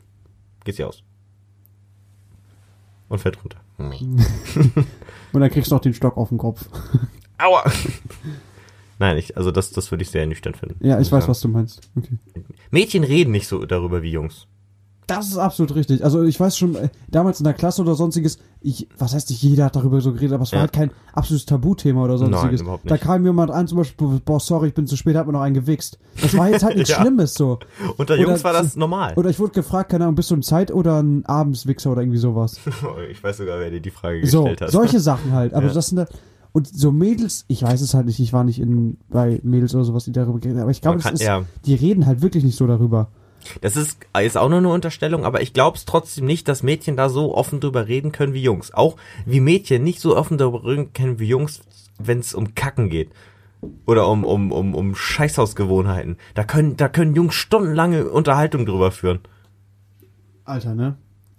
geht 0.65 0.77
sie 0.77 0.85
aus. 0.85 1.03
Und 3.09 3.19
fällt 3.19 3.43
runter. 3.43 3.59
Und 5.33 5.41
dann 5.41 5.51
kriegst 5.51 5.71
du 5.71 5.75
noch 5.75 5.83
den 5.83 5.95
Stock 5.95 6.17
auf 6.17 6.31
den 6.31 6.39
Kopf. 6.39 6.69
Aua! 7.39 7.65
Nein, 8.99 9.17
ich, 9.19 9.37
also 9.37 9.51
das, 9.51 9.71
das 9.71 9.91
würde 9.91 10.03
ich 10.03 10.11
sehr 10.11 10.27
nüchtern 10.27 10.55
finden. 10.55 10.85
Ja, 10.85 10.99
ich 11.01 11.11
weiß, 11.13 11.21
sagen. 11.23 11.29
was 11.31 11.41
du 11.41 11.49
meinst. 11.49 11.81
Okay. 11.97 12.19
Mädchen 12.71 13.05
reden 13.05 13.31
nicht 13.31 13.47
so 13.49 13.65
darüber 13.65 14.03
wie 14.03 14.11
Jungs. 14.11 14.47
Das 15.07 15.29
ist 15.29 15.39
absolut 15.39 15.75
richtig. 15.75 16.05
Also 16.05 16.23
ich 16.23 16.39
weiß 16.39 16.59
schon, 16.59 16.77
damals 17.09 17.41
in 17.41 17.45
der 17.45 17.55
Klasse 17.55 17.81
oder 17.81 17.95
sonstiges, 17.95 18.39
ich, 18.61 18.89
was 18.99 19.15
heißt 19.15 19.31
nicht, 19.31 19.43
jeder 19.43 19.65
hat 19.65 19.75
darüber 19.77 20.03
so 20.03 20.13
geredet, 20.13 20.35
aber 20.35 20.43
es 20.43 20.53
war 20.53 20.59
Ja. 20.59 20.61
halt 20.65 20.75
kein 20.75 20.91
absolutes 21.15 21.47
Tabuthema 21.47 22.05
oder 22.05 22.19
sonstiges. 22.19 22.61
Nein, 22.61 22.67
überhaupt 22.67 22.91
Da 22.91 22.97
nicht. 22.97 23.05
kam 23.05 23.25
jemand 23.25 23.51
an, 23.51 23.67
zum 23.67 23.79
Beispiel, 23.79 24.21
boah, 24.23 24.39
sorry, 24.39 24.69
ich 24.69 24.75
bin 24.75 24.87
zu 24.87 24.97
spät, 24.99 25.17
hat 25.17 25.27
mir 25.27 25.33
noch 25.33 25.41
einen 25.41 25.55
gewichst. 25.55 25.99
Das 26.21 26.37
war 26.37 26.51
jetzt 26.51 26.63
halt 26.63 26.75
nichts 26.77 26.91
Ja. 26.91 27.01
Schlimmes 27.01 27.33
so. 27.33 27.59
Unter 27.97 28.15
Oder 28.15 28.23
Jungs 28.23 28.45
war 28.45 28.53
das 28.53 28.77
normal. 28.77 29.15
Oder 29.17 29.31
ich 29.31 29.39
wurde 29.39 29.53
gefragt, 29.55 29.91
keine 29.93 30.05
Ahnung, 30.05 30.15
bist 30.17 30.31
du 30.31 30.35
ein 30.35 30.43
Zeit- 30.43 30.73
oder 30.75 31.01
ein 31.03 31.25
Abendswichser 31.25 31.91
oder 31.93 32.03
irgendwie 32.03 32.19
sowas. 32.19 32.61
ich 33.11 33.23
weiß 33.25 33.39
sogar, 33.39 33.61
wer 33.61 33.71
dir 33.71 33.81
die 33.81 33.91
Frage 33.91 34.27
So, 34.27 34.43
gestellt 34.43 34.61
hat. 34.61 34.71
solche 34.73 35.01
Sachen 35.01 35.33
halt. 35.33 35.55
Aber 35.55 35.69
Ja. 35.69 35.73
das 35.73 35.87
sind 35.87 35.97
da, 35.97 36.07
Und 36.59 36.67
so 36.67 36.91
Mädels, 36.91 37.45
ich 37.47 37.63
weiß 37.63 37.81
es 37.83 37.95
halt 37.95 38.07
nicht, 38.07 38.19
ich 38.19 38.33
war 38.33 38.43
nicht 38.43 38.59
in, 38.59 38.97
bei 39.09 39.39
Mädels 39.45 39.77
oder 39.77 39.85
sowas, 39.85 40.07
die 40.07 40.11
darüber 40.11 40.45
reden, 40.45 40.59
aber 40.59 40.73
ich 40.73 40.81
glaube, 40.81 40.99
kann- 40.99 41.15
ist, 41.15 41.23
ja. 41.23 41.45
die 41.65 41.77
reden 41.77 42.05
halt 42.05 42.21
wirklich 42.21 42.43
nicht 42.43 42.57
so 42.57 42.67
darüber. 42.67 43.13
Das 43.61 43.77
ist, 43.77 43.97
ist 44.21 44.37
auch 44.37 44.49
nur 44.49 44.59
eine 44.59 44.69
Unterstellung, 44.71 45.25
aber 45.25 45.41
ich 45.41 45.53
glaube 45.53 45.77
es 45.77 45.85
trotzdem 45.85 46.27
nicht, 46.27 46.49
dass 46.49 46.65
Mädchen 46.65 46.97
da 46.97 47.11
so 47.11 47.33
offen 47.37 47.61
drüber 47.61 47.87
reden 47.87 48.11
können 48.11 48.33
wie 48.35 48.43
Jungs. 48.43 48.75
Auch 48.75 48.97
wie 49.25 49.39
Mädchen 49.39 49.85
nicht 49.85 50.01
so 50.01 50.17
offen 50.17 50.37
darüber 50.37 50.65
reden 50.65 50.93
können 50.93 51.21
wie 51.21 51.29
Jungs, 51.29 51.61
wenn 52.01 52.19
es 52.19 52.35
um 52.35 52.57
Kacken 52.57 52.91
geht. 52.91 53.11
Oder 53.87 54.09
um, 54.09 54.25
um, 54.25 54.51
um, 54.51 54.75
um 54.75 54.97
Scheißhausgewohnheiten. 54.97 56.17
Da 56.35 56.43
können, 56.43 56.77
da 56.77 56.89
können 56.89 57.15
Jungs 57.15 57.37
stundenlange 57.37 58.11
Unterhaltung 58.11 58.67
drüber 58.67 58.91
führen. 58.91 59.21
Alter, 60.43 60.75
ne? 60.75 60.97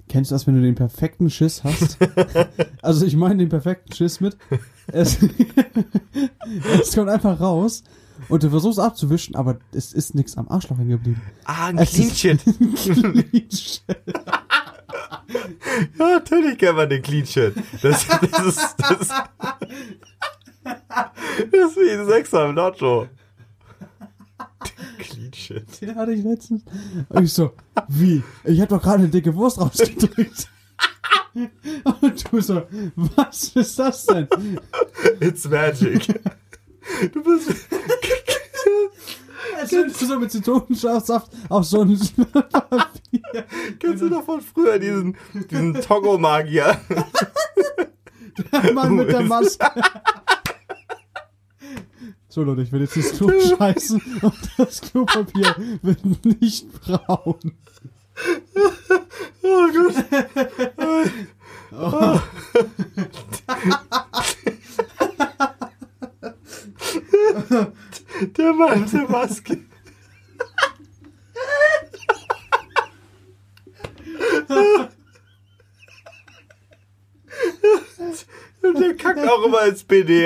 Kennst 0.09 0.31
du 0.31 0.35
das, 0.35 0.47
wenn 0.47 0.55
du 0.55 0.61
den 0.61 0.73
perfekten 0.73 1.29
Schiss 1.29 1.63
hast? 1.63 1.99
also 2.81 3.05
ich 3.05 3.15
meine 3.15 3.37
den 3.37 3.49
perfekten 3.49 3.93
Schiss 3.93 4.19
mit. 4.19 4.35
Es, 4.87 5.19
es 6.81 6.95
kommt 6.95 7.09
einfach 7.09 7.39
raus 7.39 7.83
und 8.27 8.41
du 8.41 8.49
versuchst 8.49 8.79
abzuwischen, 8.79 9.35
aber 9.35 9.59
es 9.71 9.93
ist 9.93 10.15
nichts 10.15 10.35
am 10.35 10.47
Arschloch 10.49 10.79
hängen 10.79 10.89
geblieben. 10.89 11.21
Ah, 11.45 11.67
ein 11.67 11.77
Es 11.77 11.91
Clean 11.91 12.09
Shit. 12.09 12.43
Clean 12.75 13.51
Shit. 13.51 13.83
Ja, 15.99 16.09
natürlich 16.09 16.57
kennt 16.57 16.77
man 16.77 16.89
den 16.89 17.03
Clean 17.03 17.27
Shit. 17.27 17.53
Das, 17.83 18.07
das 18.07 18.45
ist, 18.45 18.75
das, 18.79 19.09
das 20.63 21.71
ist 21.71 21.77
wie 21.77 21.91
ein 21.91 22.07
Sechser 22.07 22.49
im 22.49 22.55
Nacho. 22.55 23.07
Clean 24.97 25.33
Shit. 25.33 25.81
Den 25.81 25.95
hatte 25.95 26.13
ich 26.13 26.23
letztens. 26.23 26.63
Und 27.09 27.23
ich 27.23 27.33
so, 27.33 27.51
wie? 27.87 28.23
Ich 28.43 28.59
hab 28.61 28.69
doch 28.69 28.81
gerade 28.81 28.99
eine 28.99 29.09
dicke 29.09 29.35
Wurst 29.35 29.59
rausgedrückt. 29.59 30.49
Und 32.01 32.31
du 32.31 32.41
so, 32.41 32.63
was 32.95 33.55
ist 33.55 33.77
das 33.77 34.05
denn? 34.05 34.27
It's 35.19 35.47
magic. 35.47 36.07
Du 37.13 37.23
bist, 37.23 37.49
Als 39.59 39.69
du 39.69 40.05
so 40.05 40.19
mit 40.19 40.31
Zitronensaft 40.31 41.31
auf 41.49 41.65
so 41.65 41.81
ein 41.81 41.99
Papier. 42.31 43.45
kennst 43.79 44.01
du 44.03 44.09
doch 44.09 44.23
von 44.23 44.41
früher 44.41 44.79
diesen, 44.79 45.17
diesen 45.49 45.73
Togo-Magier? 45.73 46.79
Mann 48.73 48.95
mit 48.95 49.09
der 49.09 49.21
Maske. 49.21 49.69
So 52.31 52.43
Leute, 52.43 52.61
ich 52.61 52.71
will 52.71 52.81
jetzt 52.81 52.95
das 52.95 53.11
Klo 53.17 53.31
scheißen 53.31 53.99
und 54.21 54.35
das 54.55 54.81
Klopapier 54.81 55.55
wird 55.81 56.05
nicht 56.23 56.71
braun. 56.73 57.53
Oh 59.41 59.67
Gott. 59.73 59.95
Der 68.37 68.53
Mann 68.53 68.91
der 68.91 69.09
Maske. 69.09 69.57
Und 78.61 78.79
der 78.79 78.95
kackt 78.95 79.18
auch 79.31 79.45
immer 79.45 79.59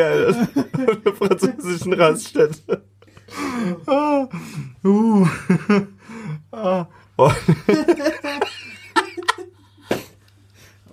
Alter. 0.01 0.47
Auf 0.87 0.97
der 1.05 1.13
französischen 1.13 1.93
Raststätte. 1.93 2.83
Ah, 3.85 4.27
uh. 4.83 5.27
Ah. 6.51 6.87
Oh. 7.17 7.31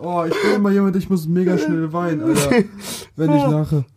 Oh, 0.03 0.25
ich 0.27 0.33
bin 0.43 0.55
immer 0.55 0.71
jemand, 0.71 0.97
ich 0.97 1.11
muss 1.11 1.27
mega 1.29 1.59
schnell 1.59 1.93
weinen, 1.93 2.23
Alter. 2.23 2.65
Wenn 3.17 3.33
ich 3.37 3.43
lache. 3.43 3.85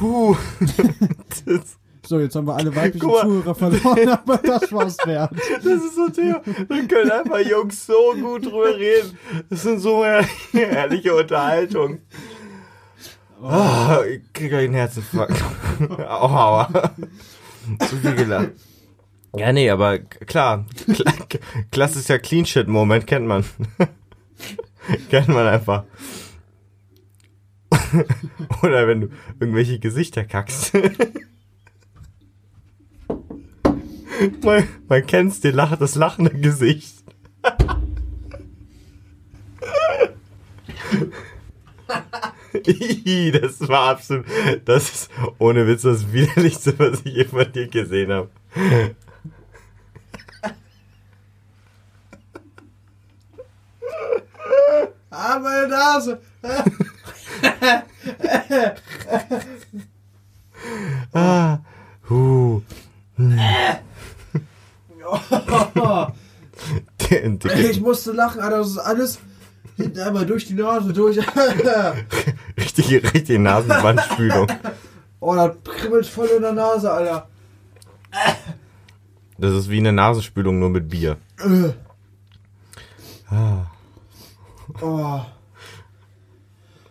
So, 2.06 2.18
jetzt 2.20 2.36
haben 2.36 2.46
wir 2.46 2.54
alle 2.54 2.74
weiblichen 2.76 3.08
mal. 3.08 3.22
Zuhörer 3.22 3.54
verloren, 3.54 4.08
aber 4.10 4.36
das 4.36 4.70
war's 4.72 4.98
wert. 5.06 5.30
das 5.56 5.64
ist 5.64 5.94
so 5.94 6.10
Theo. 6.10 6.36
Da 6.68 6.82
können 6.86 7.10
einfach 7.10 7.38
Jungs 7.38 7.86
so 7.86 8.12
gut 8.20 8.44
drüber 8.44 8.76
reden. 8.76 9.16
Das 9.48 9.62
sind 9.62 9.78
so 9.78 10.04
ehr- 10.04 10.22
ehrliche 10.52 11.14
Unterhaltung. 11.14 12.00
Ah, 13.44 14.00
ich 14.08 14.32
krieg 14.32 14.48
gleich 14.48 14.64
einen 14.64 14.74
Herzinfarkt. 14.74 15.44
Aua. 15.98 16.94
Zu 17.88 17.96
viel 17.98 18.14
gelacht. 18.14 18.52
Ja, 19.36 19.52
nee, 19.52 19.68
aber 19.68 19.98
klar. 19.98 20.64
Kla 20.94 21.12
klassischer 21.70 22.18
Clean 22.18 22.46
Shit 22.46 22.68
Moment 22.68 23.06
kennt 23.06 23.26
man. 23.26 23.44
kennt 25.10 25.28
man 25.28 25.46
einfach. 25.46 25.84
Oder 28.62 28.88
wenn 28.88 29.02
du 29.02 29.08
irgendwelche 29.38 29.78
Gesichter 29.78 30.24
kackst. 30.24 30.72
man, 34.42 34.68
man 34.88 35.06
kennt's, 35.06 35.40
den 35.40 35.54
Lach, 35.54 35.76
das 35.76 35.96
lachende 35.96 36.30
Gesicht. 36.30 36.93
Das 42.54 43.68
war 43.68 43.90
absolut, 43.90 44.26
das 44.64 44.90
ist 44.90 45.10
ohne 45.38 45.66
Witz 45.66 45.82
das 45.82 46.12
widerlichste, 46.12 46.78
was 46.78 47.00
ich 47.04 47.14
je 47.14 47.24
von 47.24 47.50
dir 47.52 47.66
gesehen 47.68 48.12
habe. 48.12 48.30
Ah, 55.10 55.38
meine 55.38 55.68
Nase. 55.68 56.20
Ah, 61.12 61.58
huh. 62.08 62.62
Der, 67.10 67.28
der, 67.28 67.80
musste 67.80 68.12
lachen, 68.12 68.40
Alter, 68.40 68.58
das 68.58 68.70
ist 68.70 68.78
alles 68.78 69.18
hinten 69.76 70.00
einmal 70.00 70.26
durch 70.26 70.46
die 70.46 70.54
Nase 70.54 70.92
durch. 70.92 71.18
richtige, 72.76 73.12
richtige 73.12 73.38
Nasenwandspülung. 73.38 74.48
oh, 75.20 75.34
das 75.34 75.52
kribbelt 75.64 76.06
voll 76.06 76.28
in 76.28 76.42
der 76.42 76.52
Nase, 76.52 76.90
Alter. 76.92 77.28
Das 79.38 79.52
ist 79.52 79.68
wie 79.70 79.78
eine 79.78 79.92
Nasenspülung 79.92 80.58
nur 80.58 80.70
mit 80.70 80.88
Bier. 80.88 81.16
Ah, 83.30 83.66
Oh, 84.80 85.20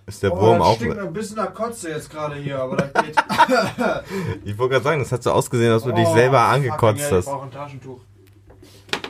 ist 0.06 0.22
der 0.22 0.32
oh 0.34 0.40
Wurm 0.40 0.60
das 0.60 0.68
auch. 0.68 0.76
stinkt 0.76 1.00
ein 1.00 1.12
bisschen 1.14 1.38
nach 1.38 1.54
Kotze 1.54 1.90
jetzt 1.90 2.10
gerade 2.10 2.36
hier, 2.36 2.60
aber 2.60 2.78
das 2.78 2.94
geht. 3.04 3.16
Ich 4.46 4.58
wollte 4.58 4.74
gerade 4.74 4.84
sagen, 4.84 5.00
das 5.00 5.12
hat 5.12 5.24
so 5.24 5.32
ausgesehen, 5.32 5.72
als 5.72 5.84
du 5.84 5.92
dich 5.92 6.06
Oh, 6.08 6.14
selber 6.14 6.40
fucking 6.40 6.54
angekotzt 6.72 7.12
hast. 7.12 7.26
Ich 7.26 7.32
brauche 7.32 7.44
ein 7.46 7.52
Taschentuch. 7.52 8.00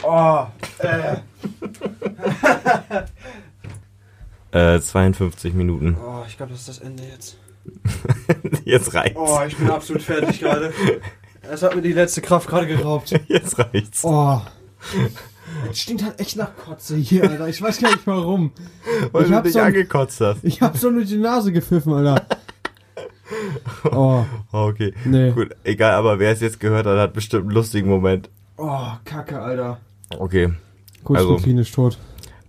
Oh, 0.03 0.45
äh. 0.79 1.17
Äh, 4.53 4.79
52 4.79 5.53
Minuten. 5.53 5.97
Oh, 5.99 6.23
ich 6.27 6.37
glaube, 6.37 6.51
das 6.51 6.61
ist 6.61 6.69
das 6.69 6.79
Ende 6.79 7.03
jetzt. 7.11 7.37
Jetzt 8.65 8.93
reicht's. 8.93 9.17
Oh, 9.19 9.39
ich 9.47 9.55
bin 9.57 9.69
absolut 9.69 10.01
fertig 10.01 10.39
gerade. 10.39 10.73
Es 11.41 11.63
hat 11.63 11.75
mir 11.75 11.81
die 11.81 11.93
letzte 11.93 12.21
Kraft 12.21 12.47
gerade 12.49 12.67
geraubt. 12.67 13.11
Jetzt 13.27 13.57
reicht's. 13.57 14.03
Oh. 14.03 14.41
Es 15.71 15.79
stinkt 15.79 16.03
halt 16.03 16.19
echt 16.19 16.35
nach 16.35 16.55
Kotze 16.55 16.95
hier, 16.97 17.29
Alter. 17.29 17.47
Ich 17.47 17.61
weiß 17.61 17.79
gar 17.79 17.91
nicht 17.91 18.05
warum. 18.05 18.51
Weil 19.11 19.23
ich 19.23 19.29
du 19.29 19.35
hab 19.35 19.43
dich 19.43 19.53
so 19.53 19.59
angekotzt 19.61 20.19
hast. 20.21 20.43
Ich 20.43 20.61
hab 20.61 20.77
so 20.77 20.91
durch 20.91 21.07
die 21.07 21.17
Nase 21.17 21.51
gepfiffen, 21.51 21.93
Alter. 21.93 22.25
Oh, 23.91 24.23
Oh, 24.51 24.57
okay. 24.67 24.93
nee. 25.05 25.31
Gut, 25.31 25.55
egal, 25.63 25.93
aber 25.93 26.19
wer 26.19 26.31
es 26.31 26.41
jetzt 26.41 26.59
gehört 26.59 26.85
hat, 26.85 26.97
hat 26.99 27.13
bestimmt 27.13 27.43
einen 27.45 27.51
lustigen 27.51 27.89
Moment. 27.89 28.29
Oh, 28.57 28.87
Kacke, 29.05 29.39
Alter. 29.39 29.79
Okay. 30.19 30.53
Kurz 31.03 31.19
also, 31.19 31.37
klinisch 31.37 31.71
tot. 31.71 31.97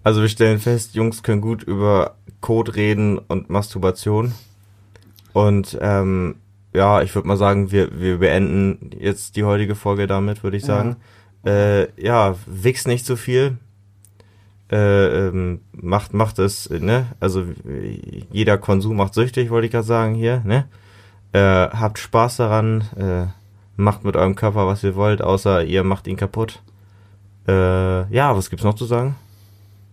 Also 0.05 0.20
wir 0.20 0.28
stellen 0.28 0.59
fest, 0.61 0.94
Jungs 0.94 1.22
können 1.22 1.40
gut 1.40 1.62
über 1.62 2.14
Code 2.40 2.76
reden 2.76 3.18
und 3.18 3.48
Masturbation. 3.50 4.32
Und 5.32 5.78
ähm, 5.80 6.36
ja, 6.74 7.02
ich 7.02 7.14
würde 7.14 7.26
mal 7.26 7.36
sagen, 7.36 7.72
wir, 7.72 7.98
wir 7.98 8.18
beenden 8.18 8.90
jetzt 8.98 9.36
die 9.36 9.44
heutige 9.44 9.74
Folge 9.74 10.07
damit, 10.07 10.42
würde 10.44 10.57
ich 10.59 10.62
Ja. 10.64 10.66
sagen. 10.76 10.96
Äh, 11.46 11.88
ja, 12.00 12.36
wichs 12.46 12.86
nicht 12.86 13.07
so 13.07 13.16
viel. 13.16 13.57
Äh, 14.70 15.28
ähm, 15.28 15.61
macht, 15.72 16.14
macht 16.14 16.38
es, 16.38 16.68
ne? 16.70 17.07
Also 17.20 17.44
jeder 18.30 18.59
Konsum 18.59 18.96
macht 18.96 19.14
süchtig, 19.14 19.50
wollte 19.50 19.66
ich 19.66 19.72
gerade 19.72 19.86
sagen 19.86 20.14
hier, 20.14 20.42
ne? 20.44 20.66
Äh, 21.32 21.68
habt 21.70 21.98
Spaß 21.98 22.36
daran, 22.38 22.82
äh, 22.96 23.26
macht 23.76 24.05
mit 24.05 24.16
eurem 24.16 24.36
Körper, 24.36 24.66
was 24.66 24.82
ihr 24.84 24.94
wollt, 24.96 25.20
außer 25.22 25.64
ihr 25.64 25.82
macht 25.84 26.07
ihn 26.07 26.16
kaputt. 26.16 26.62
Äh, 27.46 28.11
ja, 28.14 28.36
was 28.36 28.48
gibt's 28.50 28.64
noch 28.64 28.74
zu 28.74 28.84
sagen? 28.86 29.16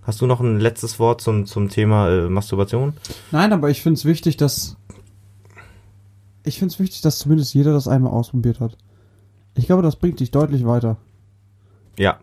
Hast 0.04 0.20
du 0.20 0.26
noch 0.26 0.40
ein 0.40 0.60
letztes 0.60 1.00
Wort 1.00 1.22
zum, 1.22 1.46
zum 1.46 1.70
Thema 1.70 2.10
äh, 2.10 2.30
Masturbation? 2.30 2.94
Nein, 3.32 3.54
aber 3.54 3.70
ich 3.70 3.82
find's 3.82 4.06
wichtig, 4.06 4.38
dass. 4.38 4.78
Ich 6.44 6.58
find's 6.58 6.80
wichtig, 6.80 7.02
dass 7.02 7.20
zumindest 7.20 7.54
jeder 7.54 7.74
das 7.74 7.88
einmal 7.88 8.12
ausprobiert 8.12 8.60
hat. 8.60 8.78
Ich 9.54 9.68
glaube, 9.68 9.84
das 9.84 9.96
bringt 9.96 10.20
dich 10.20 10.32
deutlich 10.32 10.66
weiter. 10.66 10.98
Ja. 12.00 12.20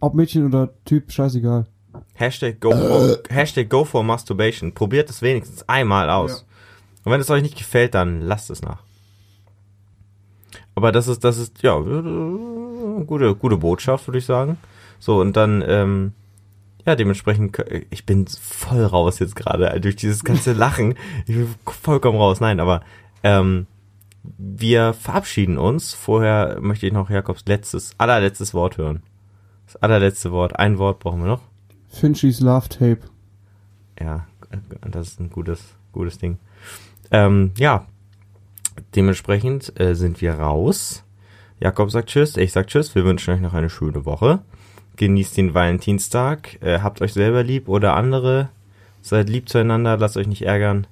Ob 0.00 0.14
Mädchen 0.14 0.46
oder 0.46 0.70
Typ, 0.84 1.10
scheißegal. 1.10 1.66
Hashtag 2.14 2.60
go 2.60 2.72
for, 2.72 3.18
Hashtag 3.30 3.70
go 3.70 3.84
for 3.84 4.02
masturbation. 4.02 4.72
Probiert 4.72 5.08
es 5.08 5.22
wenigstens 5.22 5.66
einmal 5.68 6.10
aus. 6.10 6.44
Und 7.04 7.12
wenn 7.12 7.20
es 7.20 7.30
euch 7.30 7.42
nicht 7.42 7.56
gefällt, 7.56 7.94
dann 7.94 8.20
lasst 8.20 8.50
es 8.50 8.62
nach. 8.62 8.82
Aber 10.74 10.92
das 10.92 11.08
ist, 11.08 11.24
das 11.24 11.38
ist, 11.38 11.62
ja, 11.62 11.78
gute, 11.78 13.34
gute 13.34 13.56
Botschaft, 13.56 14.06
würde 14.08 14.18
ich 14.18 14.26
sagen. 14.26 14.58
So, 14.98 15.20
und 15.20 15.36
dann, 15.36 15.64
ähm, 15.66 16.12
ja, 16.86 16.96
dementsprechend, 16.96 17.56
ich 17.90 18.06
bin 18.06 18.26
voll 18.26 18.84
raus 18.84 19.18
jetzt 19.18 19.36
gerade 19.36 19.80
durch 19.80 19.96
dieses 19.96 20.24
ganze 20.24 20.52
Lachen. 20.54 20.94
Ich 21.26 21.36
bin 21.36 21.54
vollkommen 21.66 22.18
raus. 22.18 22.40
Nein, 22.40 22.60
aber 22.60 22.82
ähm, 23.22 23.66
wir 24.38 24.92
verabschieden 24.92 25.58
uns. 25.58 25.94
Vorher 25.94 26.58
möchte 26.60 26.86
ich 26.86 26.92
noch 26.92 27.10
Jakobs 27.10 27.44
letztes, 27.46 27.94
allerletztes 27.98 28.54
Wort 28.54 28.78
hören. 28.78 29.02
Das 29.66 29.76
allerletzte 29.76 30.32
Wort. 30.32 30.58
Ein 30.58 30.78
Wort 30.78 30.98
brauchen 31.00 31.20
wir 31.20 31.28
noch. 31.28 31.42
Finchys 31.88 32.40
Love 32.40 32.68
Tape. 32.68 33.00
Ja, 34.00 34.26
das 34.80 35.08
ist 35.08 35.20
ein 35.20 35.30
gutes, 35.30 35.62
gutes 35.92 36.18
Ding. 36.18 36.38
Ähm, 37.10 37.52
ja, 37.56 37.86
dementsprechend 38.94 39.78
äh, 39.80 39.94
sind 39.94 40.20
wir 40.20 40.34
raus. 40.34 41.04
Jakob 41.60 41.90
sagt 41.90 42.08
Tschüss, 42.08 42.36
ich 42.36 42.52
sag 42.52 42.66
Tschüss. 42.66 42.94
Wir 42.94 43.04
wünschen 43.04 43.34
euch 43.34 43.40
noch 43.40 43.54
eine 43.54 43.70
schöne 43.70 44.04
Woche. 44.04 44.40
Genießt 44.96 45.36
den 45.36 45.54
Valentinstag. 45.54 46.62
Äh, 46.62 46.80
habt 46.80 47.00
euch 47.00 47.12
selber 47.12 47.42
lieb 47.42 47.68
oder 47.68 47.94
andere. 47.96 48.50
Seid 49.00 49.28
lieb 49.28 49.48
zueinander, 49.48 49.96
lasst 49.96 50.16
euch 50.16 50.26
nicht 50.26 50.42
ärgern. 50.42 50.86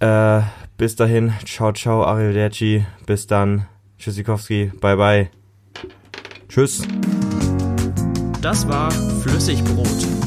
Äh, 0.00 0.42
bis 0.76 0.96
dahin, 0.96 1.32
ciao, 1.44 1.72
ciao, 1.72 2.04
arrivederci. 2.04 2.84
Bis 3.06 3.26
dann, 3.26 3.66
Tschüssikowski, 3.98 4.72
bye, 4.80 4.96
bye. 4.96 5.30
Tschüss. 6.48 6.82
Das 8.40 8.66
war 8.66 8.90
Flüssigbrot 8.90 10.19